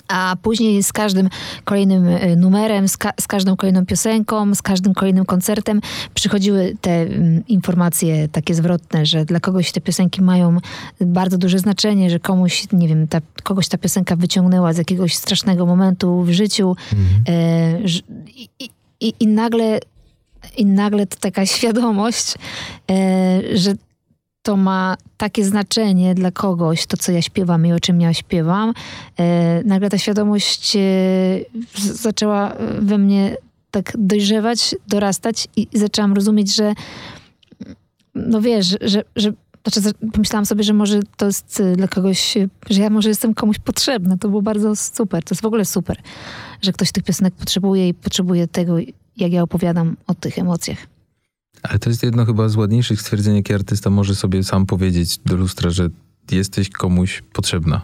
A 0.09 0.36
później 0.43 0.82
z 0.82 0.93
każdym 0.93 1.28
kolejnym 1.64 2.09
y, 2.09 2.36
numerem, 2.36 2.88
z, 2.88 2.97
ka- 2.97 3.12
z 3.20 3.26
każdą 3.26 3.57
kolejną 3.57 3.86
piosenką, 3.86 4.55
z 4.55 4.62
każdym 4.62 4.95
kolejnym 4.95 5.24
koncertem 5.24 5.80
przychodziły 6.14 6.76
te 6.80 6.91
mm, 6.91 7.47
informacje 7.49 8.28
takie 8.28 8.55
zwrotne, 8.55 9.07
że 9.07 9.24
dla 9.24 9.41
kogoś 9.41 9.72
te 9.72 9.80
piosenki 9.80 10.22
mają 10.22 10.57
bardzo 11.01 11.38
duże 11.38 11.59
znaczenie, 11.59 12.11
że 12.11 12.20
komuś, 12.20 12.66
nie 12.72 12.88
wiem, 12.88 13.09
ta, 13.09 13.18
kogoś 13.43 13.68
ta 13.68 13.78
piosenka 13.78 14.16
wyciągnęła 14.16 14.72
z 14.72 14.78
jakiegoś 14.78 15.14
strasznego 15.16 15.66
momentu 15.66 16.22
w 16.22 16.30
życiu. 16.30 16.76
E, 17.28 17.78
że- 17.88 18.01
i, 18.36 18.49
i, 18.61 18.70
i, 19.01 19.14
I 19.20 19.26
nagle 19.26 19.78
i 20.57 20.66
nagle 20.66 21.07
to 21.07 21.16
taka 21.20 21.47
świadomość, 21.57 22.34
e, 22.91 23.41
że 23.59 23.72
to 24.43 24.57
ma 24.57 24.97
takie 25.16 25.45
znaczenie 25.45 26.14
dla 26.14 26.30
kogoś, 26.30 26.86
to 26.86 26.97
co 26.97 27.12
ja 27.12 27.22
śpiewam 27.22 27.66
i 27.66 27.72
o 27.72 27.80
czym 27.80 28.01
ja 28.01 28.14
śpiewam. 28.14 28.74
E, 29.18 29.62
nagle 29.64 29.91
ta 29.91 29.99
świadomość 29.99 30.76
e, 30.76 30.80
zaczęła 31.78 32.53
we 32.78 32.99
mnie 32.99 33.36
tak 33.70 33.93
dojrzewać, 33.99 34.74
dorastać 34.88 35.49
i 35.57 35.68
zaczęłam 35.72 36.12
rozumieć, 36.12 36.55
że 36.55 36.74
no 38.14 38.41
wiesz, 38.41 38.66
że, 38.66 38.78
że, 38.80 39.03
że 39.16 39.80
znaczy, 39.80 39.99
pomyślałam 40.12 40.47
sobie, 40.47 40.64
że 40.64 40.72
może 40.72 41.01
to 41.16 41.26
jest 41.26 41.61
e, 41.61 41.76
dla 41.76 41.88
kogoś, 41.88 42.38
że 42.70 42.82
ja 42.82 42.91
może 42.91 43.09
jestem 43.09 43.34
komuś 43.34 43.59
potrzebna. 43.59 44.16
To 44.16 44.28
było 44.28 44.43
bardzo 44.43 44.76
super. 44.76 45.24
To 45.24 45.34
jest 45.34 45.43
w 45.43 45.47
ogóle 45.47 45.64
super, 45.64 45.97
że 46.62 46.72
ktoś 46.72 46.93
tych 46.93 47.05
piosenek 47.05 47.34
potrzebuje 47.34 47.88
i 47.88 47.95
potrzebuje 47.95 48.49
tego, 48.49 48.76
jak 49.16 49.32
ja 49.32 49.43
opowiadam 49.43 49.97
o 50.07 50.14
tych 50.14 50.38
emocjach. 50.38 50.78
Ale 51.62 51.78
to 51.78 51.90
jest 51.90 52.02
jedno 52.02 52.26
chyba 52.26 52.48
z 52.48 52.56
ładniejszych 52.56 53.00
stwierdzeń, 53.00 53.36
jakie 53.36 53.54
artysta 53.54 53.90
może 53.90 54.14
sobie 54.14 54.44
sam 54.44 54.66
powiedzieć 54.66 55.18
do 55.18 55.36
lustra, 55.36 55.70
że 55.70 55.88
jesteś 56.30 56.70
komuś 56.70 57.22
potrzebna. 57.32 57.82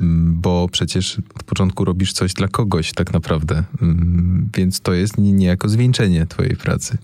Mm, 0.00 0.40
Bo 0.40 0.68
przecież 0.72 1.18
od 1.34 1.42
początku 1.42 1.84
robisz 1.84 2.12
coś 2.12 2.32
dla 2.34 2.48
kogoś 2.48 2.92
tak 2.92 3.12
naprawdę. 3.12 3.64
Mm, 3.82 4.50
Więc 4.56 4.80
to 4.80 4.92
jest 4.92 5.18
nie- 5.18 5.32
niejako 5.32 5.68
zwieńczenie 5.68 6.26
twojej 6.26 6.56
pracy. 6.56 6.98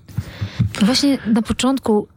No 0.81 0.87
właśnie 0.87 1.19
na 1.27 1.43
początku, 1.43 2.09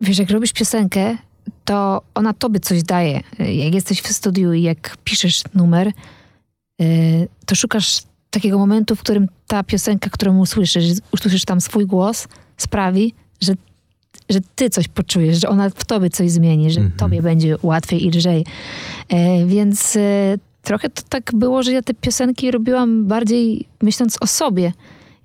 wiesz, 0.00 0.18
jak 0.18 0.30
robisz 0.30 0.52
piosenkę, 0.52 1.16
to 1.64 2.02
ona 2.14 2.32
tobie 2.32 2.60
coś 2.60 2.82
daje. 2.82 3.20
Jak 3.38 3.74
jesteś 3.74 4.00
w 4.02 4.08
studiu 4.12 4.52
i 4.52 4.62
jak 4.62 4.96
piszesz 5.04 5.42
numer, 5.54 5.92
yy, 6.78 6.86
to 7.46 7.54
szukasz 7.54 8.02
takiego 8.30 8.58
momentu, 8.58 8.96
w 8.96 9.00
którym 9.00 9.26
ta 9.46 9.62
piosenka, 9.62 10.10
którą 10.10 10.38
usłyszysz, 10.38 10.84
usłyszysz 11.12 11.44
tam 11.44 11.60
swój 11.60 11.86
głos, 11.86 12.28
sprawi, 12.62 13.14
że, 13.40 13.52
że 14.30 14.38
ty 14.54 14.70
coś 14.70 14.88
poczujesz, 14.88 15.40
że 15.40 15.48
ona 15.48 15.70
w 15.70 15.84
tobie 15.84 16.10
coś 16.10 16.30
zmieni, 16.30 16.70
że 16.70 16.80
Mhm. 16.80 16.98
tobie 16.98 17.22
będzie 17.22 17.56
łatwiej 17.62 18.06
i 18.06 18.10
lżej. 18.10 18.46
E, 19.08 19.46
więc 19.46 19.96
e, 19.96 20.38
trochę 20.62 20.90
to 20.90 21.02
tak 21.08 21.30
było, 21.34 21.62
że 21.62 21.72
ja 21.72 21.82
te 21.82 21.94
piosenki 21.94 22.50
robiłam 22.50 23.06
bardziej 23.06 23.68
myśląc 23.82 24.16
o 24.20 24.26
sobie. 24.26 24.72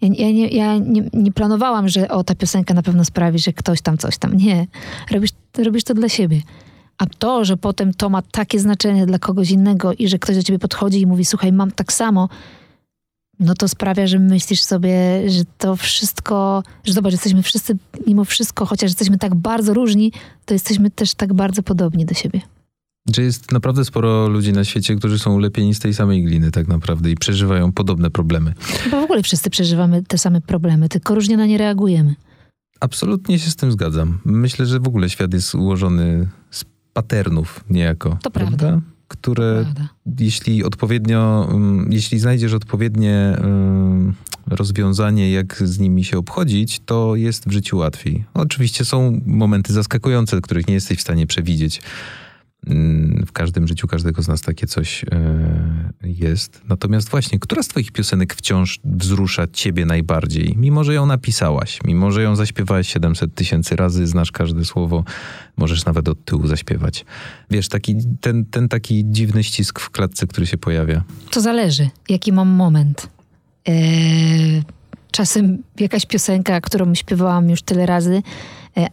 Ja, 0.01 0.09
ja, 0.17 0.31
nie, 0.31 0.47
ja 0.47 0.77
nie, 0.77 1.03
nie 1.13 1.31
planowałam, 1.31 1.89
że 1.89 2.09
o, 2.09 2.23
ta 2.23 2.35
piosenka 2.35 2.73
na 2.73 2.83
pewno 2.83 3.05
sprawi, 3.05 3.39
że 3.39 3.53
ktoś 3.53 3.81
tam 3.81 3.97
coś 3.97 4.17
tam. 4.17 4.37
Nie. 4.37 4.67
Robisz, 5.11 5.31
robisz 5.57 5.83
to 5.83 5.93
dla 5.93 6.09
siebie. 6.09 6.41
A 6.97 7.05
to, 7.05 7.45
że 7.45 7.57
potem 7.57 7.93
to 7.93 8.09
ma 8.09 8.21
takie 8.21 8.59
znaczenie 8.59 9.05
dla 9.05 9.19
kogoś 9.19 9.51
innego 9.51 9.93
i 9.93 10.07
że 10.07 10.19
ktoś 10.19 10.35
do 10.35 10.43
ciebie 10.43 10.59
podchodzi 10.59 11.01
i 11.01 11.05
mówi, 11.07 11.25
słuchaj, 11.25 11.51
mam 11.51 11.71
tak 11.71 11.93
samo, 11.93 12.29
no 13.39 13.53
to 13.53 13.67
sprawia, 13.67 14.07
że 14.07 14.19
myślisz 14.19 14.61
sobie, 14.61 15.23
że 15.29 15.43
to 15.57 15.75
wszystko, 15.75 16.63
że 16.83 16.93
zobacz, 16.93 17.11
jesteśmy 17.11 17.43
wszyscy, 17.43 17.77
mimo 18.07 18.25
wszystko, 18.25 18.65
chociaż 18.65 18.89
jesteśmy 18.89 19.17
tak 19.17 19.35
bardzo 19.35 19.73
różni, 19.73 20.11
to 20.45 20.53
jesteśmy 20.53 20.91
też 20.91 21.13
tak 21.13 21.33
bardzo 21.33 21.63
podobni 21.63 22.05
do 22.05 22.13
siebie. 22.13 22.41
Że 23.15 23.21
jest 23.21 23.51
naprawdę 23.51 23.85
sporo 23.85 24.27
ludzi 24.27 24.53
na 24.53 24.63
świecie, 24.63 24.95
którzy 24.95 25.19
są 25.19 25.33
ulepieni 25.33 25.75
z 25.75 25.79
tej 25.79 25.93
samej 25.93 26.23
gliny 26.23 26.51
tak 26.51 26.67
naprawdę 26.67 27.11
i 27.11 27.15
przeżywają 27.15 27.71
podobne 27.71 28.11
problemy. 28.11 28.53
Chyba 28.59 29.01
w 29.01 29.03
ogóle 29.03 29.23
wszyscy 29.23 29.49
przeżywamy 29.49 30.03
te 30.03 30.17
same 30.17 30.41
problemy, 30.41 30.89
tylko 30.89 31.15
różnie 31.15 31.37
na 31.37 31.45
nie 31.45 31.57
reagujemy. 31.57 32.15
Absolutnie 32.79 33.39
się 33.39 33.51
z 33.51 33.55
tym 33.55 33.71
zgadzam. 33.71 34.19
Myślę, 34.25 34.65
że 34.65 34.79
w 34.79 34.87
ogóle 34.87 35.09
świat 35.09 35.33
jest 35.33 35.55
ułożony 35.55 36.27
z 36.51 36.65
patternów 36.93 37.63
niejako. 37.69 38.17
To 38.23 38.31
prawda. 38.31 38.81
Które 39.07 39.61
Prawda. 39.63 39.89
jeśli 40.19 40.63
odpowiednio, 40.63 41.49
ym, 41.51 41.89
jeśli 41.91 42.19
znajdziesz 42.19 42.53
odpowiednie 42.53 43.37
ym, 43.39 44.13
rozwiązanie, 44.47 45.31
jak 45.31 45.63
z 45.65 45.79
nimi 45.79 46.03
się 46.03 46.17
obchodzić, 46.17 46.81
to 46.85 47.15
jest 47.15 47.47
w 47.47 47.51
życiu 47.51 47.77
łatwiej. 47.77 48.25
Oczywiście 48.33 48.85
są 48.85 49.21
momenty 49.25 49.73
zaskakujące, 49.73 50.41
których 50.41 50.67
nie 50.67 50.73
jesteś 50.73 50.97
w 50.97 51.01
stanie 51.01 51.27
przewidzieć. 51.27 51.81
Ym, 52.69 53.23
W 53.27 53.31
każdym 53.31 53.67
życiu 53.67 53.87
każdego 53.87 54.21
z 54.21 54.27
nas 54.27 54.41
takie 54.41 54.67
coś 54.67 55.03
yy, 56.03 56.09
jest. 56.09 56.61
Natomiast 56.69 57.09
właśnie, 57.09 57.39
która 57.39 57.63
z 57.63 57.67
twoich 57.67 57.91
piosenek 57.91 58.35
wciąż 58.35 58.79
wzrusza 58.83 59.47
ciebie 59.53 59.85
najbardziej? 59.85 60.55
Mimo, 60.57 60.83
że 60.83 60.93
ją 60.93 61.05
napisałaś, 61.05 61.79
mimo, 61.85 62.11
że 62.11 62.23
ją 62.23 62.35
zaśpiewałaś 62.35 62.87
700 62.93 63.35
tysięcy 63.35 63.75
razy, 63.75 64.07
znasz 64.07 64.31
każde 64.31 64.65
słowo, 64.65 65.03
możesz 65.57 65.85
nawet 65.85 66.09
od 66.09 66.25
tyłu 66.25 66.47
zaśpiewać. 66.47 67.05
Wiesz, 67.51 67.69
taki, 67.69 67.95
ten, 68.21 68.45
ten 68.45 68.69
taki 68.69 69.03
dziwny 69.05 69.43
ścisk 69.43 69.79
w 69.79 69.89
klatce, 69.89 70.27
który 70.27 70.47
się 70.47 70.57
pojawia. 70.57 71.03
To 71.31 71.41
zależy, 71.41 71.89
jaki 72.09 72.31
mam 72.31 72.47
moment. 72.47 73.09
Eee, 73.65 74.63
czasem 75.11 75.63
jakaś 75.79 76.05
piosenka, 76.05 76.61
którą 76.61 76.95
śpiewałam 76.95 77.49
już 77.49 77.61
tyle 77.61 77.85
razy, 77.85 78.15
e, 78.15 78.21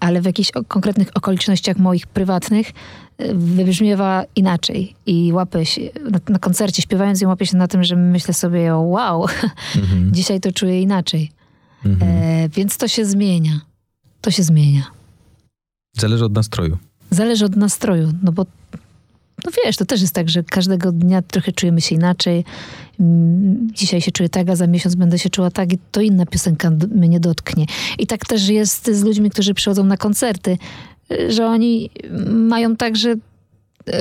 ale 0.00 0.20
w 0.20 0.24
jakichś 0.24 0.50
konkretnych 0.68 1.08
okolicznościach 1.14 1.76
moich 1.76 2.06
prywatnych 2.06 2.70
e, 3.18 3.34
wybrzmiewa 3.34 4.24
inaczej. 4.36 4.94
I 5.06 5.32
łapę 5.32 5.66
się, 5.66 5.80
na, 6.10 6.18
na 6.28 6.38
koncercie 6.38 6.82
śpiewając 6.82 7.20
ją 7.20 7.28
łapię 7.28 7.46
się 7.46 7.56
na 7.56 7.68
tym, 7.68 7.84
że 7.84 7.96
myślę 7.96 8.34
sobie, 8.34 8.74
wow, 8.74 9.26
Mhm. 9.76 10.14
dzisiaj 10.14 10.40
to 10.40 10.52
czuję 10.52 10.82
inaczej. 10.82 11.30
Mhm. 11.84 12.12
E, 12.12 12.48
więc 12.48 12.76
to 12.76 12.88
się 12.88 13.04
zmienia. 13.04 13.60
To 14.20 14.30
się 14.30 14.42
zmienia. 14.42 14.82
Zależy 15.96 16.24
od 16.24 16.32
nastroju. 16.32 16.78
Zależy 17.10 17.44
od 17.44 17.56
nastroju, 17.56 18.12
no 18.22 18.32
bo 18.32 18.46
no 19.44 19.52
wiesz, 19.64 19.76
to 19.76 19.84
też 19.84 20.00
jest 20.00 20.14
tak, 20.14 20.28
że 20.28 20.42
każdego 20.42 20.92
dnia 20.92 21.22
trochę 21.22 21.52
czujemy 21.52 21.80
się 21.80 21.94
inaczej. 21.94 22.44
Mm, 23.00 23.68
Dzisiaj 23.72 24.00
się 24.00 24.12
czuję 24.12 24.28
tak, 24.28 24.48
a 24.48 24.56
za 24.56 24.66
miesiąc 24.66 24.94
będę 24.94 25.18
się 25.18 25.30
czuła 25.30 25.50
tak 25.50 25.72
i 25.72 25.78
to 25.92 26.00
inna 26.00 26.26
piosenka 26.26 26.70
mnie 26.94 27.20
dotknie. 27.20 27.66
I 27.98 28.06
tak 28.06 28.26
też 28.26 28.48
jest 28.48 28.90
z 28.92 29.04
ludźmi, 29.04 29.30
którzy 29.30 29.54
przychodzą 29.54 29.84
na 29.84 29.96
koncerty, 29.96 30.58
że 31.28 31.46
oni 31.46 31.90
mają 32.28 32.76
także 32.76 33.14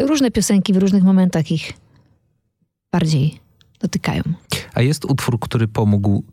różne 0.08 0.32
piosenki 0.32 0.74
w 0.74 0.78
różnych 0.78 1.04
momentach 1.04 1.52
ich 1.52 1.74
bardziej 2.92 3.40
dotykają. 3.80 4.24
A 4.74 4.82
jest 4.82 5.06
utwór, 5.06 5.40
który 5.40 5.68
pomógł 5.68 6.24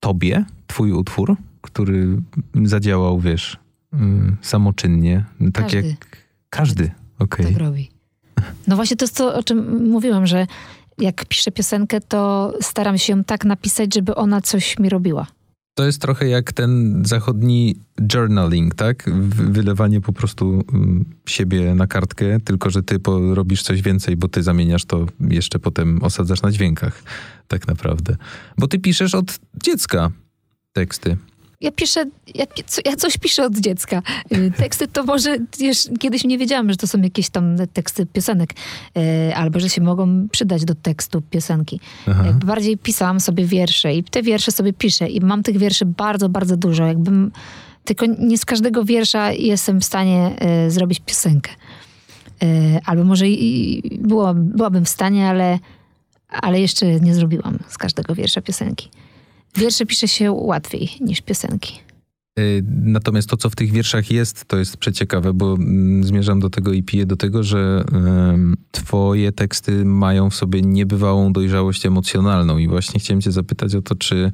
tobie, 0.00 0.44
twój 0.66 0.92
utwór, 0.92 1.36
który 1.60 2.16
zadziałał, 2.64 3.20
wiesz, 3.20 3.58
mm, 3.92 4.36
samoczynnie, 4.42 5.24
tak 5.52 5.64
Każdy. 5.64 5.88
jak 5.88 6.24
każdy. 6.50 6.90
Okej. 7.18 7.46
tak 7.46 7.56
robi. 7.56 7.93
No 8.66 8.76
właśnie 8.76 8.96
to 8.96 9.04
jest 9.04 9.16
to, 9.16 9.34
o 9.34 9.42
czym 9.42 9.88
mówiłam, 9.90 10.26
że 10.26 10.46
jak 10.98 11.24
piszę 11.24 11.52
piosenkę, 11.52 12.00
to 12.00 12.52
staram 12.60 12.98
się 12.98 13.12
ją 13.12 13.24
tak 13.24 13.44
napisać, 13.44 13.94
żeby 13.94 14.14
ona 14.14 14.40
coś 14.40 14.78
mi 14.78 14.88
robiła. 14.88 15.26
To 15.76 15.84
jest 15.86 16.00
trochę 16.02 16.28
jak 16.28 16.52
ten 16.52 17.02
zachodni 17.06 17.76
journaling, 18.14 18.74
tak? 18.74 19.10
Wy- 19.10 19.50
Wylewanie 19.50 20.00
po 20.00 20.12
prostu 20.12 20.64
mm, 20.72 21.04
siebie 21.26 21.74
na 21.74 21.86
kartkę, 21.86 22.40
tylko 22.40 22.70
że 22.70 22.82
ty 22.82 22.98
robisz 23.34 23.62
coś 23.62 23.82
więcej, 23.82 24.16
bo 24.16 24.28
ty 24.28 24.42
zamieniasz 24.42 24.84
to 24.84 25.06
jeszcze 25.20 25.58
potem 25.58 26.02
osadzasz 26.02 26.42
na 26.42 26.50
dźwiękach, 26.50 27.02
tak 27.48 27.66
naprawdę. 27.68 28.16
Bo 28.58 28.68
ty 28.68 28.78
piszesz 28.78 29.14
od 29.14 29.38
dziecka 29.64 30.10
teksty. 30.72 31.16
Ja 31.64 31.72
piszę, 31.72 32.04
ja, 32.34 32.44
ja 32.84 32.96
coś 32.96 33.18
piszę 33.18 33.44
od 33.44 33.58
dziecka. 33.58 34.02
Y, 34.32 34.52
Teksty 34.56 34.88
to 34.88 35.04
może, 35.04 35.36
wiesz, 35.58 35.88
kiedyś 36.00 36.24
nie 36.24 36.38
wiedziałam, 36.38 36.70
że 36.70 36.76
to 36.76 36.86
są 36.86 37.00
jakieś 37.00 37.28
tam 37.30 37.56
teksty 37.72 38.06
piosenek, 38.06 38.50
y, 39.30 39.34
albo 39.34 39.60
że 39.60 39.68
się 39.68 39.80
mogą 39.80 40.28
przydać 40.28 40.64
do 40.64 40.74
tekstu 40.74 41.22
piosenki. 41.22 41.80
Aha. 42.08 42.24
Bardziej 42.44 42.78
pisałam 42.78 43.20
sobie 43.20 43.44
wiersze 43.44 43.94
i 43.94 44.04
te 44.04 44.22
wiersze 44.22 44.52
sobie 44.52 44.72
piszę 44.72 45.08
i 45.08 45.20
mam 45.20 45.42
tych 45.42 45.58
wierszy 45.58 45.86
bardzo, 45.86 46.28
bardzo 46.28 46.56
dużo. 46.56 46.86
Jakbym, 46.86 47.32
tylko 47.84 48.06
nie 48.18 48.38
z 48.38 48.44
każdego 48.44 48.84
wiersza 48.84 49.32
jestem 49.32 49.80
w 49.80 49.84
stanie 49.84 50.36
y, 50.66 50.70
zrobić 50.70 51.00
piosenkę. 51.00 51.50
Albo 52.84 53.04
może 53.04 53.28
i, 53.28 53.94
i 53.94 53.98
było, 53.98 54.34
byłabym 54.34 54.84
w 54.84 54.88
stanie, 54.88 55.28
ale, 55.28 55.58
ale 56.28 56.60
jeszcze 56.60 57.00
nie 57.00 57.14
zrobiłam 57.14 57.58
z 57.68 57.78
każdego 57.78 58.14
wiersza 58.14 58.42
piosenki. 58.42 58.88
Wiersze 59.56 59.86
pisze 59.86 60.08
się 60.08 60.32
łatwiej 60.32 60.88
niż 61.00 61.20
piosenki. 61.20 61.80
Y, 62.38 62.64
Natomiast 62.68 63.28
to, 63.28 63.36
co 63.36 63.50
w 63.50 63.56
tych 63.56 63.72
wierszach 63.72 64.10
jest, 64.10 64.44
to 64.44 64.56
jest 64.56 64.76
przeciekawe, 64.76 65.32
bo 65.32 65.54
mm, 65.54 66.04
zmierzam 66.04 66.40
do 66.40 66.50
tego 66.50 66.72
i 66.72 66.82
piję 66.82 67.06
do 67.06 67.16
tego, 67.16 67.42
że 67.42 67.84
twoje 68.70 69.32
teksty 69.32 69.84
mają 69.84 70.30
w 70.30 70.34
sobie 70.34 70.62
niebywałą 70.62 71.32
dojrzałość 71.32 71.86
emocjonalną 71.86 72.58
i 72.58 72.68
właśnie 72.68 73.00
chciałem 73.00 73.20
cię 73.20 73.32
zapytać 73.32 73.74
o 73.74 73.82
to, 73.82 73.94
czy 73.94 74.32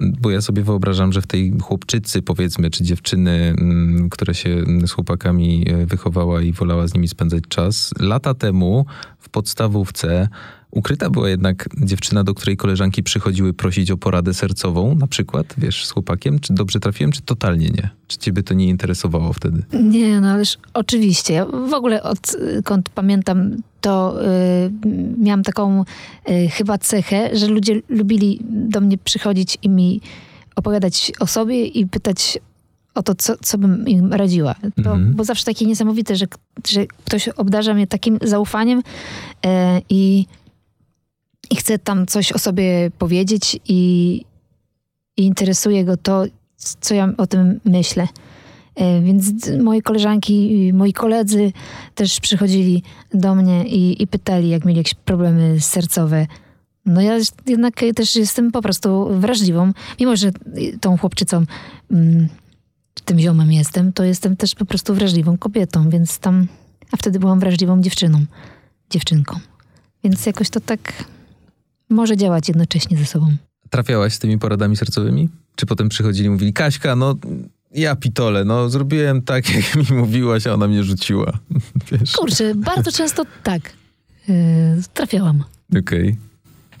bo 0.00 0.30
ja 0.30 0.40
sobie 0.40 0.62
wyobrażam, 0.62 1.12
że 1.12 1.22
w 1.22 1.26
tej 1.26 1.52
chłopczycy, 1.62 2.22
powiedzmy, 2.22 2.70
czy 2.70 2.84
dziewczyny, 2.84 3.54
mm, 3.58 4.10
która 4.10 4.34
się 4.34 4.50
mm, 4.50 4.88
z 4.88 4.92
chłopakami 4.92 5.64
e, 5.68 5.86
wychowała 5.86 6.42
i 6.42 6.52
wolała 6.52 6.86
z 6.86 6.94
nimi 6.94 7.08
spędzać 7.08 7.44
czas, 7.48 7.94
lata 7.98 8.34
temu 8.34 8.86
w 9.18 9.28
podstawówce 9.28 10.28
ukryta 10.70 11.10
była 11.10 11.28
jednak 11.28 11.68
dziewczyna, 11.82 12.24
do 12.24 12.34
której 12.34 12.56
koleżanki 12.56 13.02
przychodziły 13.02 13.52
prosić 13.54 13.90
o 13.90 13.96
poradę 13.96 14.34
sercową, 14.34 14.94
na 14.94 15.06
przykład, 15.06 15.54
wiesz, 15.58 15.86
z 15.86 15.90
chłopakiem. 15.90 16.38
Czy 16.38 16.54
dobrze 16.54 16.80
trafiłem, 16.80 17.12
czy 17.12 17.22
totalnie 17.22 17.66
nie? 17.68 17.90
Czy 18.06 18.18
ciebie 18.18 18.42
to 18.42 18.54
nie 18.54 18.66
interesowało 18.68 19.32
wtedy? 19.32 19.62
Nie, 19.72 20.20
no 20.20 20.28
ależ 20.30 20.58
oczywiście. 20.74 21.34
Ja 21.34 21.46
w 21.46 21.74
ogóle 21.74 22.02
odkąd 22.02 22.88
pamiętam, 22.88 23.56
to 23.80 24.24
y, 24.24 24.70
miałam 25.18 25.42
taką 25.42 25.84
y, 26.30 26.48
chyba 26.48 26.78
cechę, 26.78 27.30
że 27.36 27.46
ludzie 27.46 27.82
lubili 27.88 28.40
do 28.50 28.80
mnie 28.80 28.98
przychodzić 28.98 29.58
i 29.62 29.68
mi 29.68 30.00
opowiadać 30.56 31.12
o 31.20 31.26
sobie 31.26 31.66
i 31.66 31.86
pytać 31.86 32.38
o 32.94 33.02
to, 33.02 33.14
co, 33.14 33.34
co 33.42 33.58
bym 33.58 33.88
im 33.88 34.12
radziła. 34.12 34.54
To 34.54 34.90
Mhm. 34.90 35.12
było 35.12 35.24
zawsze 35.24 35.44
takie 35.44 35.66
niesamowite, 35.66 36.16
że, 36.16 36.26
że 36.68 36.86
ktoś 36.86 37.28
obdarza 37.28 37.74
mnie 37.74 37.86
takim 37.86 38.18
zaufaniem 38.22 38.78
y, 38.78 38.82
i, 39.88 40.26
i 41.50 41.56
chce 41.56 41.78
tam 41.78 42.06
coś 42.06 42.32
o 42.32 42.38
sobie 42.38 42.90
powiedzieć 42.98 43.60
i, 43.68 44.24
i 45.16 45.22
interesuje 45.22 45.84
go 45.84 45.96
to, 45.96 46.24
co 46.80 46.94
ja 46.94 47.12
o 47.16 47.26
tym 47.26 47.60
myślę. 47.64 48.08
E, 48.74 49.00
Więc 49.00 49.26
moje 49.62 49.82
koleżanki 49.82 50.70
moi 50.74 50.92
koledzy 50.92 51.52
też 51.94 52.20
przychodzili 52.20 52.82
do 53.14 53.34
mnie 53.34 53.64
i, 53.64 54.02
i 54.02 54.06
pytali, 54.06 54.48
jak 54.48 54.64
mieli 54.64 54.78
jakieś 54.78 54.94
problemy 54.94 55.60
sercowe. 55.60 56.26
No 56.86 57.00
ja 57.00 57.18
jednak 57.46 57.74
też 57.94 58.16
jestem 58.16 58.52
po 58.52 58.62
prostu 58.62 59.08
wrażliwą. 59.20 59.72
Mimo, 60.00 60.16
że 60.16 60.30
tą 60.80 60.98
chłopczycą, 60.98 61.44
mm, 61.90 62.28
tym 63.04 63.18
ziomem 63.18 63.52
jestem, 63.52 63.92
to 63.92 64.04
jestem 64.04 64.36
też 64.36 64.54
po 64.54 64.64
prostu 64.64 64.94
wrażliwą 64.94 65.38
kobietą, 65.38 65.90
więc 65.90 66.18
tam... 66.18 66.46
A 66.92 66.96
wtedy 66.96 67.18
byłam 67.18 67.40
wrażliwą 67.40 67.80
dziewczyną, 67.80 68.24
dziewczynką. 68.90 69.38
Więc 70.04 70.26
jakoś 70.26 70.50
to 70.50 70.60
tak 70.60 71.04
może 71.90 72.16
działać 72.16 72.48
jednocześnie 72.48 72.96
ze 72.96 73.04
sobą. 73.04 73.36
Trafiałaś 73.70 74.14
z 74.14 74.18
tymi 74.18 74.38
poradami 74.38 74.76
sercowymi? 74.76 75.28
Czy 75.56 75.66
potem 75.66 75.88
przychodzili 75.88 76.26
i 76.26 76.30
mówili, 76.30 76.52
Kaśka, 76.52 76.96
no 76.96 77.14
ja 77.74 77.96
pitole, 77.96 78.44
no 78.44 78.68
zrobiłem 78.70 79.22
tak, 79.22 79.50
jak 79.54 79.90
mi 79.90 79.96
mówiłaś, 79.96 80.46
a 80.46 80.54
ona 80.54 80.68
mnie 80.68 80.82
rzuciła. 80.82 81.32
Wiesz? 81.92 82.12
Kurczę, 82.12 82.54
bardzo 82.54 82.92
często 82.92 83.24
tak. 83.42 83.72
Yy, 84.28 84.34
trafiałam. 84.94 85.44
Okej. 85.78 86.16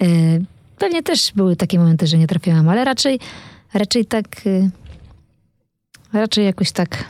Yy, 0.00 0.44
pewnie 0.78 1.02
też 1.02 1.32
były 1.36 1.56
takie 1.56 1.78
momenty, 1.78 2.06
że 2.06 2.18
nie 2.18 2.26
trafiałam, 2.26 2.68
ale 2.68 2.84
raczej, 2.84 3.20
raczej 3.74 4.06
tak. 4.06 4.46
Yy, 4.46 4.70
raczej 6.12 6.44
jakoś 6.44 6.72
tak. 6.72 7.04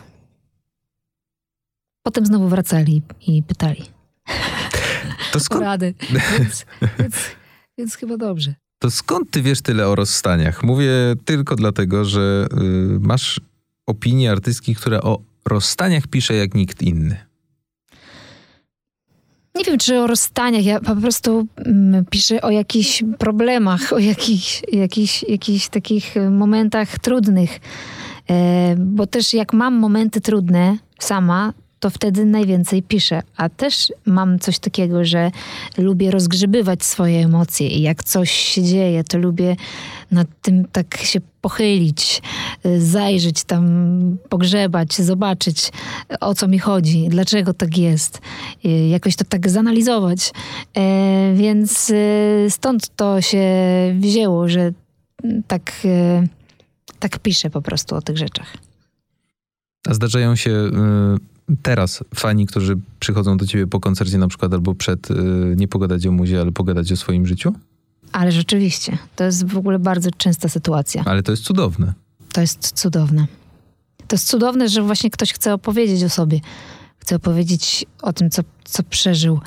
Potem 2.03 2.27
znowu 2.27 2.49
wracali 2.49 3.03
i 3.27 3.43
pytali 3.43 3.85
To 5.33 5.41
skąd, 5.41 5.63
rady. 5.63 5.95
Więc, 6.39 6.67
więc, 6.99 7.15
więc 7.79 7.95
chyba 7.97 8.17
dobrze. 8.17 8.55
to 8.79 8.91
skąd 8.91 9.31
ty 9.31 9.43
wiesz 9.43 9.61
tyle 9.61 9.89
o 9.89 9.95
rozstaniach? 9.95 10.63
Mówię 10.63 10.91
tylko 11.25 11.57
dlatego, 11.57 12.05
że 12.05 12.47
y, 12.53 12.57
masz 13.01 13.41
opinię 13.87 14.31
artystki, 14.31 14.75
która 14.75 15.01
o 15.01 15.19
rozstaniach 15.45 16.07
pisze 16.07 16.35
jak 16.35 16.55
nikt 16.55 16.83
inny. 16.83 17.17
Nie 19.55 19.65
wiem, 19.65 19.79
czy 19.79 19.99
o 19.99 20.07
rozstaniach. 20.07 20.65
Ja 20.65 20.81
po 20.81 20.97
prostu 20.97 21.47
mm, 21.57 22.05
piszę 22.11 22.43
o 22.43 22.51
jakichś 22.51 23.03
problemach, 23.19 23.93
o 23.93 23.99
jakichś, 23.99 24.63
jakichś, 24.73 25.23
jakichś 25.23 25.69
takich 25.69 26.15
momentach 26.31 26.99
trudnych. 26.99 27.61
E, 28.31 28.75
bo 28.79 29.07
też 29.07 29.35
jak 29.35 29.53
mam 29.53 29.75
momenty 29.75 30.21
trudne 30.21 30.79
sama, 30.99 31.53
to 31.81 31.91
wtedy 31.91 32.25
najwięcej 32.25 32.83
piszę. 32.83 33.23
A 33.37 33.49
też 33.49 33.93
mam 34.07 34.39
coś 34.39 34.59
takiego, 34.59 35.05
że 35.05 35.31
lubię 35.79 36.11
rozgrzebywać 36.11 36.85
swoje 36.85 37.25
emocje 37.25 37.69
i 37.69 37.83
jak 37.83 38.05
coś 38.05 38.31
się 38.31 38.63
dzieje, 38.63 39.05
to 39.05 39.19
lubię 39.19 39.57
nad 40.11 40.29
tym 40.43 40.65
tak 40.73 40.97
się 40.97 41.21
pochylić, 41.41 42.23
zajrzeć 42.79 43.45
tam, 43.45 43.65
pogrzebać, 44.29 44.95
zobaczyć 44.95 45.73
o 46.21 46.35
co 46.35 46.49
mi 46.49 46.59
chodzi, 46.59 47.09
dlaczego 47.09 47.55
tak 47.55 47.79
jest, 47.79 48.21
jakoś 48.91 49.17
to 49.17 49.25
tak 49.25 49.51
zanalizować. 49.51 50.33
E, 50.77 51.35
Więc 51.35 51.91
y, 51.91 52.47
stąd 52.51 52.97
to 52.97 53.21
się 53.21 53.45
wzięło, 54.01 54.49
że 54.49 54.73
tak, 55.47 55.73
y, 55.85 56.29
tak 56.99 57.19
piszę 57.19 57.51
po 57.51 57.63
prostu 57.63 57.97
o 57.97 58.03
tych 58.03 58.19
rzeczach. 58.19 58.57
A 59.89 59.95
zdarzają 59.95 60.37
się 60.37 60.71
teraz 61.63 62.05
fani, 62.15 62.47
którzy 62.47 62.79
przychodzą 63.01 63.37
do 63.37 63.47
ciebie 63.47 63.67
po 63.67 63.81
koncercie 63.81 64.19
na 64.19 64.29
przykład 64.29 64.55
albo 64.55 64.75
przed, 64.75 65.11
y, 65.11 65.15
nie 65.57 65.69
pogadać 65.69 66.07
o 66.07 66.13
muzie, 66.13 66.41
ale 66.41 66.53
pogadać 66.53 66.93
o 66.93 66.97
swoim 66.97 67.27
życiu? 67.27 67.55
Ale 68.13 68.33
rzeczywiście, 68.33 68.99
to 69.17 69.25
jest 69.25 69.47
w 69.47 69.59
ogóle 69.59 69.79
bardzo 69.79 70.11
częsta 70.11 70.49
sytuacja. 70.49 71.03
Ale 71.07 71.23
to 71.23 71.33
jest 71.33 71.45
cudowne. 71.45 71.95
To 72.33 72.41
jest 72.41 72.73
cudowne. 72.73 73.27
To 74.07 74.17
jest 74.17 74.29
cudowne, 74.29 74.69
że 74.69 74.83
właśnie 74.83 75.11
ktoś 75.11 75.33
chce 75.33 75.55
opowiedzieć 75.55 76.05
o 76.05 76.09
sobie. 76.09 76.41
Chce 76.99 77.17
opowiedzieć 77.17 77.87
o 78.03 78.13
tym, 78.13 78.31
co, 78.31 78.43
co 78.65 78.83
przeżył. 78.83 79.41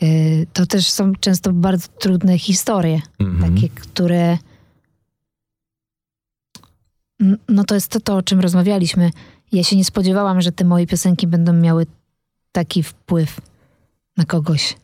Yy, 0.00 0.46
To 0.52 0.66
też 0.66 0.90
są 0.90 1.12
często 1.14 1.52
bardzo 1.52 1.88
trudne 2.00 2.38
historie. 2.38 3.00
Mhm. 3.18 3.54
Takie, 3.54 3.68
które... 3.68 4.38
No 7.48 7.64
to 7.64 7.74
jest 7.74 7.88
to, 7.88 8.00
to, 8.00 8.16
o 8.16 8.22
czym 8.22 8.40
rozmawialiśmy. 8.40 9.10
Ja 9.52 9.64
się 9.64 9.76
nie 9.76 9.84
spodziewałam, 9.84 10.40
że 10.40 10.52
te 10.52 10.64
moje 10.64 10.86
piosenki 10.86 11.26
będą 11.26 11.52
miały 11.52 11.86
taki 12.52 12.82
wpływ 12.82 13.40
na 14.16 14.24
kogoś. 14.24 14.76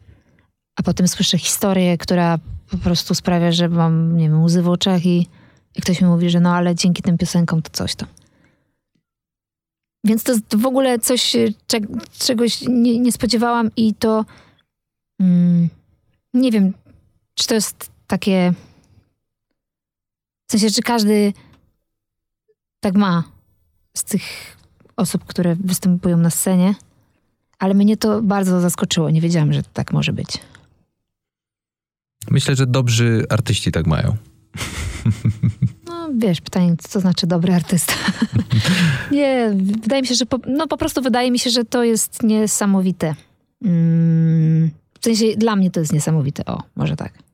A 0.76 0.82
potem 0.82 1.08
słyszę 1.08 1.38
historię, 1.38 1.98
która 1.98 2.38
po 2.70 2.78
prostu 2.78 3.14
sprawia, 3.14 3.52
że 3.52 3.68
mam, 3.68 4.16
nie 4.16 4.28
wiem, 4.28 4.42
łzy 4.42 4.62
w 4.62 4.68
oczach 4.68 5.06
i, 5.06 5.28
i 5.74 5.82
ktoś 5.82 6.00
mi 6.00 6.08
mówi, 6.08 6.30
że 6.30 6.40
no 6.40 6.54
ale 6.54 6.74
dzięki 6.74 7.02
tym 7.02 7.18
piosenkom 7.18 7.62
to 7.62 7.70
coś 7.70 7.94
tam. 7.94 8.08
Więc 10.04 10.22
to 10.22 10.32
jest 10.32 10.56
w 10.56 10.66
ogóle 10.66 10.98
coś, 10.98 11.36
e, 11.36 11.48
czeg- 11.66 12.06
czegoś 12.18 12.62
nie, 12.68 12.98
nie 12.98 13.12
spodziewałam 13.12 13.70
i 13.76 13.94
to 13.94 14.24
mm, 15.20 15.68
nie 16.34 16.50
wiem, 16.50 16.72
czy 17.34 17.46
to 17.46 17.54
jest 17.54 17.90
takie 18.06 18.52
w 20.48 20.52
sensie, 20.52 20.70
czy 20.70 20.82
każdy 20.82 21.32
tak 22.80 22.94
ma 22.94 23.24
z 23.96 24.04
tych 24.04 24.57
osób, 24.98 25.24
które 25.24 25.56
występują 25.56 26.16
na 26.16 26.30
scenie, 26.30 26.74
ale 27.58 27.74
mnie 27.74 27.96
to 27.96 28.22
bardzo 28.22 28.60
zaskoczyło. 28.60 29.10
Nie 29.10 29.20
wiedziałam, 29.20 29.52
że 29.52 29.62
tak 29.62 29.92
może 29.92 30.12
być. 30.12 30.38
Myślę, 32.30 32.56
że 32.56 32.66
dobrzy 32.66 33.26
artyści 33.28 33.72
tak 33.72 33.86
mają. 33.86 34.16
No 35.86 36.08
wiesz, 36.16 36.40
pytanie, 36.40 36.74
co 36.78 37.00
znaczy 37.00 37.26
dobry 37.26 37.54
artysta? 37.54 37.94
nie, 39.12 39.50
wydaje 39.82 40.02
mi 40.02 40.08
się, 40.08 40.14
że 40.14 40.26
po, 40.26 40.38
no 40.46 40.66
po 40.66 40.76
prostu 40.76 41.02
wydaje 41.02 41.30
mi 41.30 41.38
się, 41.38 41.50
że 41.50 41.64
to 41.64 41.84
jest 41.84 42.22
niesamowite. 42.22 43.14
Mm, 43.64 44.70
w 45.00 45.04
sensie 45.04 45.24
dla 45.36 45.56
mnie 45.56 45.70
to 45.70 45.80
jest 45.80 45.92
niesamowite. 45.92 46.44
O, 46.44 46.62
może 46.76 46.96
tak. 46.96 47.27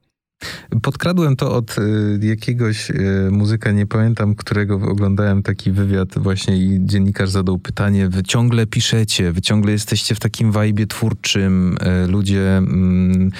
Podkradłem 0.83 1.37
to 1.37 1.53
od 1.53 1.77
y, 1.79 2.27
jakiegoś 2.27 2.91
y, 2.91 3.29
muzyka, 3.31 3.73
nie 3.73 3.87
pamiętam 3.87 4.35
którego, 4.35 4.75
oglądałem 4.75 5.43
taki 5.43 5.71
wywiad 5.71 6.19
właśnie 6.19 6.59
i 6.59 6.81
dziennikarz 6.85 7.31
zadał 7.31 7.59
pytanie, 7.59 8.09
wy 8.09 8.23
ciągle 8.23 8.67
piszecie, 8.67 9.33
wy 9.33 9.43
ciągle 9.43 9.73
jesteście 9.73 10.15
w 10.15 10.21
takim 10.21 10.53
wajbie 10.53 10.87
twórczym, 10.87 11.77
y, 12.05 12.09
ludzie 12.09 12.57
mm, 12.57 13.31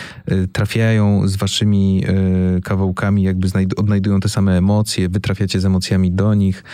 trafiają 0.53 1.29
z 1.29 1.37
waszymi 1.37 2.05
kawałkami, 2.65 3.23
jakby 3.23 3.49
odnajdują 3.77 4.21
te 4.21 4.29
same 4.29 4.59
emocje, 4.59 5.09
wy 5.09 5.21
trafiacie 5.21 5.61
z 5.61 5.65
emocjami 5.65 6.13
do 6.13 6.35
nich. 6.35 6.65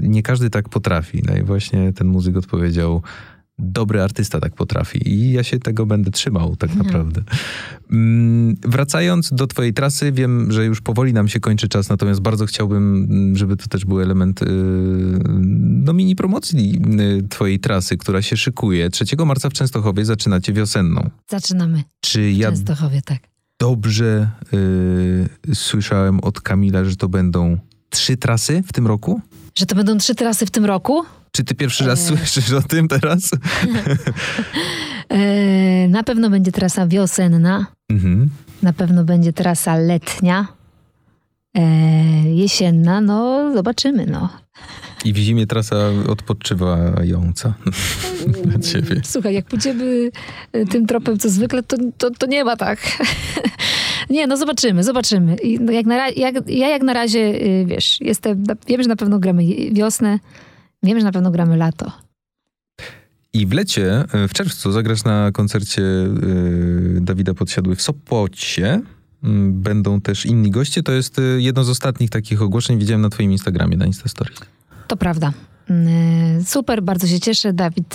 Nie 0.00 0.22
każdy 0.22 0.50
tak 0.50 0.68
potrafi. 0.68 1.22
No 1.28 1.36
i 1.36 1.42
właśnie 1.42 1.92
ten 1.92 2.06
muzyk 2.06 2.36
odpowiedział, 2.36 3.02
dobry 3.58 4.02
artysta 4.02 4.40
tak 4.40 4.54
potrafi 4.54 5.08
i 5.08 5.32
ja 5.32 5.42
się 5.42 5.58
tego 5.58 5.86
będę 5.86 6.10
trzymał 6.10 6.56
tak 6.56 6.70
Mhm. 6.70 6.86
naprawdę. 6.86 7.22
Mm, 7.90 8.56
Wracając 8.62 9.30
do 9.32 9.46
twojej 9.46 9.74
trasy, 9.74 10.12
wiem, 10.12 10.52
że 10.52 10.64
już 10.64 10.80
powoli 10.80 11.12
nam 11.12 11.28
się 11.28 11.40
kończy 11.40 11.68
czas, 11.68 11.88
natomiast 11.88 12.20
bardzo 12.20 12.46
chciałbym, 12.46 13.06
mm, 13.10 13.36
żeby 13.36 13.56
to 13.56 13.66
też 13.66 13.84
był 13.84 14.00
element 14.00 14.40
yy, 14.40 14.48
no 15.58 15.92
mini 15.92 16.16
promocji 16.16 16.82
yy, 16.96 17.28
twojej 17.28 17.60
trasy, 17.60 17.96
która 17.96 18.22
się 18.22 18.36
szykuje. 18.36 18.90
3 18.90 19.04
marca 19.26 19.50
w 19.50 19.52
Częstochowie 19.52 20.04
zaczynacie 20.04 20.52
wiosenną. 20.52 21.10
Zaczynamy. 21.30 21.82
Czy 22.00 22.32
W 22.32 22.36
ja 22.36 22.50
Częstochowie, 22.50 23.02
tak. 23.02 23.18
dobrze 23.60 24.30
yy, 24.52 25.54
słyszałem 25.54 26.20
od 26.20 26.40
Kamila, 26.40 26.84
że 26.84 26.96
to 26.96 27.08
będą 27.08 27.58
trzy 27.90 28.16
trasy 28.16 28.62
w 28.66 28.72
tym 28.72 28.86
roku? 28.86 29.20
Że 29.54 29.66
to 29.66 29.74
będą 29.74 29.98
trzy 29.98 30.14
trasy 30.14 30.46
w 30.46 30.50
tym 30.50 30.64
roku. 30.64 31.04
Czy 31.32 31.44
ty 31.44 31.54
pierwszy 31.54 31.86
raz 31.86 32.10
Eee. 32.10 32.16
słyszysz 32.16 32.52
o 32.52 32.62
tym 32.62 32.88
teraz? 32.88 33.30
E, 35.08 35.88
na 35.88 36.02
pewno 36.02 36.30
będzie 36.30 36.52
trasa 36.52 36.86
wiosenna, 36.86 37.66
mhm. 37.90 38.30
na 38.62 38.72
pewno 38.72 39.04
będzie 39.04 39.32
trasa 39.32 39.76
letnia, 39.76 40.46
e, 41.54 41.62
jesienna, 42.34 43.00
no 43.00 43.50
zobaczymy, 43.54 44.06
no. 44.06 44.28
I 45.04 45.12
w 45.12 45.16
zimie 45.16 45.46
trasa 45.46 45.76
odpoczywająca 46.08 47.54
dla 48.44 48.58
ciebie. 48.58 49.00
Słuchaj, 49.04 49.34
jak 49.34 49.44
pójdziemy 49.44 50.10
e, 50.52 50.66
tym 50.66 50.86
tropem 50.86 51.18
co 51.18 51.30
zwykle, 51.30 51.62
to, 51.62 51.76
to, 51.98 52.10
to 52.10 52.26
nie 52.26 52.44
ma 52.44 52.56
tak. 52.56 52.78
nie, 54.10 54.26
no 54.26 54.36
zobaczymy, 54.36 54.84
zobaczymy. 54.84 55.36
I 55.36 55.60
no 55.60 55.72
jak 55.72 55.86
na, 55.86 56.08
jak, 56.08 56.34
ja 56.46 56.68
jak 56.68 56.82
na 56.82 56.92
razie, 56.92 57.20
y, 57.20 57.64
wiesz, 57.66 58.00
jestem, 58.00 58.44
wiem, 58.66 58.82
że 58.82 58.88
na 58.88 58.96
pewno 58.96 59.18
gramy 59.18 59.42
wiosnę, 59.72 60.18
wiem, 60.82 60.98
że 60.98 61.04
na 61.04 61.12
pewno 61.12 61.30
gramy 61.30 61.56
lato. 61.56 61.92
I 63.32 63.46
w 63.46 63.52
lecie, 63.52 64.04
e, 64.12 64.28
w 64.28 64.32
czerwcu, 64.32 64.72
zagrasz 64.72 65.04
na 65.04 65.32
koncercie 65.32 65.82
e, 65.82 66.10
Dawida 67.00 67.34
Podsiadły 67.34 67.76
w 67.76 67.82
Sopocie. 67.82 68.80
Mm, 69.24 69.62
Będą 69.62 70.00
też 70.00 70.26
inni 70.26 70.50
goście. 70.50 70.82
To 70.82 70.92
jest 70.92 71.18
e, 71.18 71.22
jedno 71.22 71.64
z 71.64 71.68
ostatnich 71.68 72.10
takich 72.10 72.42
ogłoszeń. 72.42 72.78
Widziałem 72.78 73.02
na 73.02 73.08
twoim 73.08 73.32
Instagramie, 73.32 73.76
na 73.76 73.86
Instastory. 73.86 74.30
To 74.86 74.96
prawda. 74.96 75.32
Mm, 75.70 76.44
Super, 76.44 76.82
bardzo 76.82 77.06
się 77.06 77.20
cieszę. 77.20 77.52
Dawid, 77.52 77.94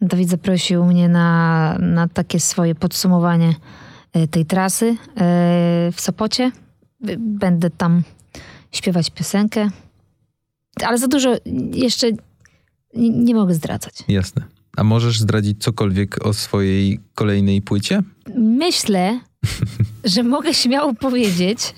Dawid 0.00 0.28
zaprosił 0.28 0.84
mnie 0.84 1.08
na, 1.08 1.78
na 1.80 2.08
takie 2.08 2.40
swoje 2.40 2.74
podsumowanie 2.74 3.54
tej 4.30 4.46
trasy 4.46 4.96
w 5.92 6.00
Sopocie. 6.00 6.52
Będę 7.18 7.70
tam 7.70 8.02
śpiewać 8.72 9.10
piosenkę. 9.10 9.70
Ale 10.84 10.98
za 10.98 11.08
dużo 11.08 11.34
jeszcze 11.72 12.10
nie, 12.94 13.10
nie 13.10 13.34
mogę 13.34 13.54
zdradzać. 13.54 13.94
Jasne. 14.08 14.42
A 14.76 14.84
możesz 14.84 15.20
zdradzić 15.20 15.62
cokolwiek 15.62 16.26
o 16.26 16.32
swojej 16.32 17.00
kolejnej 17.14 17.62
płycie? 17.62 18.02
Myślę, 18.36 19.20
że 20.04 20.22
mogę 20.22 20.54
śmiało 20.54 20.94
powiedzieć, 20.94 21.74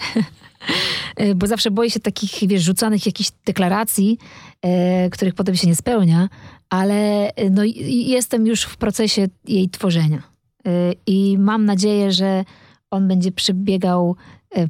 bo 1.36 1.46
zawsze 1.46 1.70
boję 1.70 1.90
się 1.90 2.00
takich, 2.00 2.48
wiesz, 2.48 2.62
rzucanych 2.62 3.06
jakichś 3.06 3.30
deklaracji, 3.46 4.18
e, 4.62 5.10
których 5.10 5.34
potem 5.34 5.56
się 5.56 5.66
nie 5.66 5.76
spełnia, 5.76 6.28
ale 6.70 7.30
e, 7.34 7.50
no, 7.50 7.62
jestem 8.06 8.46
już 8.46 8.62
w 8.62 8.76
procesie 8.76 9.28
jej 9.48 9.70
tworzenia. 9.70 10.22
E, 10.66 10.92
I 11.06 11.38
mam 11.38 11.64
nadzieję, 11.64 12.12
że 12.12 12.44
on 12.90 13.08
będzie 13.08 13.32
przebiegał 13.32 14.16
e, 14.56 14.68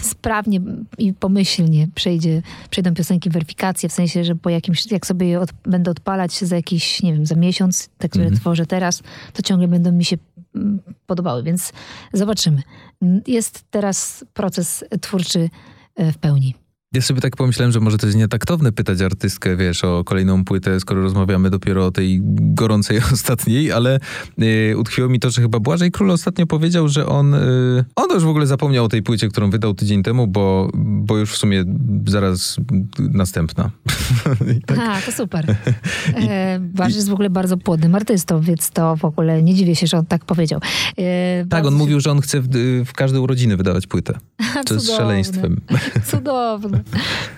sprawnie 0.00 0.60
i 0.98 1.14
pomyślnie 1.14 1.88
przejdzie, 1.94 2.42
przejdą 2.70 2.94
piosenki 2.94 3.30
weryfikację, 3.30 3.88
w 3.88 3.92
sensie, 3.92 4.24
że 4.24 4.34
po 4.34 4.50
jakimś, 4.50 4.90
jak 4.90 5.06
sobie 5.06 5.26
je 5.28 5.40
od, 5.40 5.50
będę 5.62 5.90
odpalać 5.90 6.38
za 6.38 6.56
jakiś, 6.56 7.02
nie 7.02 7.12
wiem, 7.12 7.26
za 7.26 7.34
miesiąc, 7.34 7.88
te, 7.98 8.08
które 8.08 8.24
Mhm. 8.24 8.40
tworzę 8.40 8.66
teraz, 8.66 9.02
to 9.32 9.42
ciągle 9.42 9.68
będą 9.68 9.92
mi 9.92 10.04
się 10.04 10.16
mm, 10.54 10.80
podobały, 11.06 11.42
więc 11.42 11.72
zobaczymy. 12.12 12.62
Jest 13.26 13.64
teraz 13.70 14.24
proces 14.34 14.84
twórczy 15.00 15.50
e, 15.96 16.12
w 16.12 16.18
pełni. 16.18 16.61
Ja 16.94 17.02
sobie 17.02 17.20
tak 17.20 17.36
pomyślałem, 17.36 17.72
że 17.72 17.80
może 17.80 17.98
to 17.98 18.06
jest 18.06 18.18
nietaktowne 18.18 18.72
pytać 18.72 19.00
artystkę, 19.00 19.56
wiesz, 19.56 19.84
o 19.84 20.04
kolejną 20.04 20.44
płytę, 20.44 20.80
skoro 20.80 21.02
rozmawiamy 21.02 21.50
dopiero 21.50 21.86
o 21.86 21.90
tej 21.90 22.20
gorącej 22.54 22.98
ostatniej, 23.12 23.72
ale 23.72 24.00
y, 24.42 24.74
utkwiło 24.78 25.08
mi 25.08 25.20
to, 25.20 25.30
że 25.30 25.42
chyba 25.42 25.60
Błażej 25.60 25.90
Król 25.90 26.10
ostatnio 26.10 26.46
powiedział, 26.46 26.88
że 26.88 27.06
on, 27.06 27.34
y, 27.34 27.84
on 27.96 28.10
już 28.14 28.24
w 28.24 28.28
ogóle 28.28 28.46
zapomniał 28.46 28.84
o 28.84 28.88
tej 28.88 29.02
płycie, 29.02 29.28
którą 29.28 29.50
wydał 29.50 29.74
tydzień 29.74 30.02
temu, 30.02 30.26
bo, 30.26 30.70
bo 30.74 31.16
już 31.18 31.32
w 31.32 31.36
sumie 31.36 31.64
zaraz 32.06 32.56
następna. 32.98 33.70
I 34.56 34.60
tak. 34.60 34.78
A, 34.78 35.00
to 35.00 35.12
super. 35.12 35.46
E, 36.28 36.58
Barz 36.60 36.94
jest 36.94 37.08
w 37.08 37.12
ogóle 37.12 37.30
bardzo 37.30 37.56
płodnym 37.56 37.94
artystą, 37.94 38.40
więc 38.40 38.70
to 38.70 38.96
w 38.96 39.04
ogóle 39.04 39.42
nie 39.42 39.54
dziwię 39.54 39.76
się, 39.76 39.86
że 39.86 39.98
on 39.98 40.06
tak 40.06 40.24
powiedział. 40.24 40.60
E, 40.98 41.46
Tak, 41.48 41.64
on 41.66 41.72
się- 41.72 41.78
mówił, 41.78 42.00
że 42.00 42.10
on 42.10 42.20
chce 42.20 42.40
w, 42.40 42.48
w 42.86 42.92
każde 42.92 43.20
urodziny 43.20 43.56
wydawać 43.56 43.86
płytę. 43.86 44.18
To 44.66 44.74
jest 44.74 44.86
szaleństwem. 44.96 45.60
Cudowne. 46.10 46.81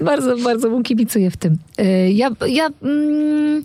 Bardzo, 0.01 0.37
bardzo 0.37 0.71
mu 0.71 0.83
kibicuję 0.83 1.31
w 1.31 1.37
tym. 1.37 1.59
E, 1.79 2.11
Ja, 2.11 2.31
ja 2.47 2.69
mm, 2.83 3.65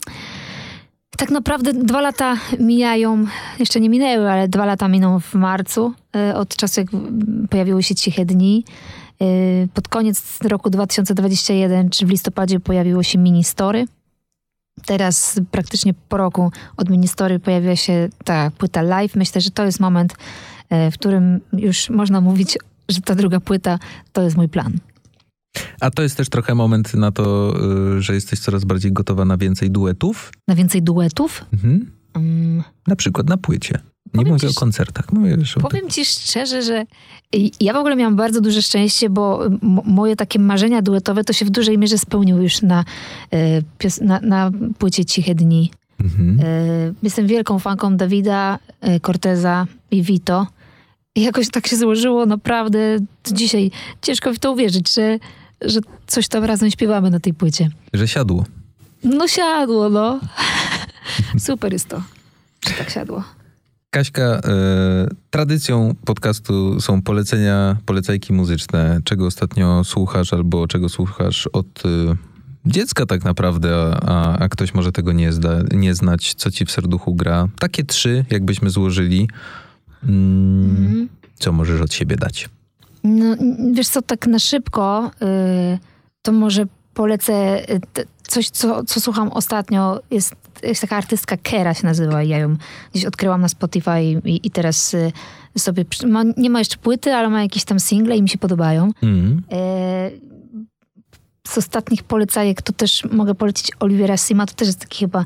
tak 1.18 1.32
naprawdę 1.32 1.74
dwa 1.74 2.02
lata 2.02 2.38
mijają, 2.60 3.26
jeszcze 3.60 3.80
nie 3.80 3.90
minęły, 3.90 4.32
ale 4.32 4.48
dwa 4.48 4.66
lata 4.66 4.88
miną 4.88 5.20
w 5.20 5.34
marcu, 5.34 5.94
e, 6.16 6.36
od 6.36 6.56
czasu 6.56 6.80
jak 6.80 6.90
pojawiły 7.50 7.84
się 7.84 7.96
Ciche 7.96 8.26
Dni. 8.26 8.66
E, 9.22 9.26
Pod 9.74 9.88
koniec 9.88 10.40
roku 10.44 10.70
2021, 10.70 11.90
czy 11.90 12.06
w 12.06 12.10
listopadzie 12.10 12.60
pojawiło 12.60 13.04
się 13.04 13.18
Ministory. 13.18 13.86
Teraz 14.86 15.40
praktycznie 15.52 15.94
po 16.10 16.18
roku 16.18 16.52
od 16.78 16.90
Ministory 16.90 17.40
pojawiła 17.40 17.76
się 17.76 18.10
ta 18.24 18.52
płyta 18.58 18.82
live. 18.82 19.16
Myślę, 19.16 19.42
że 19.42 19.52
to 19.52 19.66
jest 19.66 19.80
moment, 19.80 20.16
w 20.92 20.94
którym 20.94 21.40
już 21.54 21.90
można 21.90 22.22
mówić, 22.22 22.58
że 22.90 23.02
ta 23.02 23.16
druga 23.16 23.40
płyta 23.40 23.80
to 24.14 24.22
jest 24.22 24.38
mój 24.38 24.50
plan. 24.50 24.74
A 25.82 25.92
to 25.92 26.04
jest 26.04 26.18
też 26.18 26.30
trochę 26.30 26.56
moment 26.56 26.94
na 26.94 27.12
to, 27.12 27.54
y, 27.98 28.02
że 28.02 28.14
jesteś 28.14 28.40
coraz 28.40 28.66
bardziej 28.66 28.92
gotowa 28.94 29.26
na 29.26 29.38
więcej 29.38 29.72
duetów. 29.72 30.32
Na 30.48 30.56
więcej 30.56 30.82
duetów? 30.82 31.46
Mhm. 31.54 31.92
Mm, 32.14 32.64
Na 32.88 32.96
przykład 32.96 33.30
na 33.30 33.38
płycie. 33.38 33.74
Nie 34.06 34.12
Powiem 34.12 34.34
mówię 34.34 34.40
ci- 34.50 34.58
o 34.58 34.60
koncertach, 34.60 35.14
mówię 35.14 35.32
już 35.32 35.58
o 35.58 35.60
powiem 35.62 35.90
ci 35.90 36.06
szczerze, 36.06 36.62
że 36.64 36.86
ja 37.60 37.74
w 37.74 37.78
ogóle 37.78 37.96
miałam 37.96 38.16
bardzo 38.16 38.42
duże 38.42 38.62
szczęście, 38.62 39.10
bo 39.10 39.40
moje 39.86 40.16
takie 40.16 40.40
marzenia 40.40 40.82
duetowe 40.82 41.24
to 41.24 41.34
się 41.34 41.46
w 41.46 41.50
dużej 41.50 41.78
mierze 41.78 41.98
spełniły 41.98 42.44
już 42.44 42.62
na, 42.62 42.86
pios- 43.80 44.02
na, 44.02 44.20
na 44.20 44.52
płycie 44.78 45.06
Ciche 45.06 45.36
Dni. 45.36 45.72
Mhm. 46.00 46.40
E, 46.44 46.94
Jestem 47.04 47.28
wielką 47.28 47.60
fanką 47.60 47.98
Dawida, 47.98 48.60
e, 48.82 49.00
Corteza 49.00 49.68
i 49.92 50.04
Vito. 50.04 50.48
I 51.16 51.22
jakoś 51.22 51.50
tak 51.50 51.68
się 51.68 51.76
złożyło, 51.78 52.26
naprawdę 52.26 52.98
dzisiaj 53.32 53.72
ciężko 54.02 54.34
w 54.34 54.40
to 54.40 54.52
uwierzyć, 54.52 54.94
że, 54.94 55.20
że 55.62 55.80
coś 56.08 56.28
tam 56.28 56.44
razem 56.44 56.72
śpiewamy 56.72 57.10
na 57.10 57.20
tej 57.20 57.34
płycie. 57.34 57.70
Że 57.94 58.08
siadło. 58.08 58.46
No 59.04 59.28
siadło, 59.28 59.90
no. 59.90 60.20
Super 61.40 61.74
jest 61.74 61.88
to, 61.88 62.02
że 62.68 62.74
tak 62.74 62.90
siadło. 62.90 63.24
Kaśka, 63.92 64.22
e, 64.22 64.42
tradycją 65.30 65.96
podcastu 66.06 66.82
są 66.82 67.02
polecenia, 67.02 67.78
polecajki 67.86 68.34
muzyczne. 68.34 69.00
Czego 69.04 69.26
ostatnio 69.26 69.84
słuchasz 69.84 70.34
albo 70.34 70.68
czego 70.68 70.90
słuchasz 70.90 71.48
od 71.48 71.66
e, 71.86 72.16
dziecka 72.66 73.06
tak 73.06 73.24
naprawdę, 73.24 73.98
a, 74.02 74.38
a 74.38 74.50
ktoś 74.50 74.74
może 74.74 74.92
tego 74.92 75.12
nie, 75.12 75.34
zda, 75.34 75.60
nie 75.72 75.96
znać, 75.96 76.34
co 76.34 76.52
ci 76.52 76.66
w 76.66 76.72
serduchu 76.72 77.16
gra. 77.16 77.48
Takie 77.60 77.84
trzy, 77.84 78.26
jakbyśmy 78.30 78.70
złożyli. 78.70 79.30
Mm, 80.04 80.76
Mhm. 80.76 81.10
Co 81.40 81.52
możesz 81.52 81.82
od 81.82 81.94
siebie 81.94 82.16
dać? 82.16 82.50
No, 83.04 83.36
wiesz 83.72 83.88
co, 83.88 84.02
tak 84.02 84.28
na 84.28 84.40
szybko, 84.40 85.12
y, 85.74 85.80
to 86.22 86.32
może 86.32 86.66
polecę 86.94 87.64
y, 87.74 87.80
t- 87.94 88.04
coś, 88.28 88.50
co, 88.50 88.84
co 88.84 89.00
słucham 89.02 89.28
ostatnio, 89.32 90.00
jest, 90.12 90.36
jest 90.64 90.82
taka 90.82 90.98
artystka 90.98 91.38
Kera 91.38 91.74
się 91.74 91.88
nazywa 91.88 92.24
ja 92.24 92.38
ją 92.38 92.56
gdzieś 92.92 93.06
odkryłam 93.06 93.42
na 93.42 93.50
Spotify 93.50 94.04
i, 94.04 94.48
i 94.48 94.52
teraz 94.52 94.94
y, 94.94 95.12
sobie, 95.58 95.86
ma, 96.08 96.24
nie 96.38 96.50
ma 96.50 96.60
jeszcze 96.60 96.78
płyty, 96.78 97.14
ale 97.14 97.30
ma 97.30 97.42
jakieś 97.42 97.64
tam 97.64 97.80
single 97.80 98.18
i 98.18 98.22
mi 98.22 98.30
się 98.30 98.38
podobają. 98.38 98.92
Mm. 99.04 99.42
Z 101.48 101.58
ostatnich 101.58 102.04
polecajek 102.04 102.62
to 102.62 102.74
też 102.74 103.04
mogę 103.12 103.36
polecić 103.36 103.72
Olivera 103.80 104.18
Sima, 104.18 104.46
to 104.46 104.54
też 104.54 104.68
jest 104.68 104.80
taki 104.80 105.00
chyba 105.00 105.26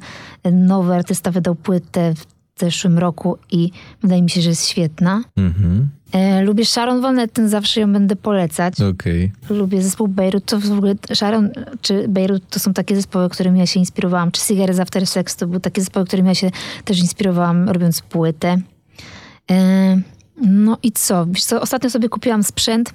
nowy 0.51 0.93
artysta, 0.93 1.31
wydał 1.31 1.55
płytę 1.55 2.13
w 2.55 2.59
zeszłym 2.59 2.97
roku 2.97 3.37
i 3.51 3.71
wydaje 4.01 4.21
mi 4.21 4.29
się, 4.29 4.41
że 4.41 4.49
jest 4.49 4.67
świetna. 4.67 5.23
Mhm. 5.35 5.89
E, 6.13 6.41
lubię 6.41 6.65
Sharon 6.65 7.01
Van 7.01 7.19
Etten, 7.19 7.49
zawsze 7.49 7.81
ją 7.81 7.93
będę 7.93 8.15
polecać. 8.15 8.81
Okej. 8.81 9.31
Lubię 9.49 9.81
zespół 9.81 10.07
Beirut, 10.07 10.45
to 10.45 10.59
w 10.59 10.71
ogóle 10.71 10.95
Sharon 11.13 11.49
czy 11.81 12.07
Beirut 12.07 12.49
to 12.49 12.59
są 12.59 12.73
takie 12.73 12.95
zespoły, 12.95 13.29
którymi 13.29 13.59
ja 13.59 13.65
się 13.65 13.79
inspirowałam. 13.79 14.31
Czy 14.31 14.41
Cigarettes 14.41 14.79
After 14.79 15.07
Sex 15.07 15.35
to 15.35 15.47
były 15.47 15.59
takie 15.59 15.81
zespoły, 15.81 16.05
którymi 16.05 16.27
ja 16.27 16.35
się 16.35 16.51
też 16.85 16.99
inspirowałam 16.99 17.69
robiąc 17.69 18.01
płytę. 18.01 18.57
E, 19.51 20.01
no 20.41 20.77
i 20.83 20.91
co? 20.91 21.25
Wiesz 21.25 21.43
co? 21.43 21.61
Ostatnio 21.61 21.89
sobie 21.89 22.09
kupiłam 22.09 22.43
sprzęt 22.43 22.93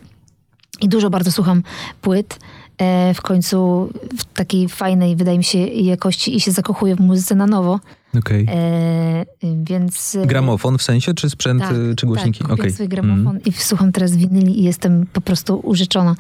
i 0.81 0.89
dużo 0.89 1.11
bardzo 1.11 1.33
słucham 1.33 1.63
płyt. 2.01 2.39
E, 2.79 3.15
w 3.15 3.23
końcu 3.23 3.89
w 4.19 4.25
takiej 4.25 4.69
fajnej, 4.69 5.17
wydaje 5.17 5.39
mi 5.39 5.45
się, 5.45 5.59
jakości 5.59 6.37
i 6.37 6.41
się 6.41 6.51
zakochuję 6.51 6.97
w 6.97 7.01
muzyce 7.01 7.35
na 7.35 7.47
nowo. 7.47 7.81
Okej. 8.19 8.47
E, 8.51 9.25
więc... 9.65 10.15
e, 10.15 10.27
Gramofon 10.27 10.79
w 10.79 10.83
sensie, 10.83 11.15
czy 11.15 11.31
sprzęt, 11.31 11.63
y, 11.93 11.95
czy 11.97 12.07
głośniki? 12.07 12.43
Tak, 12.45 12.53
Okej. 12.53 12.73
swój 12.73 12.89
gramofon 12.89 13.29
Mm. 13.29 13.43
i 13.45 13.53
słucham 13.53 13.93
teraz 13.93 14.17
winyli 14.17 14.61
i 14.61 14.63
jestem 14.65 15.07
po 15.13 15.21
prostu 15.21 15.61
użyczona 15.65 16.15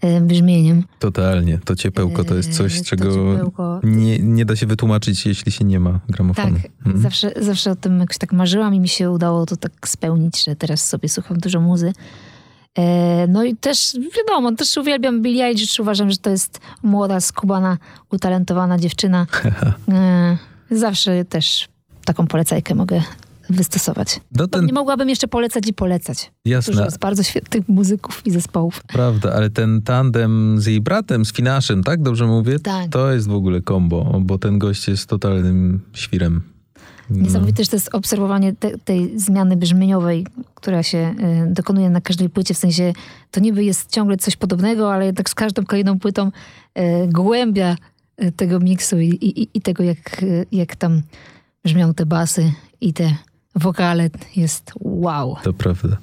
e, 0.00 0.20
brzmieniem. 0.20 0.82
Totalnie. 0.98 1.58
To 1.64 1.76
ciepełko 1.76 2.24
to 2.24 2.34
jest 2.34 2.56
coś, 2.56 2.76
E, 2.76 2.78
to 2.78 2.84
czego 2.84 3.40
nie, 3.82 4.18
nie 4.18 4.44
da 4.44 4.56
się 4.56 4.66
wytłumaczyć, 4.66 5.26
jeśli 5.26 5.52
się 5.52 5.64
nie 5.64 5.80
ma 5.80 5.92
Tak, 5.92 6.00
gramofonu. 6.08 6.56
Mm. 6.86 6.98
zawsze, 6.98 7.32
zawsze 7.40 7.70
o 7.70 7.76
tym 7.76 8.00
jakoś 8.00 8.18
tak 8.18 8.32
marzyłam 8.32 8.74
i 8.74 8.80
mi 8.80 8.88
się 8.88 9.10
udało 9.10 9.46
to 9.46 9.56
tak 9.56 9.88
spełnić, 9.88 10.44
że 10.44 10.56
teraz 10.56 10.86
sobie 10.86 11.08
słucham 11.08 11.38
dużo 11.38 11.60
muzy. 11.60 11.92
E, 12.78 13.26
no 13.28 13.44
i 13.44 13.56
też, 13.56 13.96
wiadomo, 14.16 14.52
też 14.52 14.76
uwielbiam 14.76 15.22
Billie 15.22 15.44
Eilish, 15.44 15.80
uważam, 15.80 16.10
że 16.10 16.16
to 16.16 16.30
jest 16.30 16.60
młoda, 16.82 17.20
skubana, 17.20 17.78
utalentowana 18.10 18.78
dziewczyna. 18.78 19.26
Zawsze 20.70 21.24
też 21.24 21.68
taką 22.04 22.26
polecajkę 22.26 22.74
mogę 22.74 23.02
wystosować. 23.50 24.20
No 24.32 24.48
ten, 24.48 24.66
Nie 24.66 24.72
mogłabym 24.72 25.08
jeszcze 25.08 25.28
polecać 25.28 25.68
i 25.68 25.72
polecać. 25.72 26.32
Dużo 26.46 26.54
jasne, 26.54 26.84
jest 26.84 26.98
bardzo 26.98 27.22
świetnych 27.22 27.68
muzyków 27.68 28.26
i 28.26 28.30
zespołów. 28.30 28.82
prawda, 28.86 29.32
ale 29.32 29.50
ten 29.50 29.82
tandem 29.82 30.60
z 30.60 30.66
jej 30.66 30.80
bratem, 30.80 31.24
z 31.24 31.32
Finaszem, 31.32 31.84
tak? 31.84 32.02
Dobrze 32.02 32.26
mówię? 32.26 32.58
Tak. 32.58 32.88
To 32.88 33.12
jest 33.12 33.28
w 33.28 33.34
ogóle 33.34 33.60
kombo, 33.60 34.20
bo 34.20 34.38
ten 34.38 34.58
gość 34.58 34.88
jest 34.88 35.06
totalnym 35.06 35.80
świrem. 35.92 36.42
No. 37.10 37.22
Niesamowite 37.22 37.56
też 37.56 37.68
to 37.68 37.76
jest 37.76 37.94
obserwowanie 37.94 38.52
te, 38.52 38.78
tej 38.78 39.18
zmiany 39.18 39.56
brzmieniowej, 39.56 40.26
która 40.54 40.82
się 40.82 41.14
y, 41.48 41.52
dokonuje 41.54 41.90
na 41.90 42.00
każdej 42.00 42.28
płycie. 42.28 42.54
W 42.54 42.58
sensie 42.58 42.92
to 43.30 43.40
niby 43.40 43.64
jest 43.64 43.90
ciągle 43.90 44.16
coś 44.16 44.36
podobnego, 44.36 44.92
ale 44.94 45.06
jednak 45.06 45.30
z 45.30 45.34
każdą 45.34 45.64
kolejną 45.64 45.98
płytą 45.98 46.26
y, 46.78 46.82
głębia 47.08 47.76
tego 48.36 48.60
miksu 48.60 48.98
i, 49.00 49.08
i, 49.08 49.48
i 49.54 49.60
tego, 49.60 49.82
jak, 49.82 50.24
jak 50.52 50.76
tam 50.76 51.02
brzmią 51.64 51.94
te 51.94 52.06
basy 52.06 52.52
i 52.80 52.92
te 52.92 53.16
wokale 53.54 54.10
jest 54.36 54.72
wow. 54.80 55.36
To 55.42 55.52
prawda. 55.52 55.96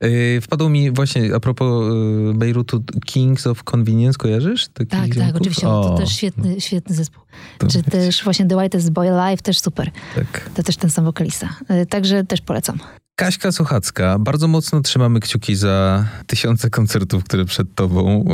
Yy, 0.00 0.40
wpadło 0.40 0.68
mi 0.68 0.90
właśnie 0.90 1.34
a 1.34 1.40
propos 1.40 1.94
yy, 1.94 2.34
Bejrutu 2.34 2.82
Kings 3.06 3.46
of 3.46 3.64
Convenience, 3.64 4.18
kojarzysz? 4.18 4.68
Tak, 4.68 4.88
tak, 4.88 5.14
ziomków? 5.14 5.36
oczywiście. 5.40 5.66
To 5.66 5.94
O, 5.94 5.98
też 5.98 6.10
świetny, 6.10 6.60
świetny 6.60 6.94
zespół. 6.96 7.22
to 7.58 7.66
Czy 7.66 7.78
wiecie, 7.78 7.90
też 7.90 8.24
właśnie 8.24 8.46
The 8.46 8.56
Whitest 8.56 8.90
Boy 8.90 9.10
Alive, 9.12 9.42
też 9.42 9.58
super. 9.58 9.90
Tak. 10.14 10.50
To 10.54 10.62
też 10.62 10.76
ten 10.76 10.90
sam 10.90 11.04
wokalista. 11.04 11.48
Y, 11.82 11.86
Także 11.86 12.24
też 12.24 12.40
polecam. 12.40 12.78
Kaśka 13.18 13.52
Sochacka, 13.52 14.18
bardzo 14.18 14.48
mocno 14.48 14.80
trzymamy 14.80 15.20
kciuki 15.20 15.54
za 15.56 16.04
tysiące 16.26 16.70
koncertów, 16.70 17.24
które 17.24 17.44
przed 17.44 17.74
tobą, 17.74 18.24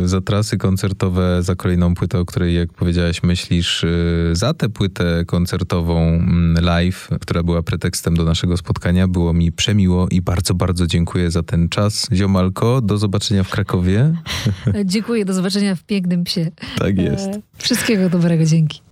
yy, 0.00 0.08
za 0.08 0.20
trasy 0.20 0.58
koncertowe, 0.58 1.42
za 1.42 1.54
kolejną 1.54 1.94
płytę, 1.94 2.18
o 2.18 2.24
której, 2.24 2.54
jak 2.54 2.72
powiedziałaś, 2.72 3.22
myślisz, 3.22 3.82
yy, 3.82 4.36
za 4.36 4.54
tę 4.54 4.68
płytę 4.68 5.24
koncertową 5.26 6.00
mm, 6.00 6.64
live, 6.64 7.08
która 7.20 7.42
była 7.42 7.62
pretekstem 7.62 8.16
do 8.16 8.24
naszego 8.24 8.56
spotkania. 8.56 9.08
Było 9.08 9.32
mi 9.32 9.52
przemiło 9.52 10.08
i 10.10 10.20
bardzo, 10.20 10.54
bardzo 10.54 10.86
dziękuję 10.86 11.30
za 11.30 11.42
ten 11.42 11.68
czas. 11.68 12.06
Ziomalko, 12.12 12.80
do 12.80 12.98
zobaczenia 12.98 13.44
w 13.44 13.50
Krakowie. 13.50 14.14
Dziękuję, 14.84 15.24
do 15.24 15.32
zobaczenia 15.34 15.74
w 15.74 15.82
pięknym 15.82 16.24
psie. 16.24 16.50
Tak 16.78 16.98
jest. 16.98 17.26
E, 17.26 17.40
Wszystkiego 17.58 18.08
dobrego, 18.10 18.44
dzięki. 18.44 18.87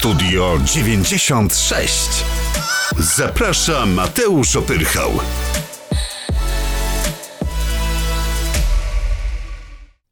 Studio 0.00 0.58
96. 0.64 2.24
Zaprasza 2.98 3.86
Mateusz 3.86 4.56
Opyrchał. 4.56 5.10